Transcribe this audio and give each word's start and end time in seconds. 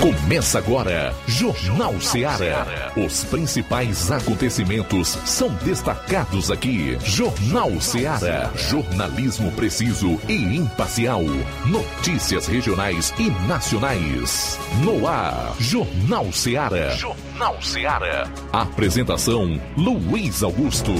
Começa 0.00 0.56
agora, 0.56 1.14
Jornal 1.26 2.00
Ceará. 2.00 2.90
Os 2.96 3.22
principais 3.24 4.10
acontecimentos 4.10 5.08
são 5.26 5.50
destacados 5.56 6.50
aqui. 6.50 6.96
Jornal 7.04 7.78
Ceará. 7.82 8.50
Jornalismo 8.56 9.52
preciso 9.52 10.18
e 10.26 10.56
imparcial. 10.56 11.22
Notícias 11.66 12.46
regionais 12.46 13.12
e 13.18 13.28
nacionais. 13.46 14.58
No 14.82 15.06
ar, 15.06 15.54
Jornal 15.60 16.32
Ceará. 16.32 16.96
Jornal 16.96 17.60
Ceará. 17.60 18.26
Apresentação: 18.54 19.60
Luiz 19.76 20.42
Augusto. 20.42 20.94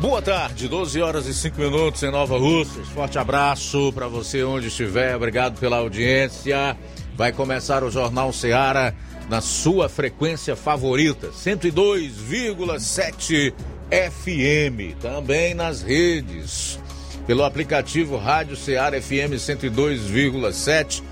Boa 0.00 0.22
tarde, 0.22 0.68
12 0.68 1.02
horas 1.02 1.26
e 1.26 1.34
5 1.34 1.60
minutos 1.60 2.02
em 2.04 2.12
Nova 2.12 2.38
Russas. 2.38 2.86
Forte 2.88 3.18
abraço 3.18 3.92
para 3.92 4.06
você 4.06 4.44
onde 4.44 4.68
estiver. 4.68 5.16
Obrigado 5.16 5.58
pela 5.58 5.78
audiência. 5.78 6.76
Vai 7.20 7.32
começar 7.32 7.84
o 7.84 7.90
Jornal 7.90 8.32
Seara 8.32 8.96
na 9.28 9.42
sua 9.42 9.90
frequência 9.90 10.56
favorita, 10.56 11.28
102,7 11.28 13.52
FM. 13.90 14.96
Também 14.98 15.52
nas 15.52 15.82
redes, 15.82 16.80
pelo 17.26 17.44
aplicativo 17.44 18.16
Rádio 18.16 18.56
Seara 18.56 18.98
FM 18.98 19.36
102,7. 19.36 21.02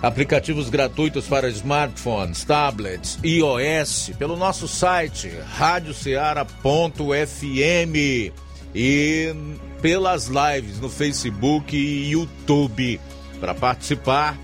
Aplicativos 0.00 0.70
gratuitos 0.70 1.26
para 1.26 1.50
smartphones, 1.50 2.42
tablets, 2.42 3.18
iOS, 3.22 4.12
pelo 4.18 4.36
nosso 4.36 4.66
site 4.66 5.30
radioceara.fm 5.58 8.32
e 8.74 9.34
pelas 9.82 10.28
lives 10.28 10.80
no 10.80 10.88
Facebook 10.88 11.76
e 11.76 12.12
YouTube. 12.12 12.98
Para 13.38 13.52
participar, 13.52 14.38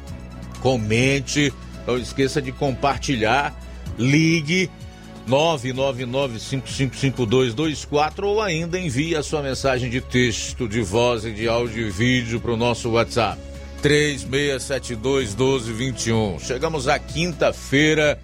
comente, 0.61 1.53
não 1.87 1.99
esqueça 1.99 2.41
de 2.41 2.53
compartilhar, 2.53 3.55
ligue 3.99 4.71
999555224 5.29 8.25
ou 8.25 8.41
ainda 8.41 8.79
envie 8.79 9.15
a 9.15 9.23
sua 9.23 9.43
mensagem 9.43 9.91
de 9.91 10.01
texto, 10.01 10.67
de 10.69 10.81
voz 10.83 11.25
e 11.25 11.31
de 11.31 11.49
áudio 11.49 11.87
e 11.87 11.91
vídeo 11.91 12.41
para 12.41 12.53
o 12.53 12.57
nosso 12.57 12.91
WhatsApp 12.91 13.41
36721221. 13.83 16.41
Chegamos 16.41 16.89
à 16.89 16.99
quinta-feira, 16.99 18.19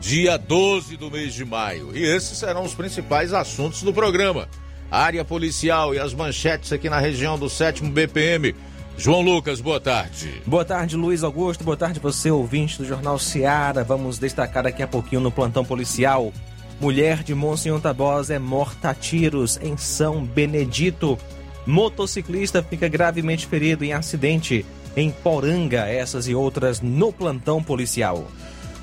dia 0.00 0.36
12 0.36 0.96
do 0.96 1.08
mês 1.10 1.34
de 1.34 1.44
maio, 1.44 1.90
e 1.94 2.04
esses 2.04 2.36
serão 2.38 2.64
os 2.64 2.74
principais 2.74 3.32
assuntos 3.32 3.82
do 3.82 3.92
programa. 3.92 4.48
área 4.90 5.24
policial 5.24 5.94
e 5.94 6.00
as 6.00 6.12
manchetes 6.12 6.72
aqui 6.72 6.90
na 6.90 6.98
região 6.98 7.38
do 7.38 7.48
7 7.48 7.84
BPM. 7.84 8.56
João 8.96 9.22
Lucas, 9.22 9.60
boa 9.60 9.80
tarde. 9.80 10.42
Boa 10.46 10.64
tarde, 10.64 10.96
Luiz 10.96 11.22
Augusto. 11.24 11.64
Boa 11.64 11.76
tarde, 11.76 11.98
você, 11.98 12.30
ouvinte 12.30 12.78
do 12.78 12.84
Jornal 12.84 13.18
Seara. 13.18 13.82
Vamos 13.82 14.18
destacar 14.18 14.64
daqui 14.64 14.82
a 14.82 14.88
pouquinho 14.88 15.22
no 15.22 15.30
plantão 15.30 15.64
policial. 15.64 16.32
Mulher 16.80 17.22
de 17.22 17.34
Monsenhor 17.34 17.80
Tabosa 17.80 18.34
é 18.34 18.38
morta 18.38 18.90
a 18.90 18.94
tiros 18.94 19.58
em 19.62 19.76
São 19.76 20.24
Benedito. 20.24 21.18
Motociclista 21.66 22.62
fica 22.62 22.88
gravemente 22.88 23.46
ferido 23.46 23.84
em 23.84 23.92
acidente 23.92 24.64
em 24.96 25.10
Poranga. 25.10 25.86
Essas 25.86 26.26
e 26.26 26.34
outras 26.34 26.80
no 26.80 27.12
plantão 27.12 27.62
policial. 27.62 28.26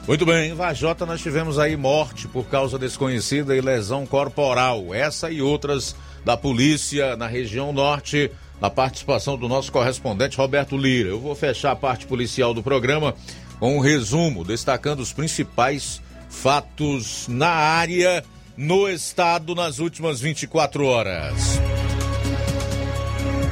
Muito 0.07 0.25
bem, 0.25 0.51
em 0.51 0.53
Vajota 0.53 1.05
nós 1.05 1.21
tivemos 1.21 1.59
aí 1.59 1.75
morte 1.75 2.29
por 2.29 2.45
causa 2.45 2.79
desconhecida 2.79 3.55
e 3.55 3.61
lesão 3.61 4.05
corporal. 4.05 4.93
Essa 4.93 5.29
e 5.29 5.41
outras 5.41 5.95
da 6.23 6.37
polícia 6.37 7.17
na 7.17 7.27
região 7.27 7.73
norte 7.73 8.31
na 8.61 8.69
participação 8.69 9.37
do 9.37 9.47
nosso 9.47 9.71
correspondente 9.71 10.37
Roberto 10.37 10.77
Lira. 10.77 11.09
Eu 11.09 11.19
vou 11.19 11.35
fechar 11.35 11.71
a 11.71 11.75
parte 11.75 12.05
policial 12.05 12.53
do 12.53 12.63
programa 12.63 13.13
com 13.59 13.77
um 13.77 13.79
resumo, 13.79 14.43
destacando 14.43 14.99
os 14.99 15.13
principais 15.13 16.01
fatos 16.29 17.27
na 17.27 17.49
área, 17.49 18.23
no 18.55 18.89
estado, 18.89 19.55
nas 19.55 19.79
últimas 19.79 20.19
24 20.19 20.85
horas. 20.85 21.59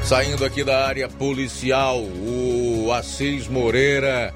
Saindo 0.04 0.46
aqui 0.46 0.64
da 0.64 0.86
área 0.86 1.10
policial, 1.10 2.00
o 2.00 2.92
Assis 2.94 3.48
Moreira 3.48 4.34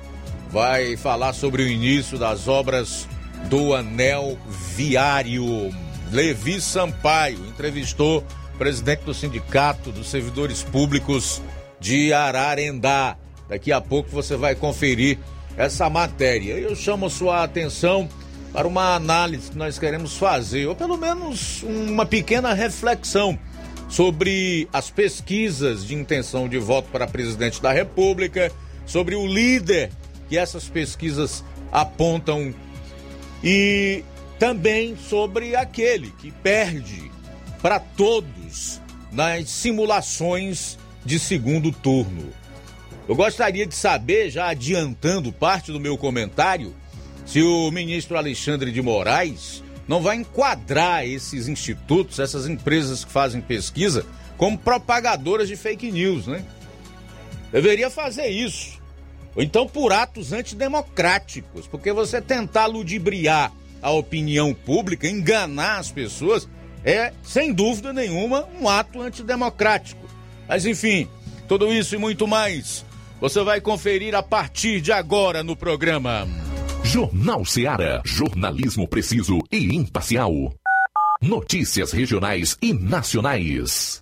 vai 0.50 0.98
falar 0.98 1.34
sobre 1.34 1.62
o 1.62 1.68
início 1.68 2.18
das 2.18 2.48
obras 2.48 3.08
do 3.50 3.76
anel 3.76 4.38
viário. 4.76 5.70
Levi 6.12 6.60
Sampaio 6.60 7.46
entrevistou 7.46 8.26
presidente 8.60 9.06
do 9.06 9.14
Sindicato 9.14 9.90
dos 9.90 10.10
Servidores 10.10 10.62
Públicos 10.62 11.42
de 11.80 12.12
Ararendá. 12.12 13.16
Daqui 13.48 13.72
a 13.72 13.80
pouco 13.80 14.10
você 14.10 14.36
vai 14.36 14.54
conferir 14.54 15.18
essa 15.56 15.90
matéria. 15.90 16.54
Eu 16.56 16.76
chamo 16.76 17.10
sua 17.10 17.42
atenção 17.42 18.10
para 18.52 18.68
uma 18.68 18.96
análise 18.96 19.50
que 19.50 19.58
nós 19.58 19.80
queremos 19.80 20.18
fazer, 20.18 20.68
ou 20.68 20.76
pelo 20.76 20.98
menos 20.98 21.64
uma 21.64 22.06
pequena 22.06 22.54
reflexão 22.54 23.40
sobre 23.88 24.68
as 24.74 24.92
pesquisas 24.92 25.86
de 25.86 25.96
intenção 25.96 26.50
de 26.50 26.58
voto 26.60 26.90
para 26.92 27.08
presidente 27.08 27.62
da 27.62 27.72
República, 27.72 28.52
sobre 28.86 29.16
o 29.16 29.26
líder 29.26 29.90
que 30.28 30.38
essas 30.38 30.68
pesquisas 30.68 31.46
apontam 31.72 32.54
e 33.42 34.04
também 34.38 34.98
sobre 34.98 35.56
aquele 35.56 36.12
que 36.20 36.30
perde 36.30 37.10
para 37.62 37.80
todos 37.80 38.39
nas 39.12 39.50
simulações 39.50 40.78
de 41.06 41.18
segundo 41.18 41.72
turno. 41.72 42.32
Eu 43.08 43.16
gostaria 43.16 43.66
de 43.66 43.76
saber, 43.76 44.30
já 44.30 44.50
adiantando 44.50 45.32
parte 45.32 45.72
do 45.72 45.80
meu 45.80 45.98
comentário, 45.98 46.76
se 47.26 47.42
o 47.42 47.72
ministro 47.72 48.18
Alexandre 48.18 48.72
de 48.72 48.82
Moraes 48.82 49.64
não 49.88 50.02
vai 50.02 50.18
enquadrar 50.18 51.04
esses 51.04 51.48
institutos, 51.48 52.20
essas 52.20 52.48
empresas 52.48 53.04
que 53.04 53.12
fazem 53.12 53.42
pesquisa, 53.42 54.06
como 54.38 54.58
propagadoras 54.58 55.48
de 55.48 55.56
fake 55.56 55.92
news, 55.92 56.28
né? 56.28 56.46
Deveria 57.52 57.90
fazer 57.90 58.28
isso. 58.28 58.80
Ou 59.36 59.42
então 59.42 59.68
por 59.68 59.92
atos 59.92 60.32
antidemocráticos, 60.32 61.66
porque 61.66 61.92
você 61.92 62.22
tentar 62.22 62.68
ludibriar 62.68 63.52
a 63.82 63.92
opinião 63.92 64.54
pública, 64.54 65.08
enganar 65.08 65.80
as 65.80 65.92
pessoas, 65.92 66.48
é, 66.84 67.14
sem 67.24 67.54
dúvida 67.54 67.94
nenhuma, 67.94 68.48
um 68.60 68.68
ato 68.68 69.02
antidemocrático. 69.02 70.08
Mas 70.48 70.66
enfim, 70.66 71.08
tudo 71.48 71.72
isso 71.74 71.96
e 71.96 71.98
muito 71.98 72.28
mais 72.28 72.86
você 73.20 73.44
vai 73.44 73.60
conferir 73.60 74.16
a 74.16 74.24
partir 74.24 74.82
de 74.82 74.92
agora 74.92 75.44
no 75.44 75.56
programa. 75.56 76.28
Jornal 76.84 77.44
Seara. 77.46 78.02
Jornalismo 78.06 78.88
preciso 78.88 79.40
e 79.52 79.76
imparcial. 79.76 80.32
Notícias 81.22 81.92
regionais 81.92 82.58
e 82.62 82.74
nacionais. 82.74 84.02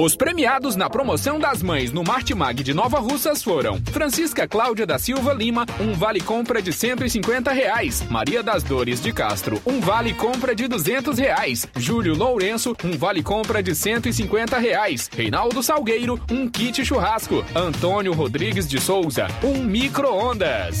Os 0.00 0.14
premiados 0.14 0.76
na 0.76 0.88
promoção 0.88 1.40
das 1.40 1.60
mães 1.60 1.90
no 1.90 2.04
Martimag 2.04 2.62
de 2.62 2.72
Nova 2.72 3.00
Russas 3.00 3.42
foram 3.42 3.82
Francisca 3.90 4.46
Cláudia 4.46 4.86
da 4.86 4.96
Silva 4.96 5.32
Lima, 5.34 5.66
um 5.80 5.92
vale 5.92 6.20
compra 6.20 6.62
de 6.62 6.72
150 6.72 7.50
reais. 7.50 8.06
Maria 8.08 8.40
das 8.40 8.62
Dores 8.62 9.02
de 9.02 9.12
Castro, 9.12 9.60
um 9.66 9.80
vale 9.80 10.14
compra 10.14 10.54
de 10.54 10.68
200 10.68 11.18
reais. 11.18 11.66
Júlio 11.76 12.14
Lourenço, 12.14 12.76
um 12.84 12.96
vale 12.96 13.24
compra 13.24 13.60
de 13.60 13.74
150 13.74 14.56
reais. 14.56 15.10
Reinaldo 15.12 15.64
Salgueiro, 15.64 16.20
um 16.30 16.48
kit 16.48 16.84
churrasco. 16.84 17.44
Antônio 17.52 18.12
Rodrigues 18.12 18.68
de 18.68 18.80
Souza, 18.80 19.26
um 19.42 19.64
micro-ondas. 19.64 20.80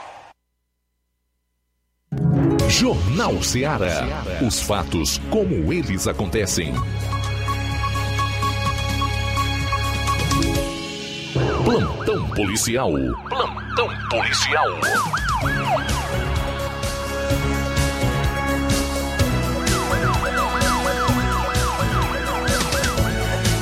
Jornal 2.71 3.43
Ceará. 3.43 4.23
Os 4.41 4.61
fatos 4.61 5.19
como 5.29 5.73
eles 5.73 6.07
acontecem. 6.07 6.73
Plantão 11.65 12.29
policial. 12.29 12.93
Plantão 13.27 13.89
policial. 14.09 14.69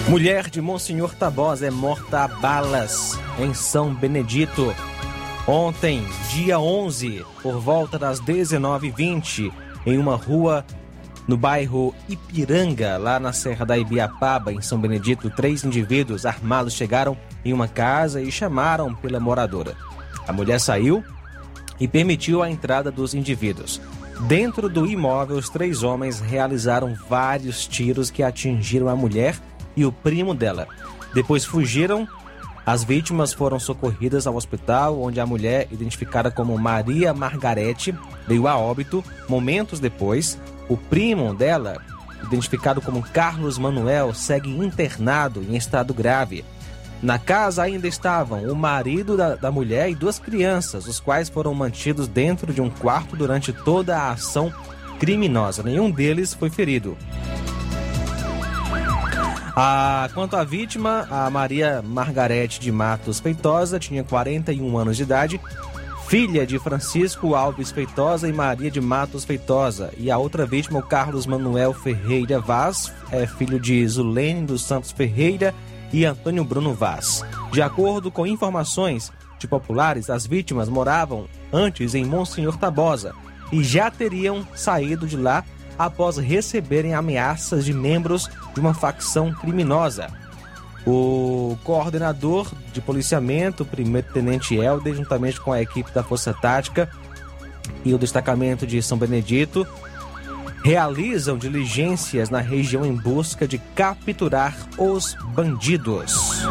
Mulher 0.07 0.49
de 0.51 0.61
Monsenhor 0.61 1.15
Tabosa 1.15 1.65
é 1.65 1.71
morta 1.71 2.25
a 2.25 2.27
balas 2.27 3.19
em 3.39 3.55
São 3.55 3.91
Benedito. 3.93 4.73
Ontem, 5.51 6.05
dia 6.31 6.59
11, 6.59 7.25
por 7.41 7.59
volta 7.59 7.97
das 7.97 8.21
19h20, 8.21 9.51
em 9.83 9.97
uma 9.97 10.15
rua 10.15 10.63
no 11.27 11.35
bairro 11.35 11.91
Ipiranga, 12.07 12.99
lá 12.99 13.19
na 13.19 13.33
Serra 13.33 13.65
da 13.65 13.75
Ibiapaba, 13.75 14.53
em 14.53 14.61
São 14.61 14.79
Benedito, 14.79 15.27
três 15.31 15.63
indivíduos 15.63 16.23
armados 16.23 16.75
chegaram 16.75 17.17
em 17.43 17.51
uma 17.51 17.67
casa 17.67 18.21
e 18.21 18.31
chamaram 18.31 18.93
pela 18.93 19.19
moradora. 19.19 19.75
A 20.27 20.31
mulher 20.31 20.59
saiu 20.59 21.03
e 21.79 21.87
permitiu 21.87 22.43
a 22.43 22.51
entrada 22.51 22.91
dos 22.91 23.15
indivíduos. 23.15 23.81
Dentro 24.27 24.69
do 24.69 24.85
imóvel, 24.85 25.37
os 25.37 25.49
três 25.49 25.81
homens 25.81 26.19
realizaram 26.19 26.93
vários 27.09 27.65
tiros 27.65 28.11
que 28.11 28.21
atingiram 28.21 28.87
a 28.87 28.95
mulher 28.95 29.35
e 29.75 29.83
o 29.83 29.91
primo 29.91 30.35
dela. 30.35 30.67
Depois 31.11 31.43
fugiram 31.43 32.07
as 32.69 32.83
vítimas 32.83 33.33
foram 33.33 33.59
socorridas 33.59 34.27
ao 34.27 34.35
hospital, 34.35 35.01
onde 35.01 35.19
a 35.19 35.25
mulher, 35.25 35.67
identificada 35.71 36.29
como 36.29 36.55
Maria 36.55 37.11
Margarete, 37.15 37.95
veio 38.27 38.47
a 38.47 38.55
óbito. 38.55 39.03
Momentos 39.27 39.79
depois, 39.79 40.37
o 40.69 40.77
primo 40.77 41.33
dela, 41.33 41.81
identificado 42.21 42.79
como 42.79 43.01
Carlos 43.01 43.57
Manuel, 43.57 44.13
segue 44.13 44.51
internado 44.51 45.43
em 45.49 45.55
estado 45.55 45.95
grave. 45.95 46.45
Na 47.01 47.17
casa 47.17 47.63
ainda 47.63 47.87
estavam 47.87 48.43
o 48.43 48.55
marido 48.55 49.17
da, 49.17 49.33
da 49.33 49.51
mulher 49.51 49.89
e 49.89 49.95
duas 49.95 50.19
crianças, 50.19 50.85
os 50.85 50.99
quais 50.99 51.27
foram 51.27 51.55
mantidos 51.55 52.07
dentro 52.07 52.53
de 52.53 52.61
um 52.61 52.69
quarto 52.69 53.15
durante 53.15 53.51
toda 53.51 53.97
a 53.97 54.11
ação 54.11 54.53
criminosa. 54.99 55.63
Nenhum 55.63 55.89
deles 55.89 56.35
foi 56.35 56.51
ferido. 56.51 56.95
A, 59.55 60.09
quanto 60.13 60.35
à 60.35 60.43
vítima, 60.43 61.07
a 61.09 61.29
Maria 61.29 61.81
Margarete 61.81 62.59
de 62.59 62.71
Matos 62.71 63.19
Feitosa 63.19 63.79
tinha 63.79 64.03
41 64.03 64.77
anos 64.77 64.97
de 64.97 65.03
idade, 65.03 65.41
filha 66.07 66.45
de 66.45 66.57
Francisco 66.59 67.35
Alves 67.35 67.71
Feitosa 67.71 68.27
e 68.27 68.33
Maria 68.33 68.71
de 68.71 68.81
Matos 68.81 69.25
Feitosa. 69.25 69.91
E 69.97 70.09
a 70.09 70.17
outra 70.17 70.45
vítima, 70.45 70.79
o 70.79 70.83
Carlos 70.83 71.25
Manuel 71.25 71.73
Ferreira 71.73 72.39
Vaz, 72.39 72.91
é 73.11 73.27
filho 73.27 73.59
de 73.59 73.85
Zulene 73.87 74.45
dos 74.45 74.63
Santos 74.63 74.91
Ferreira 74.91 75.53
e 75.91 76.05
Antônio 76.05 76.43
Bruno 76.43 76.73
Vaz. 76.73 77.23
De 77.51 77.61
acordo 77.61 78.11
com 78.11 78.27
informações 78.27 79.11
de 79.37 79.47
populares, 79.47 80.09
as 80.09 80.25
vítimas 80.25 80.69
moravam 80.69 81.27
antes 81.51 81.95
em 81.95 82.05
Monsenhor 82.05 82.57
Tabosa 82.57 83.13
e 83.51 83.63
já 83.63 83.89
teriam 83.89 84.45
saído 84.53 85.07
de 85.07 85.17
lá 85.17 85.43
após 85.79 86.17
receberem 86.17 86.93
ameaças 86.93 87.63
de 87.63 87.73
membros 87.73 88.29
de 88.53 88.59
uma 88.59 88.73
facção 88.73 89.33
criminosa. 89.33 90.09
O 90.85 91.57
coordenador 91.63 92.51
de 92.73 92.81
policiamento, 92.81 93.63
o 93.63 93.65
primeiro-tenente 93.65 94.55
Helder, 94.55 94.93
juntamente 94.93 95.39
com 95.39 95.53
a 95.53 95.61
equipe 95.61 95.91
da 95.91 96.03
Força 96.03 96.33
Tática 96.33 96.89
e 97.85 97.93
o 97.93 97.97
destacamento 97.97 98.67
de 98.67 98.81
São 98.81 98.97
Benedito, 98.97 99.65
realizam 100.63 101.37
diligências 101.37 102.29
na 102.29 102.39
região 102.39 102.85
em 102.85 102.93
busca 102.93 103.47
de 103.47 103.57
capturar 103.57 104.55
os 104.77 105.15
bandidos. 105.33 106.43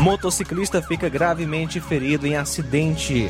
Motociclista 0.00 0.82
fica 0.82 1.08
gravemente 1.08 1.80
ferido 1.80 2.26
em 2.26 2.36
acidente 2.36 3.28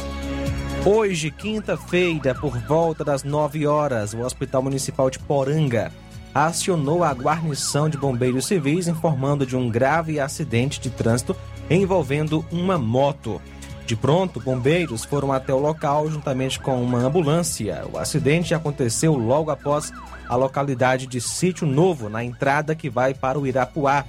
Hoje, 0.89 1.33
quinta-feira, 1.33 2.33
por 2.33 2.57
volta 2.61 3.03
das 3.03 3.25
9 3.25 3.67
horas, 3.67 4.15
o 4.15 4.21
Hospital 4.21 4.63
Municipal 4.63 5.11
de 5.11 5.19
Poranga 5.19 5.91
acionou 6.33 7.03
a 7.03 7.13
guarnição 7.13 7.89
de 7.89 7.99
bombeiros 7.99 8.47
civis 8.47 8.87
informando 8.87 9.45
de 9.45 9.57
um 9.57 9.69
grave 9.69 10.21
acidente 10.21 10.79
de 10.79 10.89
trânsito 10.89 11.35
envolvendo 11.69 12.47
uma 12.53 12.79
moto. 12.79 13.43
De 13.85 13.97
pronto, 13.97 14.39
bombeiros 14.39 15.05
foram 15.05 15.33
até 15.33 15.53
o 15.53 15.59
local 15.59 16.09
juntamente 16.09 16.61
com 16.61 16.81
uma 16.81 17.01
ambulância. 17.01 17.85
O 17.93 17.99
acidente 17.99 18.55
aconteceu 18.55 19.17
logo 19.17 19.51
após 19.51 19.93
a 20.29 20.37
localidade 20.37 21.09
de 21.09 21.21
Sítio 21.21 21.67
Novo, 21.67 22.09
na 22.09 22.23
entrada 22.23 22.77
que 22.77 22.89
vai 22.89 23.13
para 23.13 23.41
o 23.41 23.45
Irapuá, 23.45 24.05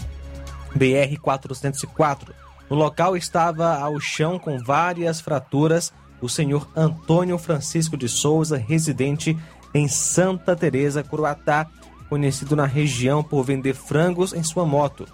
BR 0.75 1.19
404 1.19 2.35
No 2.69 2.75
local 2.75 3.17
estava 3.17 3.79
ao 3.79 3.99
chão 3.99 4.37
com 4.37 4.59
várias 4.59 5.19
fraturas 5.19 5.91
o 6.21 6.29
senhor 6.29 6.67
Antônio 6.75 7.37
Francisco 7.37 7.95
de 7.95 8.09
Souza, 8.09 8.57
residente 8.57 9.37
em 9.73 9.87
Santa 9.87 10.55
Teresa, 10.55 11.03
Curuatá, 11.03 11.67
conhecido 12.09 12.55
na 12.55 12.65
região 12.65 13.23
por 13.23 13.43
vender 13.43 13.73
frangos 13.73 14.33
em 14.33 14.43
sua 14.43 14.65
moto. 14.65 15.07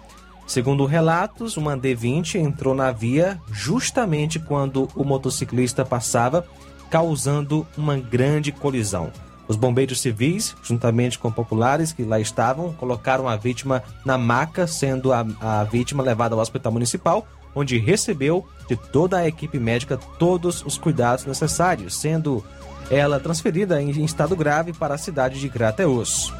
Segundo 0.46 0.84
relatos, 0.84 1.56
uma 1.56 1.76
D20 1.76 2.36
entrou 2.36 2.74
na 2.74 2.92
via 2.92 3.40
justamente 3.50 4.38
quando 4.38 4.88
o 4.94 5.04
motociclista 5.04 5.84
passava, 5.84 6.46
causando 6.90 7.66
uma 7.76 7.96
grande 7.96 8.52
colisão. 8.52 9.10
Os 9.48 9.56
bombeiros 9.56 10.00
civis, 10.00 10.54
juntamente 10.62 11.18
com 11.18 11.30
populares 11.30 11.92
que 11.92 12.02
lá 12.02 12.18
estavam, 12.18 12.72
colocaram 12.74 13.28
a 13.28 13.36
vítima 13.36 13.82
na 14.04 14.16
maca, 14.16 14.66
sendo 14.66 15.12
a, 15.12 15.26
a 15.40 15.64
vítima 15.64 16.02
levada 16.02 16.34
ao 16.34 16.40
hospital 16.40 16.72
municipal, 16.72 17.26
onde 17.54 17.78
recebeu 17.78 18.46
de 18.68 18.76
toda 18.76 19.18
a 19.18 19.28
equipe 19.28 19.58
médica 19.58 19.98
todos 20.18 20.64
os 20.64 20.78
cuidados 20.78 21.24
necessários, 21.24 21.94
sendo 21.94 22.44
ela 22.90 23.20
transferida 23.20 23.80
em 23.80 24.04
estado 24.04 24.36
grave 24.36 24.72
para 24.72 24.94
a 24.94 24.98
cidade 24.98 25.40
de 25.40 25.48
Crateus. 25.48 26.32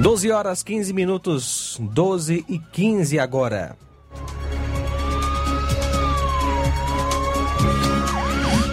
12 0.00 0.30
horas 0.32 0.62
15 0.62 0.92
minutos, 0.92 1.78
12 1.80 2.44
e 2.48 2.58
15 2.58 3.18
agora. 3.18 3.76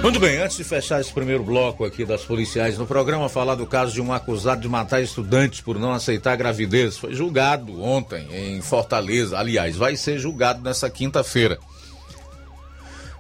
Muito 0.01 0.17
bem, 0.17 0.37
antes 0.37 0.55
de 0.55 0.63
fechar 0.63 1.01
esse 1.01 1.11
primeiro 1.11 1.43
bloco 1.43 1.83
aqui 1.83 2.05
das 2.05 2.23
policiais 2.23 2.77
no 2.77 2.87
programa, 2.87 3.27
falar 3.27 3.55
do 3.55 3.67
caso 3.67 3.93
de 3.93 4.01
um 4.01 4.13
acusado 4.13 4.61
de 4.61 4.69
matar 4.69 5.01
estudantes 5.01 5.59
por 5.59 5.77
não 5.77 5.91
aceitar 5.91 6.37
gravidez. 6.37 6.97
Foi 6.97 7.13
julgado 7.13 7.83
ontem 7.83 8.25
em 8.31 8.61
Fortaleza. 8.61 9.37
Aliás, 9.37 9.75
vai 9.75 9.97
ser 9.97 10.17
julgado 10.17 10.63
nessa 10.63 10.89
quinta-feira. 10.89 11.59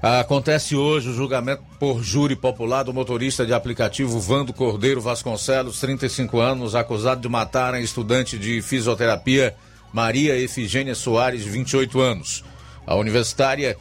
Acontece 0.01 0.77
hoje 0.77 1.09
o 1.09 1.13
julgamento 1.13 1.61
por 1.77 2.01
júri 2.01 2.33
popular 2.33 2.83
do 2.83 2.93
motorista 2.93 3.45
de 3.45 3.53
aplicativo 3.53 4.17
Vando 4.17 4.53
Cordeiro 4.53 5.01
Vasconcelos, 5.01 5.81
35 5.81 6.39
anos, 6.39 6.75
acusado 6.75 7.19
de 7.19 7.27
matar 7.27 7.73
a 7.73 7.81
estudante 7.81 8.39
de 8.39 8.61
fisioterapia 8.61 9.53
Maria 9.91 10.37
Efigênia 10.37 10.95
Soares, 10.95 11.43
28 11.43 11.99
anos. 11.99 12.45
A 12.87 12.95
universitária 12.95 13.77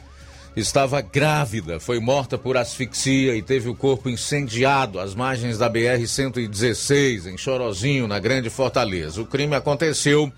estava 0.59 1.01
grávida, 1.01 1.79
foi 1.79 1.99
morta 1.99 2.37
por 2.37 2.57
asfixia 2.57 3.35
e 3.35 3.41
teve 3.41 3.69
o 3.69 3.75
corpo 3.75 4.09
incendiado 4.09 4.99
às 4.99 5.15
margens 5.15 5.57
da 5.57 5.69
BR-116, 5.69 7.25
em 7.25 7.37
Chorozinho, 7.37 8.07
na 8.07 8.19
Grande 8.19 8.49
Fortaleza. 8.49 9.21
O 9.21 9.25
crime 9.25 9.55
aconteceu 9.55 10.31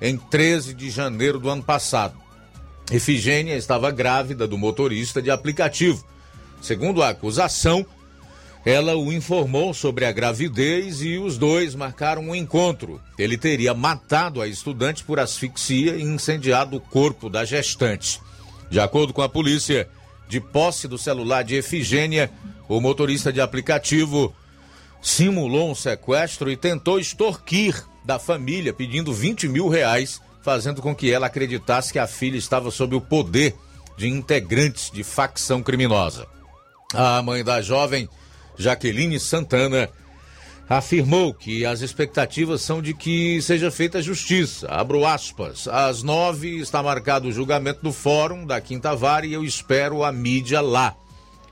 em 0.00 0.16
13 0.16 0.74
de 0.74 0.90
janeiro 0.90 1.38
do 1.38 1.48
ano 1.48 1.62
passado. 1.62 2.14
Efigênia 2.90 3.56
estava 3.56 3.90
grávida 3.90 4.46
do 4.46 4.58
motorista 4.58 5.22
de 5.22 5.30
aplicativo. 5.30 6.04
Segundo 6.60 7.02
a 7.02 7.10
acusação, 7.10 7.86
ela 8.64 8.96
o 8.96 9.12
informou 9.12 9.72
sobre 9.72 10.04
a 10.04 10.12
gravidez 10.12 11.00
e 11.00 11.16
os 11.16 11.38
dois 11.38 11.74
marcaram 11.74 12.22
um 12.22 12.34
encontro. 12.34 13.00
Ele 13.18 13.38
teria 13.38 13.72
matado 13.72 14.42
a 14.42 14.46
estudante 14.46 15.02
por 15.04 15.18
asfixia 15.18 15.96
e 15.96 16.02
incendiado 16.02 16.76
o 16.76 16.80
corpo 16.80 17.30
da 17.30 17.44
gestante. 17.44 18.20
De 18.70 18.78
acordo 18.78 19.12
com 19.12 19.20
a 19.20 19.28
polícia, 19.28 19.88
de 20.28 20.40
posse 20.40 20.86
do 20.86 20.96
celular 20.96 21.42
de 21.42 21.56
Efigênia, 21.56 22.30
o 22.68 22.80
motorista 22.80 23.32
de 23.32 23.40
aplicativo 23.40 24.32
simulou 25.02 25.70
um 25.70 25.74
sequestro 25.74 26.50
e 26.50 26.56
tentou 26.56 26.98
extorquir 27.00 27.84
da 28.04 28.18
família, 28.18 28.72
pedindo 28.72 29.12
20 29.12 29.48
mil 29.48 29.68
reais, 29.68 30.20
fazendo 30.40 30.80
com 30.80 30.94
que 30.94 31.12
ela 31.12 31.26
acreditasse 31.26 31.92
que 31.92 31.98
a 31.98 32.06
filha 32.06 32.36
estava 32.36 32.70
sob 32.70 32.94
o 32.94 33.00
poder 33.00 33.56
de 33.96 34.08
integrantes 34.08 34.90
de 34.90 35.02
facção 35.02 35.62
criminosa. 35.62 36.26
A 36.94 37.20
mãe 37.22 37.42
da 37.42 37.60
jovem, 37.60 38.08
Jaqueline 38.56 39.18
Santana, 39.18 39.88
afirmou 40.70 41.34
que 41.34 41.66
as 41.66 41.80
expectativas 41.80 42.62
são 42.62 42.80
de 42.80 42.94
que 42.94 43.42
seja 43.42 43.72
feita 43.72 44.00
justiça. 44.00 44.68
Abro 44.68 45.04
aspas. 45.04 45.66
Às 45.66 46.04
nove 46.04 46.60
está 46.60 46.80
marcado 46.80 47.26
o 47.26 47.32
julgamento 47.32 47.82
do 47.82 47.92
fórum 47.92 48.46
da 48.46 48.60
Quinta 48.60 48.94
Vara 48.94 49.26
e 49.26 49.32
eu 49.32 49.44
espero 49.44 50.04
a 50.04 50.12
mídia 50.12 50.60
lá. 50.60 50.94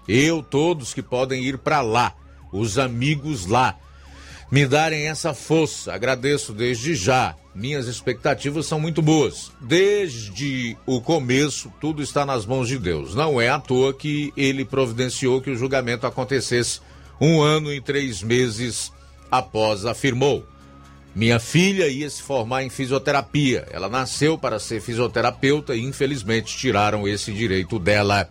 Eu, 0.06 0.40
todos 0.40 0.94
que 0.94 1.02
podem 1.02 1.42
ir 1.42 1.58
para 1.58 1.80
lá, 1.80 2.14
os 2.52 2.78
amigos 2.78 3.46
lá, 3.46 3.76
me 4.52 4.64
darem 4.68 5.08
essa 5.08 5.34
força. 5.34 5.92
Agradeço 5.92 6.52
desde 6.52 6.94
já. 6.94 7.34
Minhas 7.52 7.88
expectativas 7.88 8.66
são 8.66 8.78
muito 8.78 9.02
boas. 9.02 9.50
Desde 9.60 10.76
o 10.86 11.00
começo, 11.00 11.72
tudo 11.80 12.04
está 12.04 12.24
nas 12.24 12.46
mãos 12.46 12.68
de 12.68 12.78
Deus. 12.78 13.16
Não 13.16 13.40
é 13.40 13.48
à 13.48 13.58
toa 13.58 13.92
que 13.92 14.32
ele 14.36 14.64
providenciou 14.64 15.40
que 15.40 15.50
o 15.50 15.56
julgamento 15.56 16.06
acontecesse 16.06 16.80
um 17.20 17.42
ano 17.42 17.72
e 17.72 17.80
três 17.80 18.22
meses 18.22 18.92
após 19.30 19.84
afirmou: 19.84 20.46
Minha 21.14 21.38
filha 21.38 21.88
ia 21.88 22.08
se 22.08 22.22
formar 22.22 22.62
em 22.62 22.70
fisioterapia. 22.70 23.66
Ela 23.70 23.88
nasceu 23.88 24.38
para 24.38 24.58
ser 24.58 24.80
fisioterapeuta 24.80 25.74
e 25.74 25.84
infelizmente 25.84 26.56
tiraram 26.56 27.06
esse 27.06 27.32
direito 27.32 27.78
dela. 27.78 28.28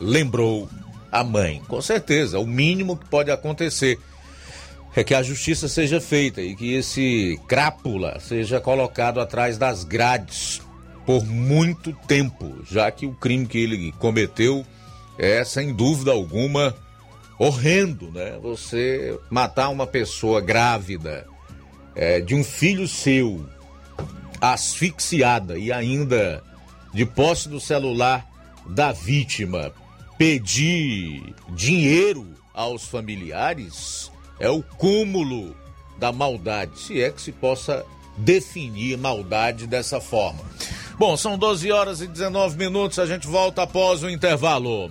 Lembrou 0.00 0.68
a 1.10 1.24
mãe. 1.24 1.62
Com 1.68 1.80
certeza, 1.80 2.38
o 2.38 2.46
mínimo 2.46 2.96
que 2.96 3.06
pode 3.06 3.30
acontecer 3.30 3.98
é 4.94 5.04
que 5.04 5.14
a 5.14 5.22
justiça 5.22 5.68
seja 5.68 6.00
feita 6.00 6.40
e 6.40 6.54
que 6.54 6.74
esse 6.74 7.38
crápula 7.46 8.18
seja 8.18 8.60
colocado 8.60 9.20
atrás 9.20 9.58
das 9.58 9.84
grades 9.84 10.62
por 11.04 11.24
muito 11.24 11.92
tempo, 12.08 12.62
já 12.68 12.90
que 12.90 13.06
o 13.06 13.12
crime 13.12 13.46
que 13.46 13.58
ele 13.58 13.92
cometeu 13.92 14.66
é, 15.18 15.44
sem 15.44 15.72
dúvida 15.72 16.10
alguma, 16.10 16.74
horrendo, 17.38 18.10
né? 18.10 18.38
Você 18.42 19.18
matar 19.30 19.68
uma 19.68 19.86
pessoa 19.86 20.40
grávida 20.40 21.26
é, 21.94 22.20
de 22.20 22.34
um 22.34 22.44
filho 22.44 22.86
seu 22.86 23.46
asfixiada 24.40 25.58
e 25.58 25.72
ainda 25.72 26.42
de 26.92 27.04
posse 27.04 27.48
do 27.48 27.60
celular 27.60 28.26
da 28.68 28.92
vítima 28.92 29.72
pedir 30.18 31.34
dinheiro 31.50 32.26
aos 32.54 32.84
familiares 32.84 34.10
é 34.38 34.48
o 34.48 34.62
cúmulo 34.62 35.54
da 35.98 36.12
maldade, 36.12 36.78
se 36.78 37.00
é 37.00 37.10
que 37.10 37.20
se 37.20 37.32
possa 37.32 37.84
definir 38.16 38.96
maldade 38.98 39.66
dessa 39.66 40.00
forma. 40.00 40.40
Bom, 40.98 41.16
são 41.16 41.36
12 41.36 41.70
horas 41.70 42.00
e 42.00 42.06
19 42.06 42.56
minutos, 42.56 42.98
a 42.98 43.06
gente 43.06 43.26
volta 43.26 43.62
após 43.62 44.02
o 44.02 44.08
intervalo. 44.08 44.90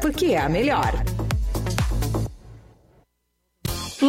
porque 0.00 0.34
é 0.34 0.38
a 0.38 0.48
melhor. 0.48 0.92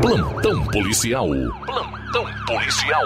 Plantão 0.00 0.64
policial. 0.66 1.28
Plantão 1.64 2.26
policial. 2.46 3.04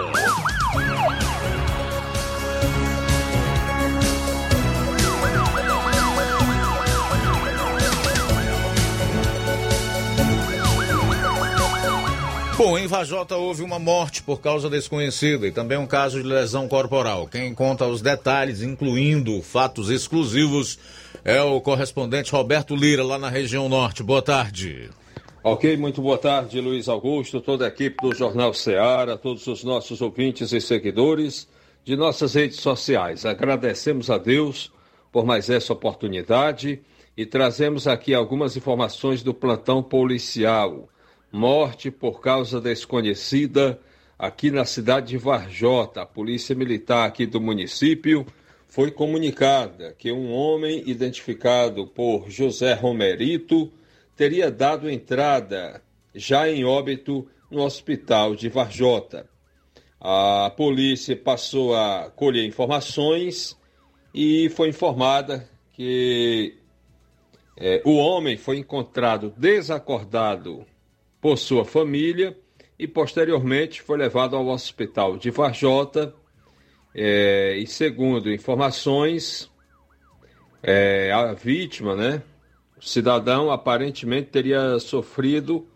Bom, 12.59 12.77
em 12.77 12.87
Vajota 12.87 13.37
houve 13.37 13.63
uma 13.63 13.79
morte 13.79 14.21
por 14.21 14.41
causa 14.41 14.69
desconhecida 14.69 15.47
e 15.47 15.51
também 15.51 15.77
um 15.77 15.87
caso 15.87 16.21
de 16.21 16.27
lesão 16.27 16.67
corporal. 16.67 17.25
Quem 17.25 17.55
conta 17.55 17.87
os 17.87 18.01
detalhes, 18.01 18.61
incluindo 18.61 19.41
fatos 19.41 19.89
exclusivos, 19.89 20.77
é 21.23 21.41
o 21.41 21.61
correspondente 21.61 22.33
Roberto 22.33 22.75
Lira, 22.75 23.01
lá 23.01 23.17
na 23.17 23.29
região 23.29 23.69
norte. 23.69 24.03
Boa 24.03 24.21
tarde. 24.21 24.89
Ok, 25.41 25.77
muito 25.77 26.01
boa 26.01 26.17
tarde, 26.17 26.59
Luiz 26.59 26.89
Augusto, 26.89 27.39
toda 27.39 27.63
a 27.63 27.69
equipe 27.69 27.95
do 28.01 28.13
Jornal 28.13 28.53
Ceará, 28.53 29.15
todos 29.15 29.47
os 29.47 29.63
nossos 29.63 30.01
ouvintes 30.01 30.51
e 30.51 30.59
seguidores 30.59 31.47
de 31.85 31.95
nossas 31.95 32.33
redes 32.33 32.59
sociais. 32.59 33.25
Agradecemos 33.25 34.09
a 34.09 34.17
Deus 34.17 34.69
por 35.13 35.25
mais 35.25 35.49
essa 35.49 35.71
oportunidade 35.71 36.81
e 37.15 37.25
trazemos 37.25 37.87
aqui 37.87 38.13
algumas 38.13 38.57
informações 38.57 39.23
do 39.23 39.33
plantão 39.33 39.81
policial. 39.81 40.89
Morte 41.31 41.91
por 41.91 42.21
causa 42.21 42.59
desconhecida 42.59 43.79
aqui 44.17 44.49
na 44.49 44.65
cidade 44.65 45.09
de 45.09 45.17
Varjota. 45.17 46.01
A 46.01 46.05
Polícia 46.05 46.55
Militar 46.55 47.07
aqui 47.07 47.27
do 47.27 47.39
município 47.39 48.25
foi 48.67 48.89
comunicada 48.89 49.93
que 49.97 50.11
um 50.11 50.31
homem 50.31 50.83
identificado 50.87 51.85
por 51.85 52.31
José 52.31 52.73
Romerito 52.73 53.71
teria 54.15 54.49
dado 54.49 54.89
entrada 54.89 55.83
já 56.15 56.49
em 56.49 56.65
óbito 56.65 57.27
no 57.49 57.61
hospital 57.63 58.35
de 58.35 58.49
Varjota. 58.49 59.29
A 60.01 60.51
polícia 60.57 61.15
passou 61.15 61.75
a 61.75 62.11
colher 62.15 62.45
informações 62.45 63.55
e 64.13 64.49
foi 64.49 64.69
informada 64.69 65.47
que 65.73 66.57
é, 67.55 67.81
o 67.85 67.97
homem 67.97 68.35
foi 68.35 68.57
encontrado 68.57 69.31
desacordado 69.37 70.65
por 71.21 71.37
sua 71.37 71.65
família 71.65 72.37
e 72.77 72.87
posteriormente 72.87 73.81
foi 73.81 73.97
levado 73.97 74.35
ao 74.35 74.47
hospital 74.47 75.17
de 75.17 75.29
Varjota. 75.29 76.13
É, 76.95 77.55
e 77.57 77.67
segundo 77.67 78.31
informações, 78.31 79.51
é, 80.63 81.11
a 81.11 81.33
vítima, 81.33 81.95
né, 81.95 82.23
o 82.77 82.83
cidadão, 82.83 83.51
aparentemente 83.51 84.29
teria 84.29 84.79
sofrido 84.79 85.67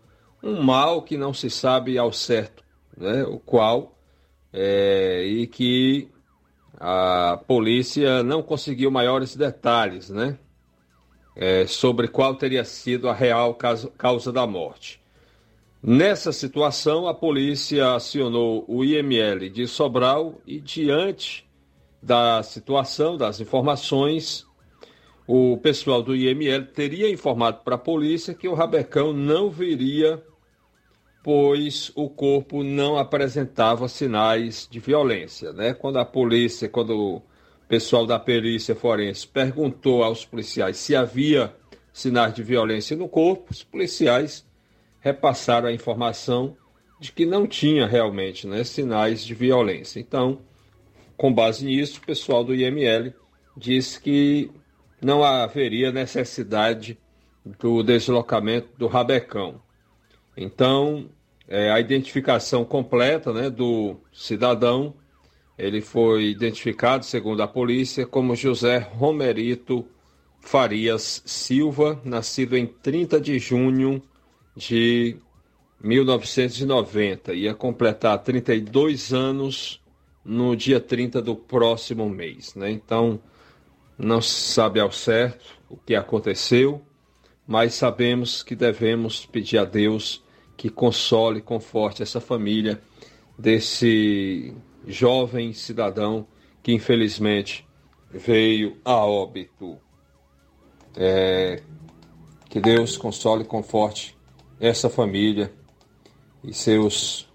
um 0.42 0.62
mal 0.62 1.02
que 1.02 1.16
não 1.16 1.32
se 1.32 1.48
sabe 1.50 1.96
ao 1.98 2.12
certo, 2.12 2.64
né, 2.96 3.22
o 3.24 3.38
qual 3.38 3.96
é, 4.52 5.24
e 5.24 5.46
que 5.46 6.08
a 6.80 7.40
polícia 7.46 8.22
não 8.22 8.42
conseguiu 8.42 8.90
maiores 8.90 9.36
detalhes, 9.36 10.10
né? 10.10 10.38
Sobre 11.66 12.08
qual 12.08 12.34
teria 12.34 12.64
sido 12.64 13.08
a 13.08 13.14
real 13.14 13.56
causa 13.96 14.32
da 14.32 14.46
morte. 14.46 15.03
Nessa 15.86 16.32
situação, 16.32 17.06
a 17.06 17.12
polícia 17.12 17.94
acionou 17.94 18.64
o 18.66 18.82
IML 18.82 19.50
de 19.50 19.66
Sobral 19.66 20.40
e, 20.46 20.58
diante 20.58 21.46
da 22.02 22.42
situação, 22.42 23.18
das 23.18 23.38
informações, 23.38 24.46
o 25.26 25.58
pessoal 25.58 26.02
do 26.02 26.16
IML 26.16 26.68
teria 26.68 27.10
informado 27.10 27.58
para 27.62 27.74
a 27.74 27.78
polícia 27.78 28.32
que 28.32 28.48
o 28.48 28.54
Rabecão 28.54 29.12
não 29.12 29.50
viria 29.50 30.22
pois 31.22 31.90
o 31.94 32.08
corpo 32.08 32.62
não 32.62 32.98
apresentava 32.98 33.88
sinais 33.88 34.68
de 34.70 34.78
violência. 34.78 35.54
Né? 35.54 35.72
Quando 35.72 35.98
a 35.98 36.04
polícia, 36.04 36.68
quando 36.68 37.16
o 37.16 37.22
pessoal 37.66 38.06
da 38.06 38.18
perícia 38.18 38.74
forense 38.74 39.26
perguntou 39.26 40.02
aos 40.02 40.24
policiais 40.24 40.76
se 40.76 40.94
havia 40.94 41.54
sinais 41.92 42.34
de 42.34 42.42
violência 42.42 42.94
no 42.94 43.08
corpo, 43.08 43.52
os 43.52 43.64
policiais 43.64 44.46
repassaram 45.04 45.68
a 45.68 45.72
informação 45.72 46.56
de 46.98 47.12
que 47.12 47.26
não 47.26 47.46
tinha 47.46 47.86
realmente 47.86 48.46
né, 48.46 48.64
sinais 48.64 49.22
de 49.22 49.34
violência. 49.34 50.00
Então, 50.00 50.40
com 51.14 51.30
base 51.30 51.66
nisso, 51.66 52.00
o 52.02 52.06
pessoal 52.06 52.42
do 52.42 52.54
IML 52.54 53.12
disse 53.54 54.00
que 54.00 54.50
não 55.02 55.22
haveria 55.22 55.92
necessidade 55.92 56.98
do 57.60 57.82
deslocamento 57.82 58.68
do 58.78 58.86
rabecão. 58.86 59.60
Então, 60.34 61.10
é, 61.46 61.70
a 61.70 61.78
identificação 61.78 62.64
completa 62.64 63.30
né, 63.30 63.50
do 63.50 63.96
cidadão, 64.10 64.94
ele 65.58 65.82
foi 65.82 66.30
identificado, 66.30 67.04
segundo 67.04 67.42
a 67.42 67.46
polícia, 67.46 68.06
como 68.06 68.34
José 68.34 68.78
Romerito 68.78 69.86
Farias 70.40 71.22
Silva, 71.26 72.00
nascido 72.02 72.56
em 72.56 72.66
30 72.66 73.20
de 73.20 73.38
junho 73.38 74.02
de 74.56 75.16
1990. 75.82 77.34
Ia 77.34 77.54
completar 77.54 78.18
32 78.22 79.12
anos 79.12 79.80
no 80.24 80.56
dia 80.56 80.80
30 80.80 81.20
do 81.20 81.36
próximo 81.36 82.08
mês. 82.08 82.54
Né? 82.54 82.70
Então, 82.70 83.20
não 83.98 84.20
se 84.20 84.52
sabe 84.52 84.80
ao 84.80 84.90
certo 84.90 85.44
o 85.68 85.76
que 85.76 85.94
aconteceu, 85.94 86.82
mas 87.46 87.74
sabemos 87.74 88.42
que 88.42 88.56
devemos 88.56 89.26
pedir 89.26 89.58
a 89.58 89.64
Deus 89.64 90.22
que 90.56 90.70
console, 90.70 91.42
conforte 91.42 92.02
essa 92.02 92.20
família 92.20 92.80
desse 93.38 94.54
jovem 94.86 95.52
cidadão 95.52 96.26
que 96.62 96.72
infelizmente 96.72 97.66
veio 98.10 98.78
a 98.84 99.04
óbito. 99.04 99.78
É, 100.96 101.60
que 102.48 102.60
Deus 102.60 102.96
console 102.96 103.42
e 103.42 103.46
conforte 103.46 104.13
essa 104.60 104.88
família 104.88 105.52
e 106.42 106.52
seus 106.52 107.28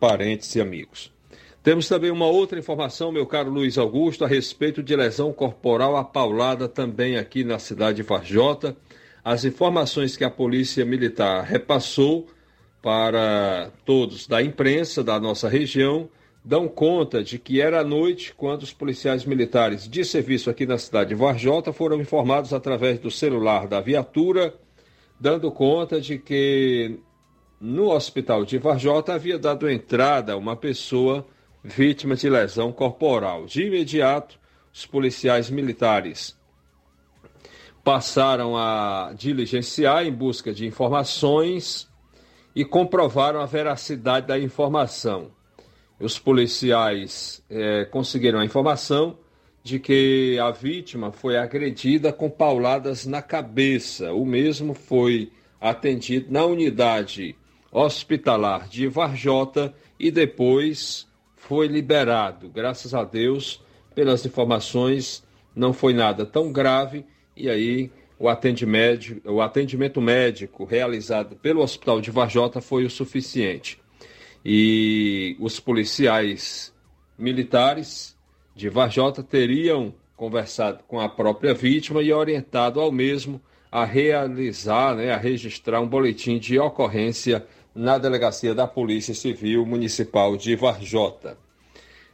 parentes 0.00 0.54
e 0.54 0.60
amigos. 0.60 1.12
Temos 1.62 1.88
também 1.88 2.10
uma 2.10 2.26
outra 2.26 2.58
informação, 2.58 3.12
meu 3.12 3.24
caro 3.24 3.48
Luiz 3.48 3.78
Augusto, 3.78 4.24
a 4.24 4.28
respeito 4.28 4.82
de 4.82 4.96
lesão 4.96 5.32
corporal 5.32 5.96
apaulada 5.96 6.68
também 6.68 7.16
aqui 7.16 7.44
na 7.44 7.58
cidade 7.58 7.98
de 7.98 8.02
Varjota. 8.02 8.76
As 9.24 9.44
informações 9.44 10.16
que 10.16 10.24
a 10.24 10.30
Polícia 10.30 10.84
Militar 10.84 11.44
repassou 11.44 12.26
para 12.82 13.70
todos 13.84 14.26
da 14.26 14.42
imprensa 14.42 15.04
da 15.04 15.20
nossa 15.20 15.48
região 15.48 16.08
dão 16.44 16.66
conta 16.66 17.22
de 17.22 17.38
que 17.38 17.60
era 17.60 17.80
à 17.80 17.84
noite 17.84 18.34
quando 18.36 18.64
os 18.64 18.72
policiais 18.72 19.24
militares 19.24 19.88
de 19.88 20.04
serviço 20.04 20.50
aqui 20.50 20.66
na 20.66 20.76
cidade 20.76 21.10
de 21.10 21.14
Varjota 21.14 21.72
foram 21.72 22.00
informados 22.00 22.52
através 22.52 22.98
do 22.98 23.10
celular 23.10 23.68
da 23.68 23.80
viatura, 23.80 24.52
dando 25.22 25.52
conta 25.52 26.00
de 26.00 26.18
que 26.18 26.98
no 27.60 27.92
hospital 27.92 28.44
de 28.44 28.58
Varjota 28.58 29.14
havia 29.14 29.38
dado 29.38 29.70
entrada 29.70 30.36
uma 30.36 30.56
pessoa 30.56 31.24
vítima 31.62 32.16
de 32.16 32.28
lesão 32.28 32.72
corporal. 32.72 33.46
De 33.46 33.62
imediato, 33.62 34.36
os 34.74 34.84
policiais 34.84 35.48
militares 35.48 36.36
passaram 37.84 38.56
a 38.56 39.12
diligenciar 39.16 40.04
em 40.04 40.12
busca 40.12 40.52
de 40.52 40.66
informações 40.66 41.88
e 42.52 42.64
comprovaram 42.64 43.40
a 43.40 43.46
veracidade 43.46 44.26
da 44.26 44.36
informação. 44.36 45.30
Os 46.00 46.18
policiais 46.18 47.44
é, 47.48 47.84
conseguiram 47.84 48.40
a 48.40 48.44
informação 48.44 49.16
de 49.62 49.78
que 49.78 50.38
a 50.40 50.50
vítima 50.50 51.12
foi 51.12 51.36
agredida 51.36 52.12
com 52.12 52.28
pauladas 52.28 53.06
na 53.06 53.22
cabeça. 53.22 54.12
O 54.12 54.26
mesmo 54.26 54.74
foi 54.74 55.30
atendido 55.60 56.32
na 56.32 56.44
unidade 56.44 57.36
hospitalar 57.70 58.68
de 58.68 58.86
Varjota 58.88 59.72
e 59.98 60.10
depois 60.10 61.06
foi 61.36 61.68
liberado. 61.68 62.48
Graças 62.48 62.92
a 62.92 63.04
Deus, 63.04 63.62
pelas 63.94 64.26
informações, 64.26 65.24
não 65.54 65.72
foi 65.72 65.92
nada 65.92 66.26
tão 66.26 66.52
grave 66.52 67.04
e 67.36 67.48
aí 67.48 67.90
o 68.18 68.28
atendimento, 68.28 69.20
o 69.24 69.40
atendimento 69.40 70.00
médico 70.00 70.64
realizado 70.64 71.36
pelo 71.36 71.60
Hospital 71.60 72.00
de 72.00 72.10
Varjota 72.10 72.60
foi 72.60 72.84
o 72.84 72.90
suficiente. 72.90 73.80
E 74.44 75.36
os 75.40 75.58
policiais 75.60 76.72
militares 77.18 78.16
de 78.54 78.68
Varjota 78.68 79.22
teriam 79.22 79.94
conversado 80.16 80.84
com 80.86 81.00
a 81.00 81.08
própria 81.08 81.54
vítima 81.54 82.02
e 82.02 82.12
orientado 82.12 82.80
ao 82.80 82.92
mesmo 82.92 83.40
a 83.70 83.84
realizar, 83.84 84.94
né, 84.94 85.12
a 85.12 85.16
registrar 85.16 85.80
um 85.80 85.88
boletim 85.88 86.38
de 86.38 86.58
ocorrência 86.58 87.46
na 87.74 87.96
delegacia 87.96 88.54
da 88.54 88.66
Polícia 88.66 89.14
Civil 89.14 89.64
Municipal 89.64 90.36
de 90.36 90.54
Varjota. 90.54 91.38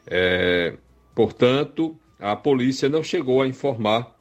É, 0.06 0.74
portanto, 1.14 1.98
a 2.18 2.36
polícia 2.36 2.88
não 2.88 3.02
chegou 3.02 3.42
a 3.42 3.46
informar 3.46 4.16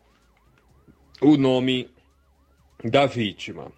o 1.22 1.38
nome 1.38 1.90
da 2.84 3.06
vítima. 3.06 3.72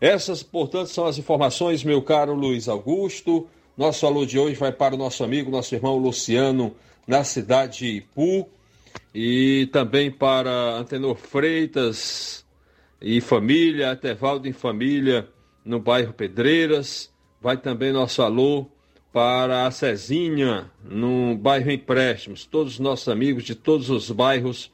Essas, 0.00 0.42
portanto, 0.42 0.88
são 0.88 1.06
as 1.06 1.18
informações, 1.18 1.84
meu 1.84 2.02
caro 2.02 2.34
Luiz 2.34 2.68
Augusto. 2.68 3.46
Nosso 3.76 4.04
alô 4.06 4.26
de 4.26 4.38
hoje 4.38 4.56
vai 4.56 4.72
para 4.72 4.94
o 4.94 4.98
nosso 4.98 5.22
amigo, 5.22 5.50
nosso 5.50 5.74
irmão 5.74 5.96
Luciano, 5.96 6.74
na 7.06 7.24
cidade 7.24 7.78
de 7.78 7.86
Ipu. 7.98 8.48
E 9.14 9.68
também 9.72 10.10
para 10.10 10.50
Antenor 10.50 11.16
Freitas 11.16 12.46
e 13.00 13.20
família, 13.20 13.92
Atevaldo 13.92 14.48
em 14.48 14.52
família, 14.52 15.28
no 15.64 15.78
bairro 15.78 16.12
Pedreiras. 16.12 17.12
Vai 17.40 17.56
também 17.56 17.92
nosso 17.92 18.22
alô 18.22 18.66
para 19.12 19.66
a 19.66 19.70
Cezinha, 19.70 20.70
no 20.82 21.36
bairro 21.36 21.70
Empréstimos. 21.70 22.46
Todos 22.46 22.74
os 22.74 22.78
nossos 22.78 23.08
amigos 23.08 23.44
de 23.44 23.54
todos 23.54 23.90
os 23.90 24.10
bairros 24.10 24.72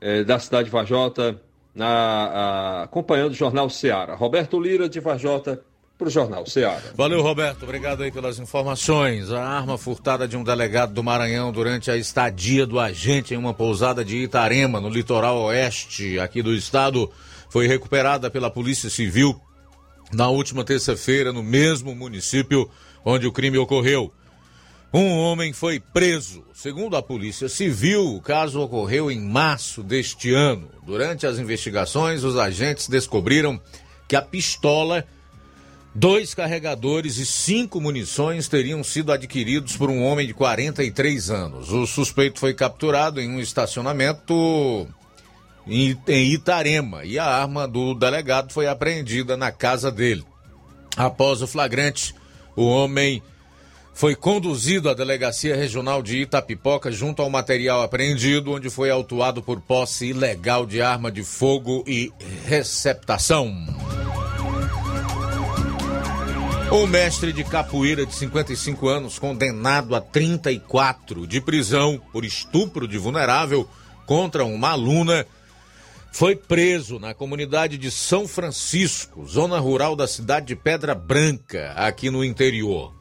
eh, 0.00 0.22
da 0.22 0.38
cidade 0.38 0.66
de 0.66 0.70
Vajota, 0.70 1.40
na, 1.74 1.88
a, 1.88 2.82
acompanhando 2.84 3.32
o 3.32 3.34
Jornal 3.34 3.68
Seara. 3.68 4.14
Roberto 4.14 4.60
Lira, 4.60 4.88
de 4.88 5.00
Vajota, 5.00 5.64
para 5.96 6.08
o 6.08 6.10
Jornal 6.10 6.46
Ceará. 6.46 6.82
Valeu, 6.94 7.22
Roberto. 7.22 7.62
Obrigado 7.62 8.02
aí 8.02 8.10
pelas 8.10 8.38
informações. 8.38 9.30
A 9.30 9.42
arma 9.42 9.78
furtada 9.78 10.26
de 10.26 10.36
um 10.36 10.42
delegado 10.42 10.92
do 10.92 11.04
Maranhão 11.04 11.52
durante 11.52 11.90
a 11.90 11.96
estadia 11.96 12.66
do 12.66 12.80
agente 12.80 13.32
em 13.32 13.36
uma 13.36 13.54
pousada 13.54 14.04
de 14.04 14.16
Itarema, 14.16 14.80
no 14.80 14.88
litoral 14.88 15.40
oeste 15.42 16.18
aqui 16.18 16.42
do 16.42 16.52
estado, 16.52 17.10
foi 17.48 17.68
recuperada 17.68 18.30
pela 18.30 18.50
Polícia 18.50 18.90
Civil 18.90 19.40
na 20.12 20.28
última 20.28 20.64
terça-feira, 20.64 21.32
no 21.32 21.42
mesmo 21.42 21.94
município 21.94 22.68
onde 23.04 23.26
o 23.26 23.32
crime 23.32 23.58
ocorreu. 23.58 24.12
Um 24.92 25.18
homem 25.18 25.52
foi 25.52 25.80
preso. 25.80 26.44
Segundo 26.54 26.96
a 26.96 27.02
Polícia 27.02 27.48
Civil, 27.48 28.14
o 28.14 28.20
caso 28.20 28.60
ocorreu 28.60 29.10
em 29.10 29.20
março 29.20 29.82
deste 29.82 30.32
ano. 30.32 30.68
Durante 30.86 31.26
as 31.26 31.38
investigações, 31.38 32.22
os 32.22 32.36
agentes 32.36 32.88
descobriram 32.88 33.60
que 34.06 34.14
a 34.14 34.22
pistola, 34.22 35.04
dois 35.94 36.34
carregadores 36.34 37.18
e 37.18 37.24
cinco 37.24 37.80
munições 37.80 38.48
teriam 38.48 38.82
sido 38.82 39.12
adquiridos 39.12 39.76
por 39.76 39.88
um 39.88 40.02
homem 40.02 40.26
de 40.26 40.34
43 40.34 41.30
anos. 41.30 41.70
O 41.70 41.86
suspeito 41.86 42.40
foi 42.40 42.52
capturado 42.52 43.20
em 43.20 43.30
um 43.30 43.40
estacionamento 43.40 44.88
em 45.66 46.32
Itarema 46.32 47.04
e 47.04 47.18
a 47.18 47.24
arma 47.24 47.68
do 47.68 47.94
delegado 47.94 48.52
foi 48.52 48.66
apreendida 48.66 49.36
na 49.36 49.52
casa 49.52 49.90
dele. 49.90 50.24
Após 50.96 51.40
o 51.42 51.46
flagrante, 51.46 52.14
o 52.56 52.66
homem 52.66 53.22
foi 53.94 54.16
conduzido 54.16 54.90
à 54.90 54.94
Delegacia 54.94 55.56
Regional 55.56 56.02
de 56.02 56.18
Itapipoca 56.18 56.90
junto 56.90 57.22
ao 57.22 57.30
material 57.30 57.80
apreendido, 57.82 58.52
onde 58.52 58.68
foi 58.68 58.90
autuado 58.90 59.40
por 59.40 59.60
posse 59.60 60.06
ilegal 60.06 60.66
de 60.66 60.82
arma 60.82 61.10
de 61.10 61.22
fogo 61.22 61.84
e 61.86 62.12
receptação. 62.44 64.03
O 66.74 66.88
mestre 66.88 67.32
de 67.32 67.44
capoeira 67.44 68.04
de 68.04 68.12
55 68.12 68.88
anos, 68.88 69.16
condenado 69.16 69.94
a 69.94 70.00
34 70.00 71.24
de 71.24 71.40
prisão 71.40 72.02
por 72.12 72.24
estupro 72.24 72.88
de 72.88 72.98
vulnerável 72.98 73.70
contra 74.04 74.44
uma 74.44 74.70
aluna, 74.70 75.24
foi 76.12 76.34
preso 76.34 76.98
na 76.98 77.14
comunidade 77.14 77.78
de 77.78 77.92
São 77.92 78.26
Francisco, 78.26 79.24
zona 79.24 79.60
rural 79.60 79.94
da 79.94 80.08
cidade 80.08 80.46
de 80.46 80.56
Pedra 80.56 80.96
Branca, 80.96 81.72
aqui 81.76 82.10
no 82.10 82.24
interior. 82.24 82.92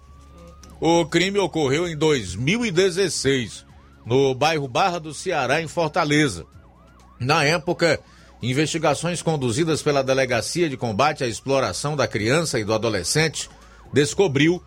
O 0.80 1.04
crime 1.08 1.40
ocorreu 1.40 1.88
em 1.88 1.98
2016, 1.98 3.66
no 4.06 4.36
bairro 4.36 4.68
Barra 4.68 5.00
do 5.00 5.16
Ceará, 5.16 5.64
em 5.64 5.68
Fortaleza. 5.68 6.46
Na 7.20 7.44
época, 7.44 8.00
investigações 8.40 9.24
conduzidas 9.24 9.82
pela 9.82 10.04
Delegacia 10.04 10.70
de 10.70 10.78
Combate 10.78 11.24
à 11.24 11.28
Exploração 11.28 11.96
da 11.96 12.08
Criança 12.08 12.60
e 12.60 12.64
do 12.64 12.72
Adolescente 12.72 13.50
descobriu 13.94 14.62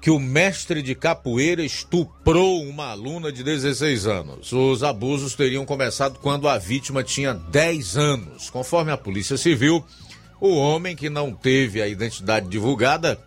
que 0.00 0.10
o 0.10 0.18
mestre 0.18 0.82
de 0.82 0.94
capoeira 0.94 1.62
estuprou 1.62 2.62
uma 2.62 2.86
aluna 2.86 3.30
de 3.30 3.44
16 3.44 4.06
anos. 4.06 4.52
Os 4.52 4.82
abusos 4.82 5.34
teriam 5.34 5.66
começado 5.66 6.18
quando 6.18 6.48
a 6.48 6.56
vítima 6.56 7.04
tinha 7.04 7.34
10 7.34 7.96
anos. 7.98 8.48
Conforme 8.48 8.90
a 8.90 8.96
Polícia 8.96 9.36
Civil, 9.36 9.84
o 10.40 10.56
homem 10.56 10.96
que 10.96 11.10
não 11.10 11.34
teve 11.34 11.82
a 11.82 11.86
identidade 11.86 12.48
divulgada 12.48 13.18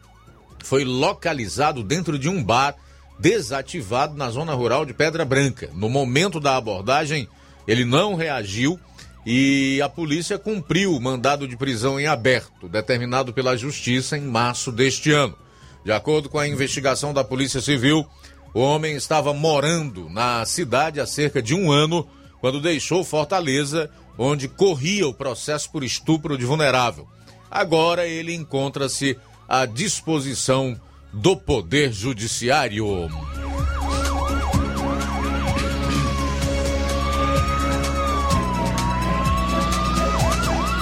foi 0.64 0.84
localizado 0.84 1.84
dentro 1.84 2.18
de 2.18 2.28
um 2.28 2.44
bar 2.44 2.76
desativado 3.20 4.16
na 4.18 4.32
zona 4.32 4.54
rural 4.54 4.84
de 4.84 4.94
Pedra 4.94 5.24
Branca. 5.24 5.70
No 5.76 5.90
momento 5.90 6.40
da 6.40 6.58
abordagem, 6.58 7.28
ele 7.68 7.86
não 7.86 8.16
reagiu 8.16 8.80
e 9.26 9.82
a 9.82 9.88
polícia 9.88 10.38
cumpriu 10.38 10.96
o 10.96 11.02
mandado 11.02 11.48
de 11.48 11.56
prisão 11.56 12.00
em 12.00 12.08
aberto, 12.08 12.68
determinado 12.68 13.34
pela 13.34 13.56
Justiça 13.56 14.18
em 14.18 14.22
março 14.22 14.72
deste 14.72 15.12
ano. 15.12 15.38
De 15.84 15.92
acordo 15.92 16.30
com 16.30 16.40
a 16.40 16.48
investigação 16.48 17.14
da 17.14 17.24
Polícia 17.24 17.62
Civil, 17.62 18.06
o 18.54 18.60
homem 18.60 18.96
estava 18.96 19.34
morando 19.34 20.10
na 20.10 20.46
cidade 20.46 21.00
há 21.00 21.06
cerca 21.06 21.42
de 21.42 21.54
um 21.54 21.72
ano 21.72 22.08
quando 22.40 22.62
deixou 22.62 23.04
Fortaleza, 23.04 23.90
onde 24.18 24.48
corria 24.48 25.08
o 25.08 25.14
processo 25.14 25.72
por 25.72 25.84
estupro 25.84 26.38
de 26.38 26.46
vulnerável. 26.46 27.08
Agora 27.50 28.06
ele 28.06 28.34
encontra-se 28.34 29.18
à 29.48 29.66
disposição 29.66 30.80
do 31.12 31.38
Poder 31.38 31.94
Judiciário. 31.94 33.10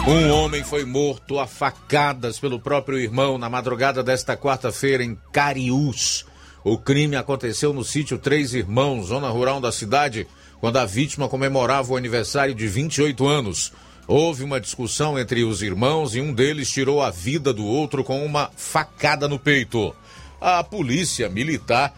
Um 0.08 0.32
homem 0.32 0.64
foi 0.64 0.84
morto 0.84 1.40
a 1.40 1.46
facadas 1.46 2.40
pelo 2.40 2.60
próprio 2.60 2.98
irmão 2.98 3.38
na 3.38 3.48
madrugada 3.48 4.02
desta 4.02 4.36
quarta-feira 4.36 5.04
em 5.04 5.16
Cariús. 5.32 6.26
O 6.64 6.76
crime 6.78 7.16
aconteceu 7.16 7.72
no 7.72 7.84
sítio 7.84 8.18
Três 8.18 8.56
Irmãos, 8.56 9.08
zona 9.08 9.30
rural 9.30 9.62
da 9.62 9.72
cidade, 9.72 10.28
quando 10.60 10.78
a 10.78 10.86
vítima 10.86 11.30
comemorava 11.30 11.94
o 11.94 11.98
aniversário 11.98 12.56
de 12.56 12.68
28 12.68 13.28
anos. 13.28 13.72
Houve 14.08 14.44
uma 14.44 14.60
discussão 14.60 15.20
entre 15.20 15.44
os 15.44 15.62
irmãos 15.62 16.16
e 16.16 16.20
um 16.20 16.34
deles 16.34 16.72
tirou 16.72 17.02
a 17.02 17.12
vida 17.12 17.54
do 17.54 17.66
outro 17.66 18.04
com 18.04 18.26
uma 18.26 18.50
facada 18.58 19.28
no 19.28 19.38
peito. 19.38 19.96
A 20.42 20.64
polícia 20.64 21.30
militar 21.30 21.94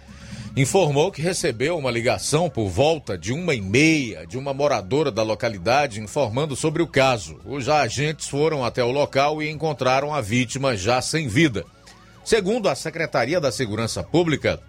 informou 0.55 1.11
que 1.11 1.21
recebeu 1.21 1.77
uma 1.77 1.89
ligação 1.89 2.47
por 2.47 2.69
volta 2.69 3.17
de 3.17 3.33
uma 3.33 3.55
e 3.55 3.61
meia 3.61 4.25
de 4.27 4.37
uma 4.37 4.53
moradora 4.53 5.11
da 5.11 5.23
localidade 5.23 5.99
informando 5.99 6.55
sobre 6.55 6.83
o 6.83 6.87
caso. 6.87 7.39
Os 7.43 7.67
agentes 7.67 8.27
foram 8.27 8.63
até 8.63 8.83
o 8.83 8.91
local 8.91 9.41
e 9.41 9.49
encontraram 9.49 10.13
a 10.13 10.21
vítima 10.21 10.77
já 10.77 11.01
sem 11.01 11.27
vida. 11.27 11.65
Segundo 12.23 12.69
a 12.69 12.75
Secretaria 12.75 13.41
da 13.41 13.51
Segurança 13.51 14.03
Pública, 14.03 14.61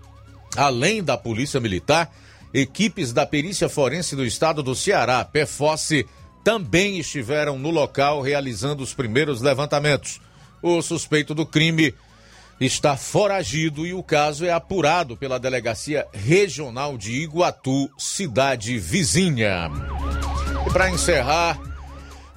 além 0.56 1.04
da 1.04 1.18
Polícia 1.18 1.60
Militar, 1.60 2.10
equipes 2.52 3.12
da 3.12 3.26
Perícia 3.26 3.68
Forense 3.68 4.16
do 4.16 4.24
Estado 4.24 4.62
do 4.62 4.74
Ceará, 4.74 5.22
PFOSSE, 5.22 6.06
também 6.42 6.98
estiveram 6.98 7.58
no 7.58 7.70
local 7.70 8.22
realizando 8.22 8.82
os 8.82 8.94
primeiros 8.94 9.42
levantamentos. 9.42 10.20
O 10.62 10.80
suspeito 10.80 11.34
do 11.34 11.44
crime 11.44 11.94
está 12.60 12.96
foragido 12.96 13.86
e 13.86 13.92
o 13.92 14.02
caso 14.02 14.44
é 14.44 14.52
apurado 14.52 15.16
pela 15.16 15.38
Delegacia 15.38 16.06
Regional 16.12 16.96
de 16.96 17.12
Iguatu, 17.12 17.90
cidade 17.98 18.78
vizinha. 18.78 19.70
E 20.66 20.72
para 20.72 20.90
encerrar, 20.90 21.58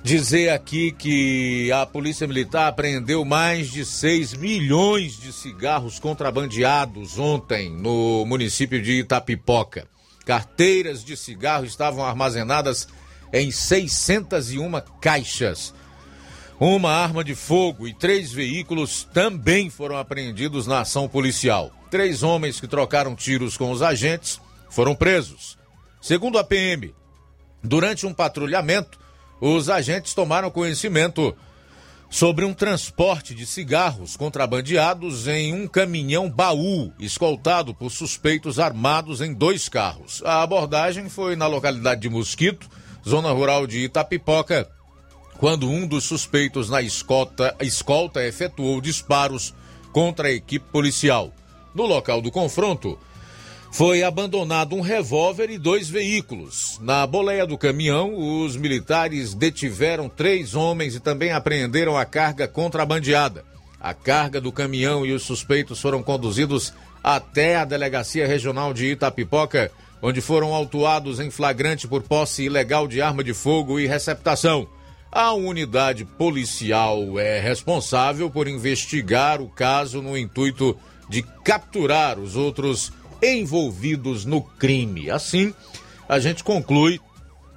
dizer 0.03 0.49
aqui 0.49 0.91
que 0.91 1.71
a 1.71 1.85
Polícia 1.85 2.27
Militar 2.27 2.69
apreendeu 2.69 3.23
mais 3.23 3.71
de 3.71 3.85
6 3.85 4.33
milhões 4.33 5.19
de 5.19 5.31
cigarros 5.31 5.99
contrabandeados 5.99 7.19
ontem 7.19 7.69
no 7.69 8.25
município 8.25 8.81
de 8.81 8.99
Itapipoca. 8.99 9.87
Carteiras 10.25 11.05
de 11.05 11.15
cigarro 11.15 11.65
estavam 11.65 12.05
armazenadas 12.05 12.87
em 13.31 13.51
601 13.51 14.81
caixas. 14.99 15.73
Uma 16.59 16.91
arma 16.91 17.23
de 17.23 17.35
fogo 17.35 17.87
e 17.87 17.93
três 17.93 18.31
veículos 18.31 19.07
também 19.13 19.69
foram 19.69 19.95
apreendidos 19.95 20.65
na 20.65 20.79
ação 20.79 21.07
policial. 21.07 21.71
Três 21.91 22.23
homens 22.23 22.59
que 22.59 22.67
trocaram 22.67 23.15
tiros 23.15 23.55
com 23.55 23.71
os 23.71 23.83
agentes 23.83 24.41
foram 24.67 24.95
presos. 24.95 25.55
Segundo 26.01 26.39
a 26.39 26.43
PM, 26.43 26.95
durante 27.63 28.07
um 28.07 28.13
patrulhamento, 28.13 28.97
os 29.39 29.69
agentes 29.69 30.15
tomaram 30.15 30.49
conhecimento 30.49 31.35
sobre 32.09 32.43
um 32.43 32.55
transporte 32.55 33.35
de 33.35 33.45
cigarros 33.45 34.17
contrabandeados 34.17 35.27
em 35.27 35.53
um 35.53 35.67
caminhão 35.67 36.27
baú, 36.27 36.91
escoltado 36.99 37.71
por 37.75 37.91
suspeitos 37.91 38.57
armados 38.57 39.21
em 39.21 39.31
dois 39.31 39.69
carros. 39.69 40.23
A 40.25 40.41
abordagem 40.41 41.07
foi 41.07 41.35
na 41.35 41.45
localidade 41.45 42.01
de 42.01 42.09
Mosquito, 42.09 42.67
zona 43.07 43.31
rural 43.31 43.67
de 43.67 43.79
Itapipoca, 43.79 44.67
quando 45.37 45.69
um 45.69 45.85
dos 45.85 46.03
suspeitos 46.03 46.69
na 46.69 46.81
escolta, 46.81 47.55
escolta 47.61 48.25
efetuou 48.25 48.81
disparos 48.81 49.53
contra 49.91 50.27
a 50.27 50.31
equipe 50.31 50.65
policial. 50.71 51.31
No 51.73 51.85
local 51.85 52.21
do 52.21 52.31
confronto, 52.31 52.97
foi 53.71 54.01
abandonado 54.01 54.75
um 54.75 54.81
revólver 54.81 55.49
e 55.51 55.57
dois 55.57 55.89
veículos. 55.89 56.79
Na 56.81 57.05
boleia 57.05 57.45
do 57.45 57.57
caminhão, 57.57 58.15
os 58.43 58.55
militares 58.55 59.33
detiveram 59.33 60.09
três 60.09 60.55
homens 60.55 60.95
e 60.95 60.99
também 60.99 61.31
apreenderam 61.31 61.95
a 61.95 62.05
carga 62.05 62.47
contrabandeada. 62.47 63.45
A 63.79 63.93
carga 63.93 64.41
do 64.41 64.51
caminhão 64.51 65.05
e 65.05 65.13
os 65.13 65.21
suspeitos 65.21 65.79
foram 65.79 66.01
conduzidos 66.01 66.73
até 67.03 67.57
a 67.57 67.65
Delegacia 67.65 68.25
Regional 68.25 68.73
de 68.73 68.87
Itapipoca, 68.87 69.71
onde 70.01 70.19
foram 70.19 70.53
autuados 70.53 71.19
em 71.19 71.29
flagrante 71.29 71.87
por 71.87 72.01
posse 72.01 72.43
ilegal 72.43 72.87
de 72.87 73.01
arma 73.01 73.23
de 73.23 73.33
fogo 73.33 73.79
e 73.79 73.85
receptação. 73.85 74.67
A 75.11 75.33
unidade 75.33 76.05
policial 76.05 77.19
é 77.19 77.39
responsável 77.39 78.29
por 78.29 78.47
investigar 78.47 79.41
o 79.41 79.47
caso 79.47 80.01
no 80.01 80.17
intuito 80.17 80.77
de 81.09 81.21
capturar 81.21 82.19
os 82.19 82.35
outros 82.35 82.91
envolvidos 83.21 84.25
no 84.25 84.41
crime. 84.41 85.09
Assim, 85.09 85.53
a 86.07 86.19
gente 86.19 86.43
conclui 86.43 86.99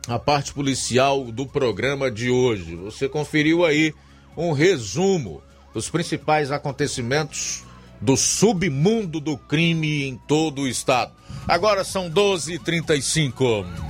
a 0.09 0.19
parte 0.19 0.53
policial 0.53 1.25
do 1.25 1.47
programa 1.47 2.11
de 2.11 2.31
hoje. 2.31 2.77
Você 2.77 3.09
conferiu 3.09 3.65
aí 3.65 3.93
um 4.37 4.53
resumo 4.53 5.43
os 5.75 5.91
principais 5.91 6.51
acontecimentos 6.51 7.65
do 8.01 8.17
submundo 8.17 9.21
do 9.21 9.37
crime 9.37 10.05
em 10.05 10.17
todo 10.17 10.63
o 10.63 10.69
estado. 10.69 11.13
Agora 11.47 11.85
são 11.85 12.11
12h35. 12.11 13.90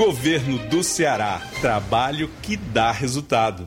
Governo 0.00 0.56
do 0.70 0.82
Ceará. 0.82 1.42
Trabalho 1.60 2.30
que 2.40 2.56
dá 2.56 2.90
resultado. 2.90 3.66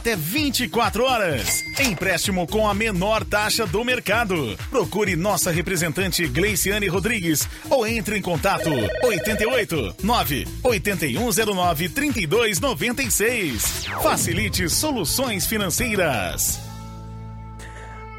até 0.01 0.15
24 0.15 1.03
horas. 1.03 1.63
Empréstimo 1.79 2.47
com 2.47 2.67
a 2.67 2.73
menor 2.73 3.23
taxa 3.23 3.67
do 3.67 3.85
mercado. 3.85 4.57
Procure 4.71 5.15
nossa 5.15 5.51
representante 5.51 6.27
Gleiciane 6.27 6.87
Rodrigues 6.87 7.47
ou 7.69 7.85
entre 7.85 8.17
em 8.17 8.21
contato 8.21 8.67
88 9.03 9.97
9 10.01 10.47
8109 10.63 11.89
3296. 11.89 13.85
Facilite 14.01 14.67
soluções 14.69 15.45
financeiras. 15.45 16.59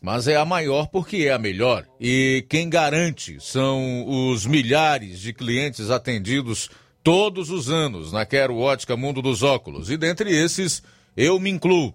mas 0.00 0.28
é 0.28 0.36
a 0.36 0.44
maior 0.44 0.86
porque 0.86 1.18
é 1.28 1.32
a 1.32 1.38
melhor. 1.38 1.86
E 2.00 2.44
quem 2.48 2.68
garante 2.68 3.38
são 3.40 4.04
os 4.06 4.46
milhares 4.46 5.20
de 5.20 5.32
clientes 5.32 5.90
atendidos 5.90 6.70
todos 7.02 7.50
os 7.50 7.70
anos 7.70 8.12
na 8.12 8.26
Quero 8.26 8.56
Ótica 8.56 8.96
Mundo 8.96 9.22
dos 9.22 9.42
Óculos. 9.42 9.90
E 9.90 9.96
dentre 9.96 10.30
esses, 10.30 10.82
eu 11.16 11.38
me 11.38 11.50
incluo. 11.50 11.94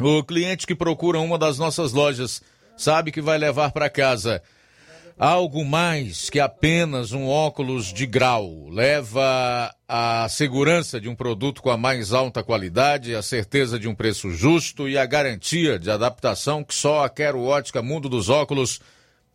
O 0.00 0.22
cliente 0.22 0.66
que 0.66 0.74
procura 0.74 1.18
uma 1.18 1.36
das 1.36 1.58
nossas 1.58 1.92
lojas 1.92 2.40
sabe 2.76 3.10
que 3.10 3.20
vai 3.20 3.36
levar 3.36 3.72
para 3.72 3.90
casa 3.90 4.42
algo 5.18 5.64
mais 5.64 6.30
que 6.30 6.38
apenas 6.38 7.12
um 7.12 7.26
óculos 7.26 7.92
de 7.92 8.06
grau. 8.06 8.68
Leva 8.70 9.74
a 9.88 10.28
segurança 10.28 11.00
de 11.00 11.08
um 11.08 11.14
produto 11.14 11.60
com 11.60 11.70
a 11.70 11.76
mais 11.76 12.12
alta 12.12 12.42
qualidade, 12.42 13.14
a 13.14 13.22
certeza 13.22 13.78
de 13.78 13.88
um 13.88 13.94
preço 13.94 14.30
justo 14.30 14.88
e 14.88 14.96
a 14.96 15.04
garantia 15.04 15.78
de 15.78 15.90
adaptação 15.90 16.62
que 16.62 16.74
só 16.74 17.04
a 17.04 17.08
Quero 17.08 17.42
Ótica 17.42 17.82
Mundo 17.82 18.08
dos 18.08 18.28
Óculos 18.28 18.80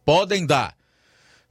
podem 0.05 0.45
dar. 0.45 0.73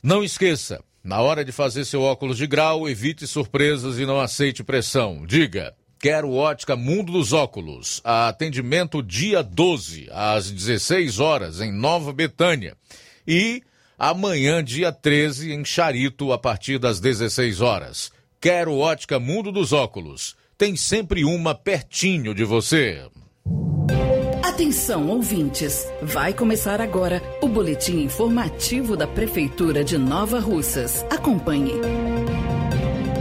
Não 0.03 0.24
esqueça, 0.24 0.83
na 1.05 1.20
hora 1.20 1.45
de 1.45 1.53
fazer 1.53 1.85
seu 1.85 2.01
óculos 2.01 2.39
de 2.39 2.47
grau, 2.47 2.89
evite 2.89 3.26
surpresas 3.26 3.99
e 3.99 4.07
não 4.07 4.18
aceite 4.18 4.64
pressão. 4.64 5.26
Diga, 5.26 5.74
quero 5.99 6.33
ótica 6.33 6.74
Mundo 6.74 7.12
dos 7.12 7.33
Óculos. 7.33 8.01
Atendimento 8.03 9.03
dia 9.03 9.43
12, 9.43 10.09
às 10.11 10.51
16 10.51 11.20
horas, 11.20 11.61
em 11.61 11.70
Nova 11.70 12.12
Betânia. 12.12 12.76
E 13.26 13.62
amanhã, 14.03 14.65
dia 14.65 14.91
13, 14.91 15.53
em 15.53 15.65
Charito, 15.65 16.33
a 16.33 16.39
partir 16.39 16.77
das 16.77 16.99
16 16.99 17.61
horas. 17.61 18.11
Quero 18.41 18.77
ótica 18.77 19.21
Mundo 19.21 19.53
dos 19.53 19.73
Óculos. 19.73 20.35
Tem 20.59 20.75
sempre 20.75 21.25
uma 21.25 21.55
pertinho 21.55 22.35
de 22.35 22.43
você. 22.43 23.01
Atenção, 24.43 25.09
ouvintes! 25.09 25.87
Vai 26.03 26.33
começar 26.35 26.81
agora 26.81 27.23
o 27.41 27.47
boletim 27.47 28.03
informativo 28.03 28.97
da 28.97 29.07
Prefeitura 29.07 29.85
de 29.85 29.97
Nova 29.97 30.41
Russas. 30.41 31.07
Acompanhe. 31.09 31.73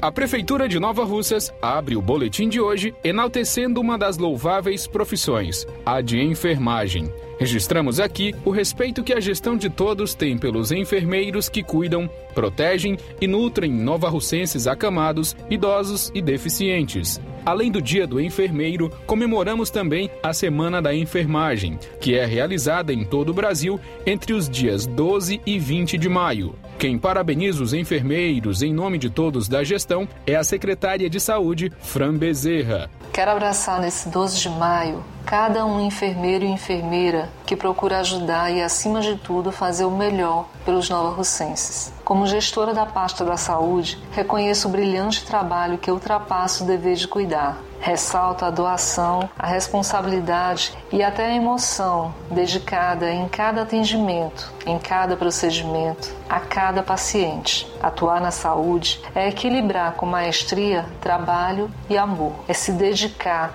A 0.02 0.12
Prefeitura 0.12 0.68
de 0.68 0.80
Nova 0.80 1.04
Russas 1.04 1.54
abre 1.62 1.96
o 1.96 2.02
boletim 2.02 2.50
de 2.50 2.60
hoje 2.60 2.92
enaltecendo 3.04 3.80
uma 3.80 4.00
das 4.00 4.18
louváveis 4.18 4.88
profissões, 4.88 5.68
a 5.86 6.02
de 6.02 6.20
enfermagem. 6.20 7.14
Registramos 7.40 8.00
aqui 8.00 8.34
o 8.44 8.50
respeito 8.50 9.04
que 9.04 9.14
a 9.14 9.20
gestão 9.20 9.56
de 9.56 9.70
todos 9.70 10.16
tem 10.16 10.40
pelos 10.40 10.72
enfermeiros 10.72 11.50
que 11.50 11.62
cuidam, 11.62 12.10
protegem 12.34 12.98
e 13.20 13.28
nutrem 13.28 13.72
nova-russenses 13.72 14.66
acamados, 14.66 15.36
idosos 15.52 16.12
e 16.16 16.22
deficientes. 16.22 17.22
Além 17.46 17.72
do 17.72 17.80
Dia 17.80 18.08
do 18.08 18.20
Enfermeiro, 18.20 18.92
comemoramos 19.06 19.70
também 19.70 20.10
a 20.24 20.34
Semana 20.34 20.82
da 20.82 20.96
Enfermagem, 20.96 21.78
que 22.00 22.16
é 22.16 22.26
realizada 22.26 22.92
em 22.92 23.06
todo 23.06 23.30
o 23.30 23.36
Brasil 23.36 23.80
entre 24.04 24.34
os 24.34 24.50
dias 24.50 24.88
12 24.88 25.42
e 25.46 25.60
20 25.60 25.96
de 25.96 26.10
maio. 26.10 26.56
Quem 26.82 26.98
parabeniza 26.98 27.62
os 27.62 27.76
enfermeiros 27.76 28.64
em 28.64 28.74
nome 28.74 28.98
de 28.98 29.08
todos 29.08 29.48
da 29.48 29.64
gestão 29.64 30.10
é 30.26 30.36
a 30.36 30.44
secretária 30.44 31.08
de 31.08 31.20
Saúde, 31.20 31.72
Fran 31.80 32.18
Bezerra. 32.18 32.90
Quero 33.14 33.32
abraçar 33.32 33.82
nesse 33.82 34.08
12 34.08 34.40
de 34.40 34.50
maio 34.50 35.04
cada 35.26 35.66
um 35.66 35.80
enfermeiro 35.80 36.44
e 36.44 36.50
enfermeira 36.50 37.30
que 37.46 37.56
procura 37.56 38.00
ajudar 38.00 38.52
e, 38.52 38.62
acima 38.62 39.02
de 39.02 39.16
tudo, 39.16 39.52
fazer 39.52 39.86
o 39.86 39.92
melhor 39.92 40.46
pelos 40.66 40.90
nova-russenses. 40.90 41.94
Como 42.04 42.28
gestora 42.28 42.74
da 42.74 42.86
pasta 42.86 43.24
da 43.24 43.38
saúde, 43.38 43.98
reconheço 44.12 44.68
o 44.68 44.72
brilhante 44.72 45.26
trabalho 45.26 45.78
que 45.78 45.92
ultrapassa 45.92 46.64
o 46.64 46.68
dever 46.68 46.96
de 46.96 47.08
cuidar. 47.08 47.58
Ressalto 47.80 48.46
a 48.46 48.52
doação, 48.52 49.28
a 49.40 49.48
responsabilidade 49.48 50.72
e 50.92 51.02
até 51.02 51.26
a 51.26 51.36
emoção 51.36 52.14
dedicada 52.30 53.12
em 53.12 53.28
cada 53.28 53.64
atendimento, 53.64 54.54
em 54.68 54.78
cada 54.78 55.18
procedimento, 55.18 56.14
a 56.30 56.40
cada 56.40 56.84
paciente. 56.84 57.68
Atuar 57.82 58.22
na 58.22 58.30
saúde 58.30 59.02
é 59.16 59.30
equilibrar 59.30 59.94
com 59.94 60.06
maestria 60.06 60.86
trabalho 61.02 61.72
e 61.90 61.98
amor, 61.98 62.34
é 62.48 62.54
se 62.54 62.72
dedicar, 62.72 63.01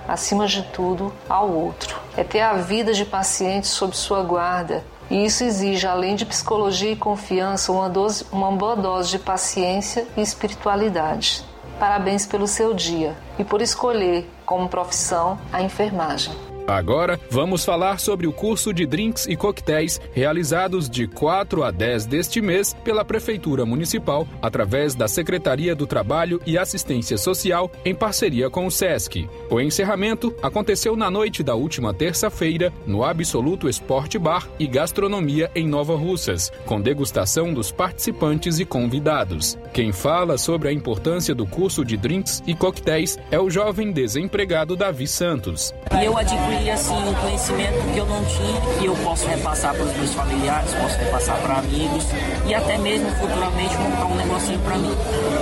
acima 0.08 0.46
de 0.46 0.62
tudo, 0.62 1.12
ao 1.28 1.50
outro, 1.50 2.00
é 2.16 2.24
ter 2.24 2.40
a 2.40 2.54
vida 2.54 2.92
de 2.92 3.04
pacientes 3.04 3.70
sob 3.70 3.96
sua 3.96 4.22
guarda 4.22 4.84
e 5.10 5.24
isso 5.24 5.44
exige, 5.44 5.86
além 5.86 6.16
de 6.16 6.26
psicologia 6.26 6.90
e 6.90 6.96
confiança, 6.96 7.70
uma, 7.70 7.88
dose, 7.88 8.26
uma 8.32 8.50
boa 8.50 8.74
dose 8.74 9.10
de 9.10 9.18
paciência 9.18 10.06
e 10.16 10.20
espiritualidade. 10.20 11.44
Parabéns 11.78 12.26
pelo 12.26 12.46
seu 12.46 12.74
dia 12.74 13.16
e 13.38 13.44
por 13.44 13.62
escolher 13.62 14.28
como 14.44 14.68
profissão 14.68 15.38
a 15.52 15.62
enfermagem. 15.62 16.45
Agora, 16.66 17.20
vamos 17.30 17.64
falar 17.64 18.00
sobre 18.00 18.26
o 18.26 18.32
curso 18.32 18.72
de 18.72 18.84
drinks 18.84 19.26
e 19.26 19.36
coquetéis 19.36 20.00
realizados 20.12 20.90
de 20.90 21.06
4 21.06 21.62
a 21.62 21.70
10 21.70 22.06
deste 22.06 22.40
mês 22.40 22.74
pela 22.82 23.04
Prefeitura 23.04 23.64
Municipal, 23.64 24.26
através 24.42 24.94
da 24.94 25.06
Secretaria 25.06 25.76
do 25.76 25.86
Trabalho 25.86 26.40
e 26.44 26.58
Assistência 26.58 27.16
Social, 27.16 27.70
em 27.84 27.94
parceria 27.94 28.50
com 28.50 28.66
o 28.66 28.70
SESC. 28.70 29.28
O 29.48 29.60
encerramento 29.60 30.34
aconteceu 30.42 30.96
na 30.96 31.08
noite 31.08 31.42
da 31.42 31.54
última 31.54 31.94
terça-feira 31.94 32.72
no 32.84 33.04
Absoluto 33.04 33.68
Esporte 33.68 34.18
Bar 34.18 34.48
e 34.58 34.66
Gastronomia 34.66 35.50
em 35.54 35.68
Nova 35.68 35.94
Russas, 35.94 36.50
com 36.64 36.80
degustação 36.80 37.54
dos 37.54 37.70
participantes 37.70 38.58
e 38.58 38.64
convidados. 38.64 39.56
Quem 39.72 39.92
fala 39.92 40.36
sobre 40.36 40.68
a 40.68 40.72
importância 40.72 41.34
do 41.34 41.46
curso 41.46 41.84
de 41.84 41.96
drinks 41.96 42.42
e 42.44 42.54
coquetéis 42.54 43.16
é 43.30 43.38
o 43.38 43.48
jovem 43.48 43.92
desempregado 43.92 44.74
Davi 44.74 45.06
Santos. 45.06 45.72
Eu 46.02 46.16
adquiri 46.16 46.55
assim 46.70 46.94
um 46.94 47.14
conhecimento 47.14 47.92
que 47.92 47.98
eu 47.98 48.06
não 48.06 48.24
tinha 48.24 48.82
e 48.82 48.86
eu 48.86 48.94
posso 48.96 49.26
repassar 49.28 49.74
para 49.74 49.84
os 49.84 49.96
meus 49.96 50.14
familiares, 50.14 50.74
posso 50.74 50.98
repassar 50.98 51.36
para 51.40 51.54
amigos 51.56 52.04
e 52.46 52.54
até 52.54 52.78
mesmo 52.78 53.10
futuramente 53.16 53.76
montar 53.76 54.06
um 54.06 54.14
negocinho 54.16 54.58
para 54.60 54.76
mim. 54.76 54.96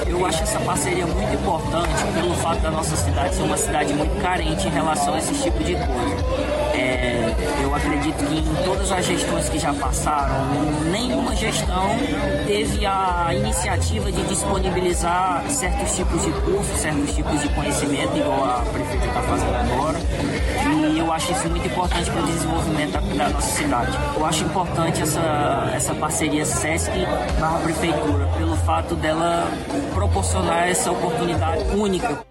Eu 0.07 0.27
acho 0.27 0.43
essa 0.43 0.61
parceria 0.61 1.07
muito 1.07 1.35
importante 1.35 1.89
pelo 2.15 2.35
fato 2.37 2.61
da 2.61 2.71
nossa 2.71 2.97
cidade 2.97 3.35
ser 3.35 3.43
uma 3.43 3.57
cidade 3.57 3.93
muito 3.95 4.21
carente 4.21 4.67
em 4.67 4.71
relação 4.71 5.15
a 5.15 5.19
esse 5.19 5.35
tipo 5.43 5.63
de 5.65 5.75
coisa. 5.75 6.65
É, 6.75 7.35
eu 7.63 7.75
acredito 7.75 8.25
que 8.27 8.39
em 8.39 8.65
todas 8.65 8.91
as 8.93 9.05
gestões 9.07 9.49
que 9.49 9.59
já 9.59 9.73
passaram, 9.75 10.35
nenhuma 10.91 11.35
gestão 11.37 11.91
teve 12.47 12.85
a 12.85 13.29
iniciativa 13.35 14.11
de 14.11 14.23
disponibilizar 14.25 15.45
certos 15.49 15.97
tipos 15.97 16.23
de 16.23 16.31
cursos, 16.33 16.81
certos 16.81 17.15
tipos 17.15 17.41
de 17.41 17.49
conhecimento, 17.51 18.17
igual 18.17 18.45
a 18.45 18.65
prefeita 18.73 19.07
está 19.07 19.23
fazendo 19.23 19.55
agora. 19.55 19.99
E 20.95 21.01
eu 21.05 21.13
acho 21.13 21.33
isso 21.33 21.49
muito 21.49 21.67
importante 21.67 22.11
para 22.11 22.23
o 22.23 22.27
desenvolvimento 22.27 22.93
da, 22.93 23.29
nossa 23.29 23.57
cidade. 23.57 23.93
Eu 24.17 24.25
acho 24.25 24.45
importante 24.45 25.03
essa, 25.03 25.71
essa 25.75 25.95
parceria 25.95 26.45
SESC 26.45 26.91
barra 27.39 27.59
prefeitura, 27.59 28.27
pelo 28.39 28.57
fato 28.57 28.95
dela 28.97 29.47
proporcionar 29.93 30.69
essa 30.69 30.91
oportunidade 30.91 31.63
única 31.77 32.25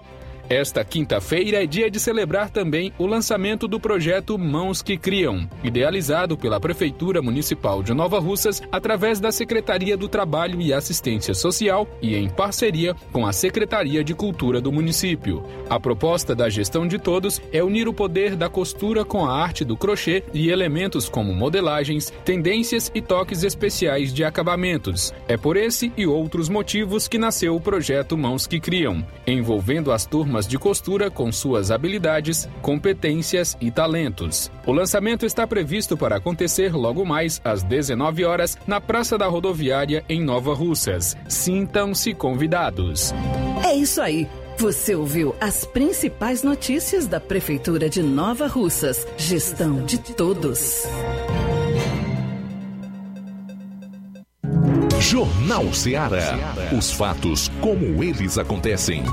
esta 0.49 0.83
quinta-feira 0.83 1.63
é 1.63 1.65
dia 1.65 1.89
de 1.89 1.99
celebrar 1.99 2.49
também 2.49 2.91
o 2.97 3.05
lançamento 3.05 3.67
do 3.67 3.79
projeto 3.79 4.37
Mãos 4.37 4.81
que 4.81 4.97
Criam, 4.97 5.49
idealizado 5.63 6.37
pela 6.37 6.59
Prefeitura 6.59 7.21
Municipal 7.21 7.81
de 7.81 7.93
Nova 7.93 8.19
Russas 8.19 8.61
através 8.71 9.19
da 9.19 9.31
Secretaria 9.31 9.95
do 9.95 10.09
Trabalho 10.09 10.61
e 10.61 10.73
Assistência 10.73 11.33
Social 11.33 11.87
e 12.01 12.15
em 12.15 12.29
parceria 12.29 12.93
com 13.11 13.25
a 13.25 13.31
Secretaria 13.31 14.03
de 14.03 14.13
Cultura 14.13 14.59
do 14.59 14.71
município. 14.71 15.43
A 15.69 15.79
proposta 15.79 16.35
da 16.35 16.49
gestão 16.49 16.85
de 16.85 16.99
todos 16.99 17.41
é 17.51 17.63
unir 17.63 17.87
o 17.87 17.93
poder 17.93 18.35
da 18.35 18.49
costura 18.49 19.05
com 19.05 19.25
a 19.25 19.33
arte 19.33 19.63
do 19.63 19.77
crochê 19.77 20.23
e 20.33 20.49
elementos 20.49 21.07
como 21.07 21.33
modelagens, 21.33 22.11
tendências 22.25 22.91
e 22.93 23.01
toques 23.01 23.43
especiais 23.43 24.13
de 24.13 24.23
acabamentos. 24.23 25.13
É 25.27 25.37
por 25.37 25.55
esse 25.55 25.91
e 25.97 26.05
outros 26.05 26.49
motivos 26.49 27.07
que 27.07 27.17
nasceu 27.17 27.55
o 27.55 27.61
projeto 27.61 28.17
Mãos 28.17 28.45
que 28.45 28.59
Criam, 28.59 29.05
envolvendo 29.25 29.91
as 29.91 30.05
turmas 30.05 30.32
de 30.41 30.57
costura 30.57 31.09
com 31.11 31.31
suas 31.31 31.69
habilidades, 31.69 32.49
competências 32.61 33.55
e 33.61 33.69
talentos. 33.69 34.51
O 34.65 34.71
lançamento 34.71 35.25
está 35.25 35.45
previsto 35.45 35.95
para 35.95 36.15
acontecer 36.15 36.73
logo 36.75 37.05
mais 37.05 37.39
às 37.45 37.61
19 37.61 38.25
horas 38.25 38.57
na 38.65 38.81
Praça 38.81 39.17
da 39.17 39.27
Rodoviária 39.27 40.03
em 40.09 40.21
Nova 40.21 40.53
Russas. 40.53 41.15
Sintam-se 41.27 42.13
convidados. 42.13 43.13
É 43.63 43.75
isso 43.75 44.01
aí. 44.01 44.27
Você 44.57 44.95
ouviu 44.95 45.35
as 45.41 45.65
principais 45.65 46.43
notícias 46.43 47.07
da 47.07 47.19
Prefeitura 47.19 47.89
de 47.89 48.03
Nova 48.03 48.47
Russas. 48.47 49.05
Gestão 49.17 49.83
de 49.85 49.97
todos. 49.97 50.83
Jornal 55.13 55.73
Ceará. 55.73 56.39
Os 56.75 56.91
fatos 56.91 57.51
como 57.61 58.03
eles 58.03 58.37
acontecem. 58.37 59.03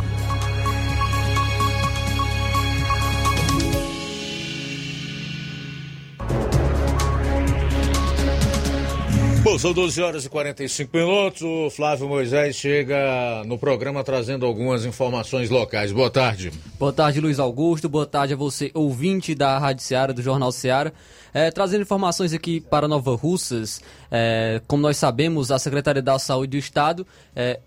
Bom, 9.42 9.58
são 9.58 9.72
12 9.72 10.02
horas 10.02 10.24
e 10.26 10.28
45 10.28 10.94
minutos. 10.94 11.40
O 11.40 11.70
Flávio 11.70 12.06
Moisés 12.06 12.56
chega 12.56 13.42
no 13.46 13.58
programa 13.58 14.04
trazendo 14.04 14.44
algumas 14.44 14.84
informações 14.84 15.48
locais. 15.48 15.92
Boa 15.92 16.10
tarde. 16.10 16.52
Boa 16.78 16.92
tarde, 16.92 17.22
Luiz 17.22 17.38
Augusto. 17.38 17.88
Boa 17.88 18.04
tarde 18.04 18.34
a 18.34 18.36
você, 18.36 18.70
ouvinte 18.74 19.34
da 19.34 19.58
Rádio 19.58 19.82
Seara, 19.82 20.12
do 20.12 20.20
Jornal 20.20 20.52
Seara. 20.52 20.92
É, 21.32 21.50
trazendo 21.50 21.80
informações 21.80 22.34
aqui 22.34 22.60
para 22.60 22.86
Nova 22.86 23.16
Russas. 23.16 23.80
É, 24.10 24.60
como 24.66 24.82
nós 24.82 24.98
sabemos, 24.98 25.50
a 25.50 25.58
Secretaria 25.58 26.02
da 26.02 26.18
Saúde 26.18 26.50
do 26.50 26.56
Estado 26.58 27.06
é, 27.34 27.60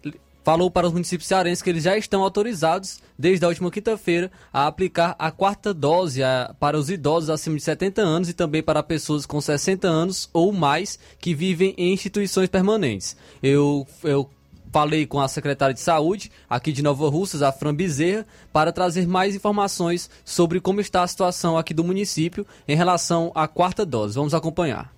falou 0.44 0.70
para 0.70 0.88
os 0.88 0.94
municípios 0.94 1.28
cearenses 1.28 1.62
que 1.62 1.70
eles 1.70 1.84
já 1.84 1.98
estão 1.98 2.22
autorizados, 2.24 3.00
desde 3.18 3.46
a 3.46 3.48
última 3.48 3.72
quinta-feira, 3.72 4.32
a 4.52 4.68
aplicar 4.68 5.16
a 5.18 5.32
quarta 5.32 5.74
dose 5.74 6.22
para 6.60 6.78
os 6.78 6.90
idosos 6.90 7.30
acima 7.30 7.56
de 7.56 7.64
70 7.64 8.02
anos 8.02 8.30
e 8.30 8.34
também 8.34 8.62
para 8.62 8.84
pessoas 8.84 9.26
com 9.26 9.40
60 9.40 9.88
anos 9.88 10.30
ou 10.34 10.52
mais 10.52 11.00
que 11.20 11.34
vivem 11.34 11.74
em 11.78 11.94
instituições 11.94 12.50
permanentes. 12.50 13.16
Eu, 13.42 13.88
eu 14.04 14.30
falei 14.72 15.06
com 15.06 15.20
a 15.20 15.28
secretária 15.28 15.74
de 15.74 15.80
saúde 15.80 16.32
aqui 16.50 16.72
de 16.72 16.82
Nova 16.82 17.08
Russas, 17.10 17.42
a 17.42 17.52
Fran 17.52 17.74
Bezerra, 17.74 18.26
para 18.52 18.72
trazer 18.72 19.08
mais 19.08 19.36
informações 19.36 20.10
sobre 20.26 20.60
como 20.60 20.82
está 20.82 21.04
a 21.04 21.08
situação 21.08 21.58
aqui 21.58 21.74
do 21.74 21.84
município 21.84 22.46
em 22.68 22.76
relação 22.76 23.32
à 23.36 23.48
quarta 23.48 23.86
dose. 23.86 24.16
Vamos 24.16 24.34
acompanhar. 24.34 24.93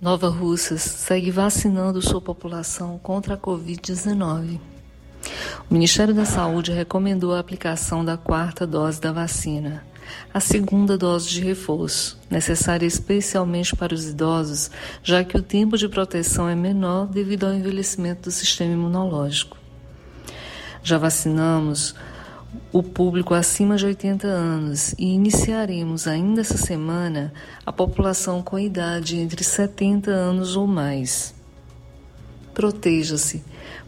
Nova 0.00 0.28
Russas 0.28 0.82
segue 0.82 1.30
vacinando 1.30 2.02
sua 2.02 2.20
população 2.20 2.98
contra 2.98 3.32
a 3.34 3.38
Covid-19. 3.38 4.60
O 5.70 5.72
Ministério 5.72 6.14
da 6.14 6.26
Saúde 6.26 6.70
recomendou 6.70 7.34
a 7.34 7.40
aplicação 7.40 8.04
da 8.04 8.14
quarta 8.14 8.66
dose 8.66 9.00
da 9.00 9.10
vacina, 9.10 9.82
a 10.34 10.38
segunda 10.38 10.98
dose 10.98 11.30
de 11.30 11.40
reforço, 11.40 12.20
necessária 12.30 12.84
especialmente 12.84 13.74
para 13.74 13.94
os 13.94 14.06
idosos, 14.06 14.70
já 15.02 15.24
que 15.24 15.38
o 15.38 15.42
tempo 15.42 15.78
de 15.78 15.88
proteção 15.88 16.46
é 16.46 16.54
menor 16.54 17.06
devido 17.06 17.46
ao 17.46 17.54
envelhecimento 17.54 18.24
do 18.24 18.30
sistema 18.30 18.74
imunológico. 18.74 19.56
Já 20.82 20.98
vacinamos 20.98 21.94
o 22.72 22.82
público 22.82 23.34
acima 23.34 23.76
de 23.76 23.86
80 23.86 24.26
anos 24.26 24.92
e 24.98 25.06
iniciaremos 25.06 26.06
ainda 26.06 26.40
essa 26.40 26.56
semana 26.56 27.32
a 27.64 27.72
população 27.72 28.42
com 28.42 28.58
idade 28.58 29.16
entre 29.16 29.42
70 29.42 30.10
anos 30.10 30.56
ou 30.56 30.66
mais. 30.66 31.34
Proteja-se, 32.52 33.44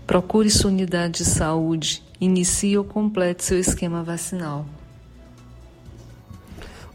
procure 0.06 0.50
sua 0.50 0.70
unidade 0.70 1.18
de 1.18 1.24
saúde, 1.24 2.02
inicie 2.20 2.76
ou 2.76 2.84
complete 2.84 3.44
seu 3.44 3.58
esquema 3.58 4.02
vacinal. 4.02 4.66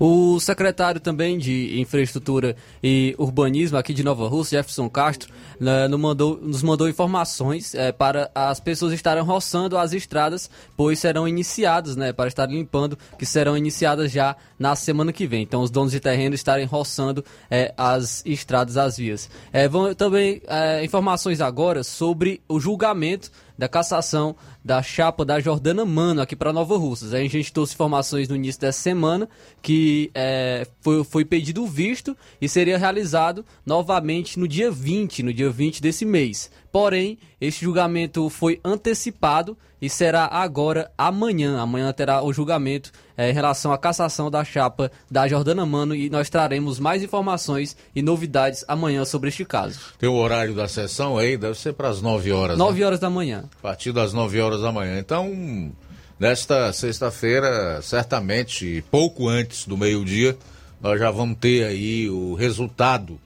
O 0.06 0.38
secretário 0.38 1.00
também 1.00 1.38
de 1.38 1.80
Infraestrutura 1.80 2.58
e 2.84 3.16
Urbanismo 3.18 3.78
aqui 3.78 3.94
de 3.94 4.04
Nova 4.04 4.28
Rússia, 4.28 4.58
Jefferson 4.58 4.90
Castro, 4.90 5.34
né, 5.58 5.88
nos, 5.88 5.98
mandou, 5.98 6.38
nos 6.42 6.62
mandou 6.62 6.90
informações 6.90 7.74
é, 7.74 7.90
para 7.90 8.30
as 8.36 8.60
pessoas 8.60 8.92
estarem 8.92 9.24
roçando 9.24 9.78
as 9.78 9.94
estradas, 9.94 10.50
pois 10.76 11.00
serão 11.00 11.26
iniciadas, 11.26 11.96
né, 11.96 12.12
para 12.12 12.28
estar 12.28 12.48
limpando, 12.48 12.98
que 13.18 13.26
serão 13.26 13.56
iniciadas 13.56 14.12
já 14.12 14.36
na 14.60 14.76
semana 14.76 15.14
que 15.14 15.26
vem. 15.26 15.44
Então, 15.44 15.62
os 15.62 15.72
donos 15.72 15.94
de 15.94 16.02
terreno 16.02 16.36
estarem 16.36 16.66
roçando 16.66 17.24
é, 17.50 17.74
as 17.78 18.26
estradas, 18.26 18.76
as 18.76 18.98
vias. 18.98 19.30
É, 19.54 19.70
vão 19.70 19.96
também 19.96 20.42
é, 20.48 20.84
informações 20.84 21.40
agora 21.40 21.82
sobre 21.82 22.42
o 22.50 22.60
julgamento 22.60 23.32
da 23.58 23.70
cassação 23.70 24.36
da 24.64 24.82
chapa 24.82 25.26
da 25.26 25.40
Jordana 25.40 25.86
Mano 25.86 26.22
aqui 26.22 26.36
para 26.36 26.54
Nova 26.54 26.78
Russas. 26.78 27.14
A 27.14 27.20
gente 27.20 27.52
trouxe 27.52 27.74
informações 27.74 28.30
no 28.30 28.36
início 28.36 28.62
dessa 28.62 28.80
semana 28.80 29.28
que 29.62 30.10
é, 30.14 30.66
foi, 30.82 31.04
foi 31.04 31.26
pedido 31.26 31.66
visto 31.68 32.16
e 32.42 32.48
seria 32.48 32.78
realizado 32.78 33.46
novamente 33.66 34.40
no 34.40 34.48
dia 34.48 34.72
20, 34.72 35.24
no 35.24 35.34
dia 35.34 35.50
20 35.50 35.82
desse 35.82 36.06
mês. 36.06 36.50
Porém, 36.72 37.18
este 37.40 37.66
julgamento 37.66 38.30
foi 38.30 38.60
antecipado 38.64 39.58
e 39.84 39.90
será 39.90 40.30
agora 40.32 40.90
amanhã. 40.98 41.60
Amanhã 41.60 41.92
terá 41.92 42.24
o 42.24 42.32
julgamento 42.32 42.90
é, 43.18 43.30
em 43.30 43.34
relação 43.34 43.74
à 43.74 43.78
cassação 43.78 44.32
da 44.32 44.44
chapa 44.44 44.90
da 45.12 45.28
Jordana 45.28 45.66
Mano 45.66 45.94
e 45.94 46.10
nós 46.10 46.30
traremos 46.30 46.80
mais 46.80 47.04
informações 47.04 47.76
e 47.94 48.02
novidades 48.02 48.64
amanhã 48.66 49.04
sobre 49.04 49.28
este 49.28 49.44
caso. 49.44 49.78
Tem 50.00 50.08
o 50.08 50.16
horário 50.16 50.56
da 50.56 50.70
sessão 50.70 51.18
aí, 51.18 51.36
deve 51.36 51.60
ser 51.60 51.74
para 51.74 51.90
as 51.90 52.02
9 52.02 52.32
horas. 52.32 52.58
9 52.58 52.80
né? 52.80 52.86
horas 52.86 53.00
da 53.02 53.10
manhã. 53.10 53.44
A 53.60 53.62
partir 53.62 53.92
das 53.92 54.14
9 54.14 54.40
horas 54.40 54.53
da 54.62 54.72
manhã. 54.72 55.00
Então, 55.00 55.72
nesta 56.20 56.72
sexta-feira, 56.74 57.82
certamente, 57.82 58.84
pouco 58.90 59.28
antes 59.28 59.66
do 59.66 59.78
meio-dia, 59.78 60.38
nós 60.82 61.00
já 61.00 61.10
vamos 61.12 61.38
ter 61.40 61.66
aí 61.66 62.10
o 62.10 62.34
resultado 62.34 63.20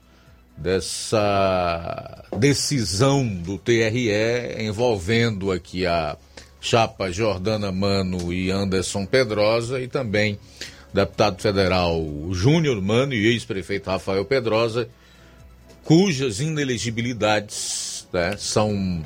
dessa 0.56 2.24
decisão 2.36 3.26
do 3.26 3.58
TRE 3.58 4.10
envolvendo 4.58 5.52
aqui 5.52 5.86
a 5.86 6.16
chapa 6.60 7.10
Jordana 7.12 7.70
Mano 7.70 8.32
e 8.32 8.50
Anderson 8.50 9.06
Pedrosa 9.06 9.80
e 9.80 9.86
também 9.86 10.38
deputado 10.92 11.40
federal 11.40 12.02
Júnior 12.32 12.80
Mano 12.82 13.14
e 13.14 13.26
ex-prefeito 13.28 13.88
Rafael 13.88 14.24
Pedrosa, 14.24 14.88
cujas 15.84 16.40
inelegibilidades 16.40 18.06
né, 18.12 18.36
são 18.36 19.04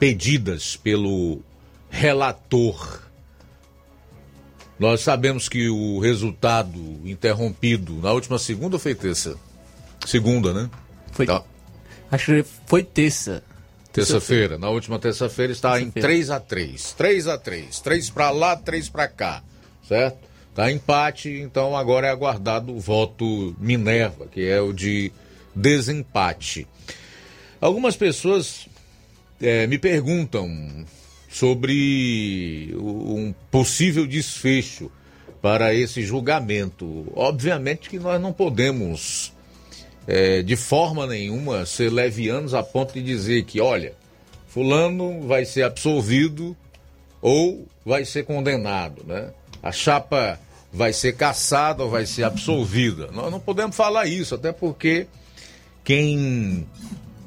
pedidas 0.00 0.76
pelo 0.76 1.42
relator. 1.90 3.02
Nós 4.78 5.02
sabemos 5.02 5.46
que 5.46 5.68
o 5.68 6.00
resultado 6.00 6.80
interrompido 7.04 8.00
na 8.00 8.10
última 8.10 8.38
segunda 8.38 8.78
foi 8.78 8.94
terça? 8.94 9.36
Segunda, 10.06 10.54
né? 10.54 10.70
Foi. 11.12 11.26
Tá. 11.26 11.42
Acho 12.10 12.32
que 12.32 12.44
foi 12.66 12.82
terça. 12.82 13.44
Terça-feira. 13.92 14.56
Na 14.56 14.70
última 14.70 14.98
terça-feira 14.98 15.52
está 15.52 15.72
terça 15.72 15.84
em 15.84 15.90
3 15.90 16.30
a 16.30 16.40
3 16.40 16.92
3 16.94 17.26
a 17.28 17.36
3 17.36 17.80
3 17.80 18.10
para 18.10 18.30
lá, 18.30 18.56
3 18.56 18.88
para 18.88 19.06
cá. 19.06 19.42
Certo? 19.86 20.30
Tá 20.54 20.72
empate, 20.72 21.28
então 21.28 21.76
agora 21.76 22.06
é 22.06 22.10
aguardado 22.10 22.74
o 22.74 22.80
voto 22.80 23.54
Minerva, 23.58 24.26
que 24.26 24.48
é 24.48 24.60
o 24.60 24.72
de 24.72 25.12
desempate. 25.54 26.66
Algumas 27.60 27.96
pessoas 27.96 28.66
é, 29.40 29.66
me 29.66 29.78
perguntam 29.78 30.48
sobre 31.28 32.74
um 32.76 33.32
possível 33.50 34.06
desfecho 34.06 34.90
para 35.40 35.72
esse 35.74 36.02
julgamento. 36.02 37.06
Obviamente 37.14 37.88
que 37.88 37.98
nós 37.98 38.20
não 38.20 38.32
podemos 38.32 39.32
é, 40.06 40.42
de 40.42 40.56
forma 40.56 41.06
nenhuma 41.06 41.64
ser 41.64 41.90
levianos 41.90 42.52
a 42.52 42.62
ponto 42.62 42.92
de 42.92 43.02
dizer 43.02 43.44
que, 43.44 43.60
olha, 43.60 43.94
fulano 44.48 45.26
vai 45.26 45.44
ser 45.44 45.62
absolvido 45.62 46.56
ou 47.22 47.66
vai 47.84 48.04
ser 48.04 48.24
condenado, 48.24 49.04
né? 49.06 49.30
A 49.62 49.70
chapa 49.70 50.38
vai 50.72 50.92
ser 50.92 51.16
caçada 51.16 51.82
ou 51.82 51.90
vai 51.90 52.06
ser 52.06 52.24
absolvida. 52.24 53.08
Nós 53.12 53.30
não 53.30 53.40
podemos 53.40 53.76
falar 53.76 54.06
isso, 54.06 54.34
até 54.34 54.52
porque 54.52 55.06
quem 55.84 56.66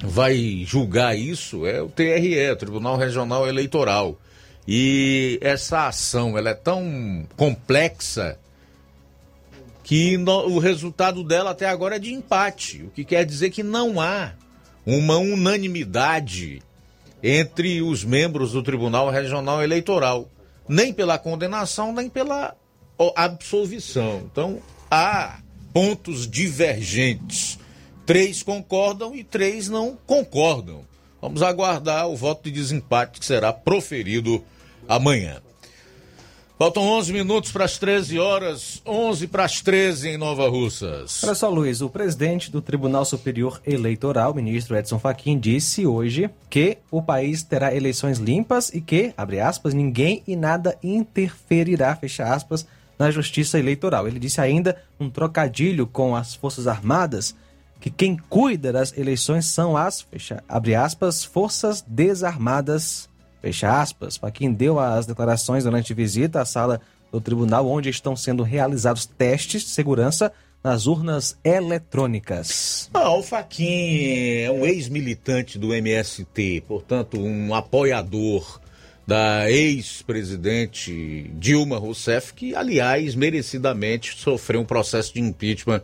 vai 0.04 0.64
julgar 0.68 1.18
isso 1.18 1.66
é 1.66 1.82
o 1.82 1.88
TRE, 1.88 2.56
Tribunal 2.60 2.98
Regional 2.98 3.48
Eleitoral. 3.48 4.20
E 4.68 5.40
essa 5.42 5.88
ação 5.88 6.38
ela 6.38 6.50
é 6.50 6.54
tão 6.54 7.26
complexa 7.38 8.38
que 9.84 10.18
no, 10.18 10.48
o 10.48 10.60
resultado 10.60 11.24
dela 11.24 11.52
até 11.52 11.68
agora 11.68 11.96
é 11.96 12.00
de 12.00 12.14
empate, 12.14 12.84
o 12.84 12.90
que 12.90 13.04
quer 13.04 13.26
dizer 13.26 13.50
que 13.50 13.64
não 13.64 14.00
há 14.00 14.34
uma 14.86 15.18
unanimidade 15.18 16.62
entre 17.22 17.82
os 17.82 18.04
membros 18.04 18.52
do 18.52 18.62
Tribunal 18.62 19.10
Regional 19.10 19.64
Eleitoral, 19.64 20.30
nem 20.68 20.94
pela 20.94 21.18
condenação, 21.18 21.94
nem 21.94 22.10
pela 22.10 22.56
absolvição. 23.16 24.24
Então, 24.32 24.62
há 24.92 25.40
pontos 25.74 26.30
divergentes. 26.30 27.58
Três 28.06 28.44
concordam 28.44 29.16
e 29.16 29.24
três 29.24 29.70
não 29.70 29.98
concordam. 30.06 30.82
Vamos 31.22 31.42
aguardar 31.42 32.10
o 32.10 32.18
voto 32.18 32.44
de 32.44 32.52
desempate 32.52 33.20
que 33.20 33.26
será 33.26 33.54
proferido 33.54 34.44
amanhã. 34.88 35.42
Faltam 36.60 36.84
11 36.84 37.12
minutos 37.12 37.52
para 37.52 37.66
as 37.66 37.78
13 37.78 38.20
horas, 38.20 38.82
11 38.86 39.28
para 39.28 39.44
as 39.44 39.60
13 39.60 40.10
em 40.10 40.18
Nova 40.18 40.48
Russas. 40.48 41.24
Olha 41.24 41.34
só, 41.34 41.50
Luiz, 41.50 41.82
o 41.82 41.90
presidente 41.90 42.52
do 42.52 42.62
Tribunal 42.62 43.06
Superior 43.06 43.60
Eleitoral, 43.66 44.34
ministro 44.34 44.78
Edson 44.78 45.00
Fachin, 45.00 45.40
disse 45.40 45.86
hoje 45.88 46.30
que 46.50 46.78
o 46.92 47.02
país 47.02 47.42
terá 47.42 47.76
eleições 47.76 48.18
limpas 48.18 48.70
e 48.70 48.80
que, 48.80 49.14
abre 49.18 49.40
aspas, 49.40 49.74
ninguém 49.74 50.22
e 50.28 50.36
nada 50.36 50.78
interferirá, 50.84 51.96
fecha 51.96 52.24
aspas, 52.26 52.68
na 53.00 53.10
justiça 53.10 53.58
eleitoral. 53.58 54.08
Ele 54.08 54.20
disse 54.20 54.40
ainda 54.40 54.78
um 55.00 55.10
trocadilho 55.10 55.88
com 55.88 56.16
as 56.16 56.36
Forças 56.36 56.68
Armadas, 56.68 57.36
que 57.84 57.92
quem 57.92 58.16
cuida 58.16 58.72
das 58.72 58.98
eleições 58.98 59.46
são 59.46 59.76
as, 59.76 60.00
fecha, 60.00 60.42
abre 60.48 60.74
aspas, 60.74 61.22
Forças 61.22 61.84
Desarmadas 61.86 63.10
Fecha 63.42 63.82
aspas, 63.82 64.16
Faquin 64.16 64.54
deu 64.54 64.80
as 64.80 65.06
declarações 65.06 65.66
durante 65.66 65.94
visita 65.94 66.40
à 66.40 66.46
sala 66.46 66.80
do 67.12 67.20
tribunal, 67.20 67.68
onde 67.68 67.90
estão 67.90 68.16
sendo 68.16 68.42
realizados 68.42 69.06
testes 69.06 69.64
de 69.64 69.68
segurança 69.68 70.32
nas 70.64 70.88
urnas 70.88 71.38
eletrônicas. 71.44 72.90
Ah, 72.94 73.12
o 73.12 73.22
Faquin 73.22 74.38
é 74.44 74.50
um 74.50 74.66
ex-militante 74.66 75.60
do 75.60 75.74
MST, 75.74 76.64
portanto, 76.66 77.20
um 77.20 77.54
apoiador 77.54 78.62
da 79.06 79.50
ex-presidente 79.52 81.30
Dilma 81.38 81.78
Rousseff, 81.78 82.34
que, 82.34 82.56
aliás, 82.56 83.16
merecidamente 83.16 84.16
sofreu 84.18 84.62
um 84.62 84.66
processo 84.66 85.14
de 85.14 85.20
impeachment 85.20 85.82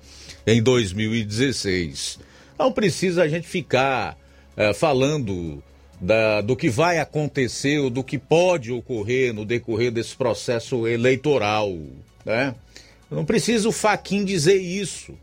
em 0.48 0.62
2016. 0.64 2.20
Não 2.58 2.72
precisa 2.72 3.24
a 3.24 3.28
gente 3.28 3.48
ficar 3.48 4.18
eh, 4.58 4.74
falando 4.74 5.64
da- 6.02 6.42
do 6.42 6.56
que 6.56 6.70
vai 6.70 6.98
acontecer 7.00 7.80
ou 7.80 7.90
do 7.90 8.04
que 8.04 8.18
pode 8.18 8.72
ocorrer 8.72 9.34
no 9.34 9.46
decorrer 9.46 9.92
desse 9.92 10.16
processo 10.16 10.88
eleitoral, 10.88 11.74
né? 12.26 12.56
Não 13.10 13.26
precisa 13.26 13.68
o 13.68 13.72
Faquin 13.72 14.24
dizer 14.24 14.58
isso. 14.62 15.14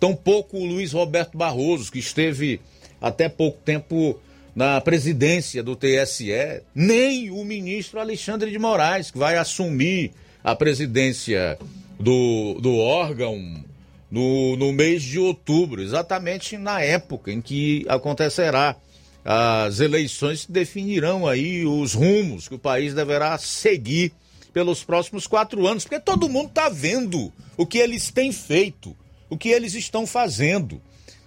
Tampouco 0.00 0.56
o 0.58 0.64
Luiz 0.66 0.92
Roberto 0.92 1.36
Barroso, 1.38 1.90
que 1.92 1.98
esteve 1.98 2.60
até 3.00 3.28
pouco 3.28 3.58
tempo 3.64 4.18
na 4.56 4.80
presidência 4.80 5.62
do 5.62 5.76
TSE, 5.76 6.62
nem 6.74 7.30
o 7.30 7.44
ministro 7.44 8.00
Alexandre 8.00 8.50
de 8.50 8.58
Moraes, 8.58 9.10
que 9.10 9.18
vai 9.18 9.36
assumir 9.36 10.12
a 10.42 10.56
presidência 10.56 11.58
do, 12.00 12.58
do 12.62 12.74
órgão 12.78 13.62
no, 14.10 14.56
no 14.56 14.72
mês 14.72 15.02
de 15.02 15.18
outubro, 15.18 15.82
exatamente 15.82 16.56
na 16.56 16.80
época 16.80 17.30
em 17.30 17.42
que 17.42 17.84
acontecerá 17.86 18.74
as 19.22 19.78
eleições 19.80 20.46
que 20.46 20.52
definirão 20.52 21.26
aí 21.26 21.66
os 21.66 21.92
rumos 21.92 22.48
que 22.48 22.54
o 22.54 22.58
país 22.58 22.94
deverá 22.94 23.36
seguir 23.36 24.10
pelos 24.54 24.82
próximos 24.82 25.26
quatro 25.26 25.66
anos, 25.66 25.84
porque 25.84 26.00
todo 26.00 26.30
mundo 26.30 26.48
está 26.48 26.70
vendo 26.70 27.30
o 27.58 27.66
que 27.66 27.76
eles 27.76 28.10
têm 28.10 28.32
feito, 28.32 28.96
o 29.28 29.36
que 29.36 29.50
eles 29.50 29.74
estão 29.74 30.06
fazendo. 30.06 30.80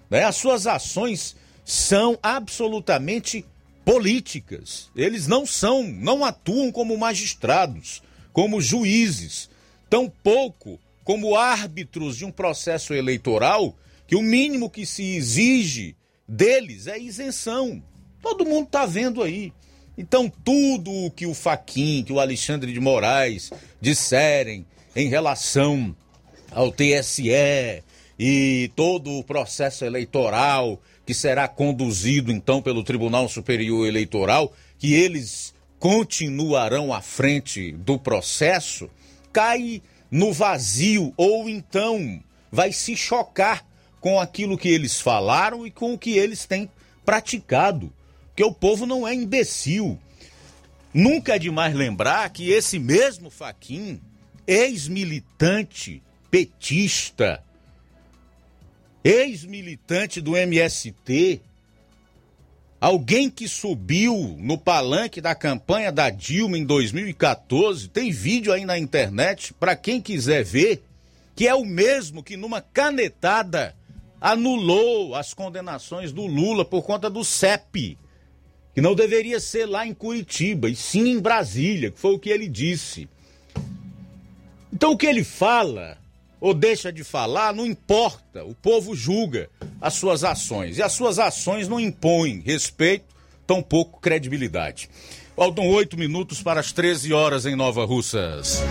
Né? 0.09 0.23
As 0.23 0.37
suas 0.37 0.65
ações 0.65 1.35
são 1.69 2.17
absolutamente 2.23 3.45
políticas. 3.85 4.89
Eles 4.95 5.27
não 5.27 5.45
são, 5.45 5.83
não 5.83 6.25
atuam 6.25 6.71
como 6.71 6.97
magistrados, 6.97 8.01
como 8.33 8.59
juízes, 8.59 9.51
tampouco 9.87 10.79
como 11.03 11.35
árbitros 11.35 12.17
de 12.17 12.25
um 12.25 12.31
processo 12.31 12.91
eleitoral 12.91 13.77
que 14.07 14.15
o 14.15 14.21
mínimo 14.23 14.67
que 14.67 14.83
se 14.83 15.15
exige 15.15 15.95
deles 16.27 16.87
é 16.87 16.97
isenção. 16.97 17.83
Todo 18.19 18.45
mundo 18.45 18.65
está 18.65 18.87
vendo 18.87 19.21
aí. 19.21 19.53
Então, 19.95 20.27
tudo 20.27 20.91
o 20.91 21.11
que 21.11 21.27
o 21.27 21.35
Faquin, 21.35 22.03
que 22.03 22.11
o 22.11 22.19
Alexandre 22.19 22.73
de 22.73 22.79
Moraes 22.79 23.51
disserem 23.79 24.65
em 24.95 25.07
relação 25.07 25.95
ao 26.49 26.71
TSE 26.71 27.83
e 28.17 28.71
todo 28.75 29.11
o 29.11 29.23
processo 29.23 29.85
eleitoral 29.85 30.81
que 31.09 31.13
será 31.15 31.47
conduzido 31.47 32.31
então 32.31 32.61
pelo 32.61 32.83
Tribunal 32.83 33.27
Superior 33.27 33.87
Eleitoral, 33.87 34.53
que 34.77 34.93
eles 34.93 35.55
continuarão 35.79 36.93
à 36.93 37.01
frente 37.01 37.71
do 37.71 37.97
processo, 37.97 38.87
cai 39.33 39.81
no 40.11 40.31
vazio 40.31 41.11
ou 41.17 41.49
então 41.49 42.21
vai 42.51 42.71
se 42.71 42.95
chocar 42.95 43.65
com 43.99 44.19
aquilo 44.19 44.55
que 44.55 44.69
eles 44.69 45.01
falaram 45.01 45.65
e 45.65 45.71
com 45.71 45.95
o 45.95 45.97
que 45.97 46.11
eles 46.15 46.45
têm 46.45 46.69
praticado. 47.03 47.91
Porque 48.27 48.43
o 48.43 48.53
povo 48.53 48.85
não 48.85 49.07
é 49.07 49.11
imbecil. 49.11 49.97
Nunca 50.93 51.37
é 51.37 51.39
demais 51.39 51.73
lembrar 51.73 52.29
que 52.29 52.51
esse 52.51 52.77
mesmo 52.77 53.31
Faquin, 53.31 53.99
ex-militante 54.45 56.03
petista, 56.29 57.43
ex-militante 59.03 60.21
do 60.21 60.35
MST, 60.35 61.41
alguém 62.79 63.29
que 63.29 63.47
subiu 63.47 64.35
no 64.39 64.57
palanque 64.57 65.21
da 65.21 65.35
campanha 65.35 65.91
da 65.91 66.09
Dilma 66.09 66.57
em 66.57 66.65
2014, 66.65 67.89
tem 67.89 68.11
vídeo 68.11 68.51
aí 68.51 68.65
na 68.65 68.77
internet 68.77 69.53
para 69.53 69.75
quem 69.75 70.01
quiser 70.01 70.43
ver, 70.43 70.83
que 71.35 71.47
é 71.47 71.55
o 71.55 71.65
mesmo 71.65 72.23
que 72.23 72.35
numa 72.35 72.61
canetada 72.61 73.75
anulou 74.19 75.15
as 75.15 75.33
condenações 75.33 76.11
do 76.11 76.25
Lula 76.25 76.65
por 76.65 76.83
conta 76.83 77.09
do 77.09 77.23
CEP, 77.23 77.97
que 78.73 78.81
não 78.81 78.93
deveria 78.93 79.39
ser 79.39 79.65
lá 79.65 79.85
em 79.87 79.93
Curitiba, 79.93 80.69
e 80.69 80.75
sim 80.75 81.09
em 81.09 81.19
Brasília, 81.19 81.91
que 81.91 81.99
foi 81.99 82.13
o 82.13 82.19
que 82.19 82.29
ele 82.29 82.47
disse. 82.47 83.07
Então 84.71 84.91
o 84.91 84.97
que 84.97 85.05
ele 85.05 85.23
fala 85.23 85.97
ou 86.39 86.53
deixa 86.53 86.91
de 86.91 87.03
falar 87.03 87.53
não 87.53 87.65
importa, 87.65 88.43
o 88.43 88.53
povo 88.53 88.95
julga 88.95 89.49
as 89.81 89.93
suas 89.93 90.23
ações 90.23 90.77
e 90.77 90.83
as 90.83 90.93
suas 90.93 91.19
ações 91.19 91.67
não 91.67 91.79
impõem 91.79 92.39
respeito, 92.39 93.15
tampouco 93.45 93.99
credibilidade. 93.99 94.89
Faltam 95.35 95.67
oito 95.69 95.97
minutos 95.97 96.43
para 96.43 96.59
as 96.59 96.71
13 96.71 97.13
horas 97.13 97.45
em 97.45 97.55
Nova 97.55 97.85
Russas. 97.85 98.61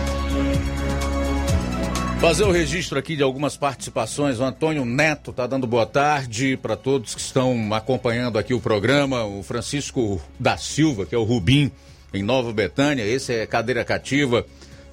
Fazer 2.21 2.43
o 2.43 2.51
registro 2.51 2.99
aqui 2.99 3.15
de 3.15 3.23
algumas 3.23 3.57
participações. 3.57 4.41
O 4.41 4.45
Antônio 4.45 4.85
Neto 4.85 5.31
está 5.31 5.47
dando 5.47 5.69
boa 5.69 5.87
tarde 5.87 6.57
para 6.57 6.77
todos 6.77 7.15
que 7.15 7.21
estão 7.21 7.73
acompanhando 7.73 8.39
aqui 8.39 8.53
o 8.53 8.61
programa. 8.61 9.25
O 9.25 9.43
Francisco 9.45 10.21
da 10.39 10.57
Silva, 10.57 11.07
que 11.07 11.15
é 11.15 11.19
o 11.19 11.23
Rubim, 11.23 11.71
em 12.13 12.23
Nova 12.23 12.53
Betânia. 12.53 13.05
Esse 13.05 13.33
é 13.33 13.47
cadeira 13.47 13.85
cativa. 13.85 14.45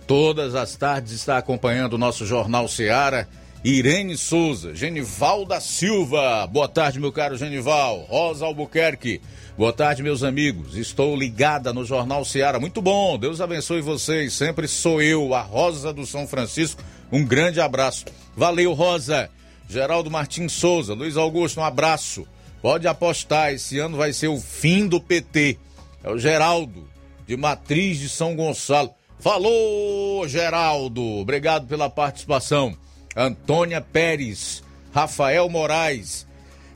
Todas 0.08 0.54
as 0.54 0.76
tardes 0.76 1.14
está 1.14 1.38
acompanhando 1.38 1.94
o 1.94 1.98
nosso 1.98 2.26
Jornal 2.26 2.68
Seara. 2.68 3.28
Irene 3.64 4.16
Souza, 4.16 4.76
Genival 4.76 5.44
da 5.44 5.60
Silva. 5.60 6.46
Boa 6.46 6.68
tarde, 6.68 7.00
meu 7.00 7.12
caro 7.12 7.36
Genival. 7.36 8.06
Rosa 8.08 8.46
Albuquerque. 8.46 9.20
Boa 9.58 9.74
tarde, 9.74 10.04
meus 10.04 10.22
amigos. 10.22 10.76
Estou 10.78 11.16
ligada 11.16 11.74
no 11.74 11.84
Jornal 11.84 12.24
Seara. 12.24 12.60
Muito 12.60 12.82
bom. 12.84 13.18
Deus 13.18 13.42
abençoe 13.42 13.82
vocês. 13.82 14.34
Sempre 14.34 14.68
sou 14.68 15.02
eu, 15.02 15.34
a 15.34 15.42
Rosa 15.42 15.92
do 15.92 16.06
São 16.06 16.28
Francisco. 16.28 16.84
Um 17.12 17.26
grande 17.26 17.60
abraço. 17.60 18.06
Valeu, 18.38 18.74
Rosa. 18.74 19.30
Geraldo 19.68 20.12
Martins 20.12 20.54
Souza, 20.54 20.94
Luiz 20.94 21.18
Augusto, 21.18 21.60
um 21.60 21.64
abraço. 21.64 22.28
Pode 22.62 22.88
apostar, 22.88 23.54
esse 23.54 23.80
ano 23.80 23.98
vai 23.98 24.14
ser 24.14 24.28
o 24.28 24.40
fim 24.40 24.88
do 24.88 25.02
PT. 25.02 25.58
É 26.04 26.10
o 26.12 26.18
Geraldo, 26.20 26.88
de 27.26 27.36
Matriz 27.36 27.98
de 27.98 28.08
São 28.08 28.36
Gonçalo. 28.36 28.94
Falou, 29.20 30.28
Geraldo. 30.28 31.02
Obrigado 31.02 31.68
pela 31.68 31.90
participação. 31.90 32.78
Antônia 33.16 33.80
Pérez, 33.80 34.62
Rafael 34.94 35.50
Moraes, 35.50 36.28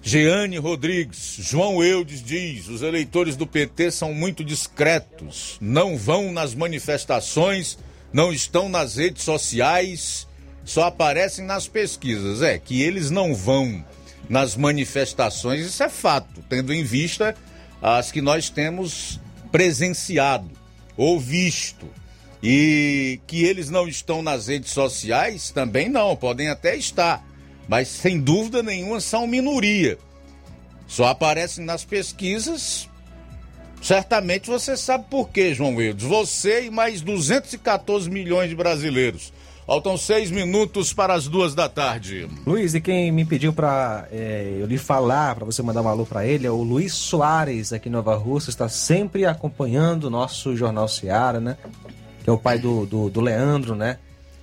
Jeane 0.02 0.58
Rodrigues, 0.58 1.36
João 1.40 1.84
Eudes 1.84 2.24
diz: 2.24 2.68
os 2.68 2.82
eleitores 2.82 3.36
do 3.36 3.46
PT 3.46 3.92
são 3.92 4.14
muito 4.14 4.44
discretos, 4.44 5.58
não 5.60 5.98
vão 5.98 6.32
nas 6.32 6.56
manifestações, 6.56 7.78
não 8.12 8.32
estão 8.32 8.70
nas 8.70 8.96
redes 8.96 9.24
sociais, 9.24 10.28
só 10.64 10.86
aparecem 10.86 11.46
nas 11.46 11.68
pesquisas. 11.68 12.42
É 12.42 12.58
que 12.58 12.82
eles 12.82 13.12
não 13.12 13.36
vão 13.36 13.84
nas 14.30 14.56
manifestações, 14.56 15.66
isso 15.66 15.84
é 15.84 15.90
fato, 15.90 16.44
tendo 16.48 16.74
em 16.74 16.84
vista 16.84 17.36
as 17.82 18.12
que 18.12 18.22
nós 18.22 18.50
temos 18.50 19.20
presenciado 19.52 20.50
ou 20.96 21.20
visto. 21.20 21.88
E 22.42 23.20
que 23.28 23.44
eles 23.44 23.70
não 23.70 23.88
estão 23.88 24.22
nas 24.22 24.48
redes 24.48 24.72
sociais 24.72 25.52
também 25.52 25.90
não, 25.90 26.16
podem 26.16 26.48
até 26.48 26.76
estar, 26.76 27.26
mas 27.68 27.90
sem 27.90 28.20
dúvida 28.20 28.64
nenhuma 28.64 29.02
são 29.02 29.28
minoria. 29.28 29.98
Só 30.88 31.08
aparecem 31.08 31.66
nas 31.66 31.84
pesquisas. 31.84 32.90
Certamente 33.82 34.50
você 34.50 34.76
sabe 34.76 35.06
por 35.10 35.30
quê, 35.30 35.54
João 35.54 35.76
Wildes. 35.76 36.06
Você 36.06 36.66
e 36.66 36.70
mais 36.70 37.02
214 37.02 38.10
milhões 38.10 38.50
de 38.50 38.56
brasileiros. 38.56 39.32
Faltam 39.70 39.96
seis 39.98 40.32
minutos 40.32 40.92
para 40.94 41.14
as 41.14 41.28
duas 41.28 41.54
da 41.54 41.70
tarde. 41.70 42.28
Luiz, 42.44 42.74
e 42.74 42.82
quem 42.82 43.12
me 43.12 43.24
pediu 43.24 43.54
para 43.54 44.08
eu 44.12 44.66
lhe 44.66 44.80
falar, 44.80 45.36
para 45.36 45.46
você 45.46 45.62
mandar 45.62 45.84
um 45.84 45.88
alô 45.88 46.08
para 46.08 46.26
ele, 46.26 46.48
é 46.48 46.50
o 46.50 46.64
Luiz 46.64 46.94
Soares, 46.94 47.72
aqui 47.72 47.88
em 47.88 47.92
Nova 47.92 48.16
Rússia, 48.16 48.50
está 48.50 48.68
sempre 48.68 49.26
acompanhando 49.26 50.06
o 50.06 50.10
nosso 50.10 50.58
Jornal 50.58 50.88
Seara, 50.88 51.40
né? 51.40 51.56
Que 52.24 52.30
é 52.30 52.34
o 52.34 52.38
pai 52.38 52.60
do, 52.60 52.86
do, 52.86 53.10
do 53.10 53.22
Leandro, 53.22 53.76
né? 53.76 53.98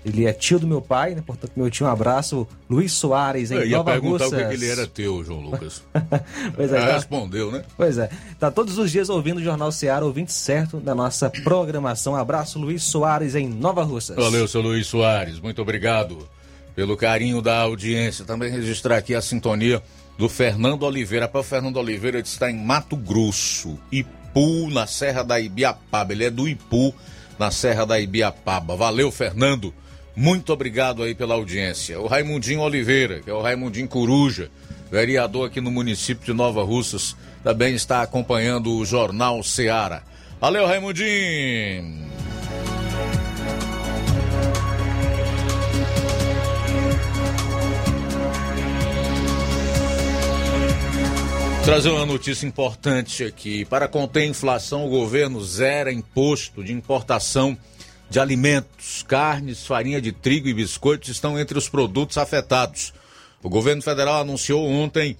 Ele 0.05 0.25
é 0.25 0.33
tio 0.33 0.61
do 0.61 0.69
meu 0.69 0.81
pai, 0.81 1.17
né? 1.17 1.23
Portanto, 1.27 1.51
meu 1.57 1.69
tio, 1.69 1.85
um 1.85 1.89
abraço. 1.91 2.47
Luiz 2.71 2.93
Soares, 2.93 3.51
em 3.51 3.57
Eu 3.57 3.67
ia 3.67 3.77
Nova 3.79 3.91
perguntar 3.91 4.25
Russas. 4.27 4.39
o 4.39 4.43
que, 4.43 4.49
que 4.51 4.55
ele 4.55 4.69
era 4.71 4.87
teu, 4.87 5.25
João 5.25 5.41
Lucas. 5.41 5.83
Pois 6.55 6.73
é, 6.73 6.79
Ah, 6.79 6.87
tá- 6.87 6.93
Respondeu, 6.95 7.51
né? 7.51 7.65
Pois 7.77 7.99
é. 7.99 8.09
Tá 8.39 8.49
todos 8.51 8.79
os 8.79 8.93
dias 8.93 9.09
ouvindo 9.09 9.39
o 9.39 9.43
Jornal 9.43 9.73
Seara, 9.73 10.05
ouvinte 10.05 10.33
certo 10.33 10.79
da 10.79 10.95
nossa 10.95 11.29
programação. 11.29 12.15
Abraço, 12.15 12.57
Luiz 12.59 12.85
Soares, 12.85 13.35
em 13.35 13.49
Nova 13.49 13.83
Russas. 13.83 14.15
Valeu, 14.17 14.47
seu 14.47 14.61
Luiz 14.61 14.87
Soares. 14.87 15.41
Muito 15.41 15.61
obrigado 15.61 16.29
pelo 16.77 16.97
carinho 16.97 17.43
da 17.43 17.59
audiência. 17.59 18.25
Também 18.25 18.49
registrar 18.49 18.99
aqui 18.99 19.13
a 19.13 19.21
sintonia 19.21 19.83
do 20.17 20.29
Fernando 20.29 20.85
Oliveira. 20.85 21.27
Para 21.27 21.41
o 21.41 21.45
Fernando 21.45 21.79
Oliveira, 21.79 22.19
ele 22.19 22.27
está 22.29 22.49
em 22.49 22.57
Mato 22.57 22.95
Grosso, 22.97 23.77
Ipu, 23.91 24.71
na 24.71 24.87
Serra 24.87 25.25
da 25.25 25.41
Ibiapaba. 25.41 26.13
Ele 26.13 26.25
é 26.27 26.31
do 26.31 26.47
Ipu, 26.49 26.95
na 27.39 27.51
Serra 27.51 27.85
da 27.85 27.99
Ibiapaba. 28.01 28.77
Valeu, 28.77 29.11
Fernando, 29.11 29.73
Muito 30.19 30.51
obrigado 30.51 31.03
aí 31.03 31.15
pela 31.15 31.35
audiência. 31.35 32.01
O 32.01 32.07
Raimundinho 32.07 32.61
Oliveira, 32.61 33.21
que 33.21 33.29
é 33.29 33.35
o 33.35 33.43
Raimundinho 33.43 33.87
Coruja, 33.87 34.51
vereador 34.91 35.47
aqui 35.47 35.61
no 35.61 35.71
município 35.71 36.25
de 36.25 36.33
Nova 36.33 36.65
Russas, 36.65 37.15
também 37.45 37.75
está 37.75 38.01
acompanhando 38.01 38.75
o 38.75 38.85
Jornal 38.87 39.43
Seara. 39.43 40.03
Valeu, 40.41 40.67
Raimundinho! 40.67 42.16
Trazer 51.67 51.91
uma 51.91 52.07
notícia 52.07 52.47
importante 52.47 53.25
aqui. 53.25 53.65
Para 53.65 53.89
conter 53.89 54.21
a 54.21 54.27
inflação, 54.27 54.87
o 54.87 54.89
governo 54.89 55.45
zera 55.45 55.93
imposto 55.93 56.63
de 56.63 56.73
importação 56.73 57.59
de 58.09 58.21
alimentos. 58.21 59.03
Carnes, 59.03 59.67
farinha 59.67 60.01
de 60.01 60.13
trigo 60.13 60.47
e 60.47 60.55
biscoitos 60.55 61.09
estão 61.09 61.37
entre 61.37 61.59
os 61.59 61.69
produtos 61.69 62.19
afetados. 62.19 62.95
O 63.43 63.49
governo 63.49 63.83
federal 63.83 64.21
anunciou 64.21 64.65
ontem 64.65 65.17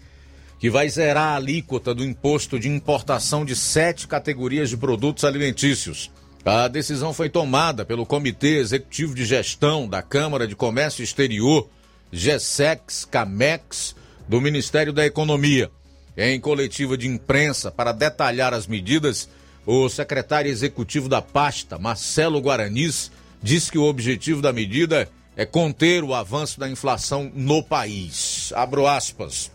que 0.61 0.71
vai 0.71 0.89
zerar 0.89 1.33
a 1.33 1.35
alíquota 1.35 1.93
do 1.93 2.05
imposto 2.05 2.61
de 2.61 2.69
importação 2.69 3.45
de 3.45 3.57
sete 3.57 4.07
categorias 4.07 4.71
de 4.71 4.77
produtos 4.77 5.25
alimentícios. 5.25 6.13
A 6.45 6.69
decisão 6.69 7.13
foi 7.13 7.29
tomada 7.29 7.85
pelo 7.85 8.07
Comitê 8.07 8.59
Executivo 8.59 9.17
de 9.17 9.25
Gestão 9.25 9.89
da 9.89 10.01
Câmara 10.01 10.47
de 10.47 10.55
Comércio 10.55 11.03
Exterior, 11.03 11.69
GESEX, 12.13 13.05
CAMEX, 13.05 13.97
do 14.29 14.41
Ministério 14.41 14.93
da 14.93 15.05
Economia. 15.05 15.73
Em 16.17 16.41
coletiva 16.41 16.97
de 16.97 17.07
imprensa 17.07 17.71
para 17.71 17.93
detalhar 17.93 18.55
as 18.55 18.67
medidas, 18.67 19.29
o 19.67 19.89
secretário 19.89 20.51
executivo 20.51 21.09
da 21.09 21.21
pasta, 21.21 21.79
Marcelo 21.79 22.41
Guaranis, 22.41 23.11
disse 23.43 23.71
que 23.71 23.77
o 23.77 23.85
objetivo 23.85 24.41
da 24.41 24.53
medida 24.53 25.09
é 25.37 25.45
conter 25.45 26.03
o 26.03 26.15
avanço 26.15 26.59
da 26.59 26.69
inflação 26.71 27.31
no 27.35 27.63
país. 27.63 28.51
Abro 28.57 28.87
aspas. 28.87 29.51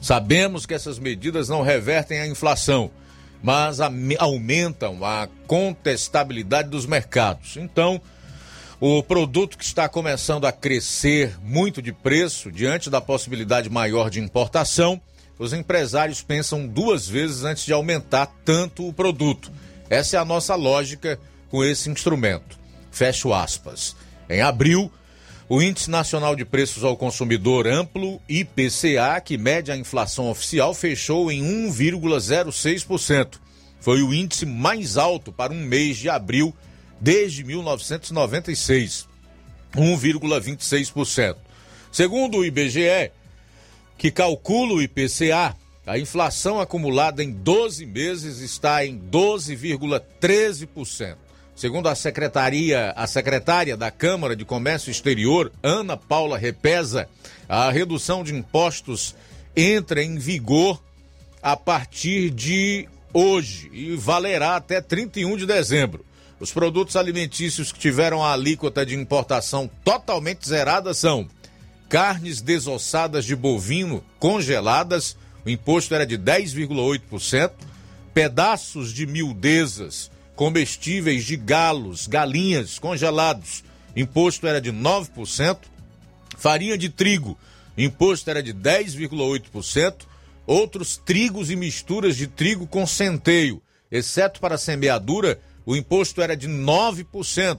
Sabemos 0.00 0.64
que 0.64 0.72
essas 0.72 0.98
medidas 0.98 1.50
não 1.50 1.60
revertem 1.60 2.20
a 2.20 2.26
inflação, 2.26 2.90
mas 3.42 3.78
aumentam 4.18 5.04
a 5.04 5.28
contestabilidade 5.46 6.70
dos 6.70 6.86
mercados. 6.86 7.58
Então, 7.58 8.00
o 8.80 9.02
produto 9.02 9.58
que 9.58 9.64
está 9.64 9.86
começando 9.86 10.46
a 10.46 10.52
crescer 10.52 11.36
muito 11.42 11.82
de 11.82 11.92
preço 11.92 12.50
diante 12.50 12.88
da 12.88 13.00
possibilidade 13.00 13.68
maior 13.68 14.08
de 14.08 14.20
importação 14.20 14.98
os 15.38 15.52
empresários 15.52 16.22
pensam 16.22 16.66
duas 16.66 17.08
vezes 17.08 17.44
antes 17.44 17.64
de 17.64 17.72
aumentar 17.72 18.26
tanto 18.44 18.86
o 18.86 18.92
produto. 18.92 19.52
Essa 19.88 20.16
é 20.16 20.20
a 20.20 20.24
nossa 20.24 20.54
lógica 20.54 21.18
com 21.48 21.64
esse 21.64 21.88
instrumento. 21.88 22.58
Fecho 22.90 23.32
aspas. 23.32 23.94
Em 24.28 24.40
abril, 24.40 24.90
o 25.48 25.62
Índice 25.62 25.90
Nacional 25.90 26.36
de 26.36 26.44
Preços 26.44 26.84
ao 26.84 26.96
Consumidor 26.96 27.66
Amplo, 27.66 28.20
IPCA, 28.28 29.20
que 29.24 29.38
mede 29.38 29.72
a 29.72 29.76
inflação 29.76 30.28
oficial, 30.28 30.74
fechou 30.74 31.32
em 31.32 31.42
1,06%. 31.70 33.38
Foi 33.80 34.02
o 34.02 34.12
índice 34.12 34.44
mais 34.44 34.96
alto 34.96 35.32
para 35.32 35.52
um 35.52 35.62
mês 35.62 35.96
de 35.96 36.10
abril 36.10 36.54
desde 37.00 37.44
1996, 37.44 39.08
1,26%. 39.74 41.36
Segundo 41.90 42.38
o 42.38 42.44
IBGE, 42.44 43.12
que 43.98 44.10
calcula 44.12 44.74
o 44.74 44.82
IPCA, 44.82 45.56
a 45.84 45.98
inflação 45.98 46.60
acumulada 46.60 47.24
em 47.24 47.32
12 47.32 47.84
meses 47.84 48.38
está 48.38 48.86
em 48.86 48.96
12,13%. 48.98 51.16
Segundo 51.56 51.88
a 51.88 51.96
secretaria, 51.96 52.92
a 52.94 53.08
secretária 53.08 53.76
da 53.76 53.90
Câmara 53.90 54.36
de 54.36 54.44
Comércio 54.44 54.92
Exterior, 54.92 55.50
Ana 55.60 55.96
Paula 55.96 56.38
Repesa, 56.38 57.08
a 57.48 57.68
redução 57.72 58.22
de 58.22 58.32
impostos 58.32 59.16
entra 59.56 60.00
em 60.00 60.16
vigor 60.18 60.80
a 61.42 61.56
partir 61.56 62.30
de 62.30 62.88
hoje 63.12 63.68
e 63.72 63.96
valerá 63.96 64.54
até 64.54 64.80
31 64.80 65.36
de 65.36 65.46
dezembro. 65.46 66.06
Os 66.38 66.52
produtos 66.52 66.94
alimentícios 66.94 67.72
que 67.72 67.80
tiveram 67.80 68.24
a 68.24 68.32
alíquota 68.32 68.86
de 68.86 68.94
importação 68.94 69.68
totalmente 69.82 70.46
zerada 70.46 70.94
são 70.94 71.28
carnes 71.88 72.40
desossadas 72.40 73.24
de 73.24 73.34
bovino 73.34 74.04
congeladas, 74.18 75.16
o 75.44 75.50
imposto 75.50 75.94
era 75.94 76.06
de 76.06 76.18
10,8%, 76.18 77.52
pedaços 78.12 78.92
de 78.92 79.06
miudezas, 79.06 80.10
comestíveis 80.36 81.24
de 81.24 81.36
galos, 81.36 82.06
galinhas 82.06 82.78
congelados, 82.78 83.64
imposto 83.96 84.46
era 84.46 84.60
de 84.60 84.72
9%, 84.72 85.58
farinha 86.36 86.76
de 86.76 86.88
trigo, 86.88 87.38
imposto 87.76 88.30
era 88.30 88.42
de 88.42 88.52
10,8%, 88.52 89.94
outros 90.46 90.96
trigos 90.96 91.50
e 91.50 91.56
misturas 91.56 92.16
de 92.16 92.26
trigo 92.26 92.66
com 92.66 92.86
centeio, 92.86 93.62
exceto 93.90 94.40
para 94.40 94.58
semeadura, 94.58 95.40
o 95.64 95.76
imposto 95.76 96.22
era 96.22 96.36
de 96.36 96.48
9% 96.48 97.58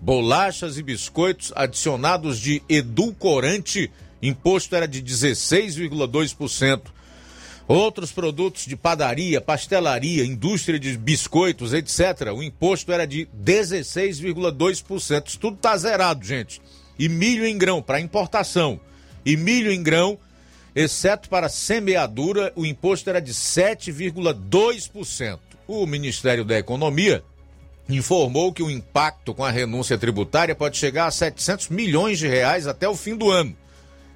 bolachas 0.00 0.78
e 0.78 0.82
biscoitos 0.82 1.52
adicionados 1.54 2.38
de 2.38 2.62
edulcorante, 2.68 3.90
imposto 4.22 4.76
era 4.76 4.86
de 4.86 5.02
16,2%. 5.02 6.82
Outros 7.66 8.12
produtos 8.12 8.64
de 8.64 8.76
padaria, 8.76 9.40
pastelaria, 9.42 10.24
indústria 10.24 10.78
de 10.78 10.96
biscoitos, 10.96 11.74
etc., 11.74 12.32
o 12.34 12.42
imposto 12.42 12.90
era 12.90 13.06
de 13.06 13.28
16,2%. 13.44 15.26
Isso 15.26 15.38
tudo 15.38 15.56
está 15.56 15.76
zerado, 15.76 16.24
gente. 16.24 16.62
E 16.98 17.10
milho 17.10 17.46
em 17.46 17.58
grão 17.58 17.82
para 17.82 18.00
importação. 18.00 18.80
E 19.22 19.36
milho 19.36 19.70
em 19.70 19.82
grão, 19.82 20.18
exceto 20.74 21.28
para 21.28 21.50
semeadura, 21.50 22.50
o 22.56 22.64
imposto 22.64 23.10
era 23.10 23.20
de 23.20 23.34
7,2%. 23.34 25.38
O 25.66 25.84
Ministério 25.84 26.46
da 26.46 26.58
Economia 26.58 27.22
informou 27.88 28.52
que 28.52 28.62
o 28.62 28.70
impacto 28.70 29.32
com 29.32 29.44
a 29.44 29.50
renúncia 29.50 29.96
tributária 29.96 30.54
pode 30.54 30.76
chegar 30.76 31.06
a 31.06 31.10
700 31.10 31.68
milhões 31.68 32.18
de 32.18 32.28
reais 32.28 32.66
até 32.66 32.88
o 32.88 32.94
fim 32.94 33.16
do 33.16 33.30
ano. 33.30 33.56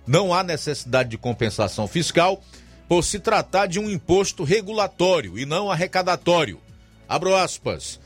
Não 0.06 0.34
há 0.34 0.42
necessidade 0.42 1.08
de 1.08 1.18
compensação 1.18 1.86
fiscal 1.88 2.42
por 2.88 3.02
se 3.02 3.18
tratar 3.18 3.66
de 3.66 3.78
um 3.78 3.88
imposto 3.88 4.44
regulatório 4.44 5.38
e 5.38 5.46
não 5.46 5.70
arrecadatório. 5.70 6.60
Abro 7.08 7.34
aspas. 7.34 7.98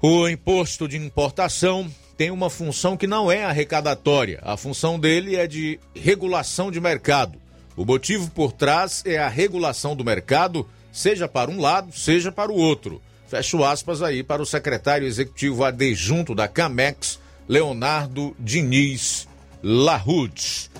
O 0.00 0.28
imposto 0.28 0.88
de 0.88 0.96
importação 0.96 1.88
tem 2.16 2.30
uma 2.30 2.50
função 2.50 2.96
que 2.96 3.06
não 3.06 3.30
é 3.30 3.44
arrecadatória. 3.44 4.40
A 4.42 4.56
função 4.56 4.98
dele 4.98 5.36
é 5.36 5.46
de 5.46 5.78
regulação 5.94 6.70
de 6.70 6.80
mercado. 6.80 7.40
O 7.76 7.84
motivo 7.84 8.30
por 8.30 8.52
trás 8.52 9.02
é 9.06 9.18
a 9.18 9.28
regulação 9.28 9.94
do 9.94 10.04
mercado, 10.04 10.68
seja 10.90 11.28
para 11.28 11.50
um 11.50 11.60
lado, 11.60 11.92
seja 11.92 12.32
para 12.32 12.50
o 12.50 12.56
outro. 12.56 13.00
Fecho 13.32 13.64
aspas 13.64 14.02
aí 14.02 14.22
para 14.22 14.42
o 14.42 14.46
secretário 14.46 15.08
executivo 15.08 15.64
adjunto 15.64 16.34
da 16.34 16.46
CAMEX, 16.46 17.18
Leonardo 17.48 18.36
Diniz 18.38 19.26
Larudes. 19.62 20.70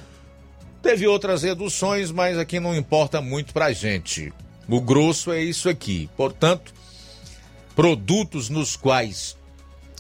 Teve 0.83 1.07
outras 1.07 1.45
reduções, 1.45 2.11
mas 2.11 2.37
aqui 2.37 2.61
não 2.61 2.77
importa 2.77 3.23
muito 3.23 3.55
para 3.55 3.73
gente. 3.73 4.31
O 4.69 4.83
grosso 4.83 5.33
é 5.33 5.41
isso 5.41 5.67
aqui. 5.67 6.11
Portanto, 6.15 6.75
produtos 7.75 8.51
nos 8.51 8.77
quais 8.77 9.35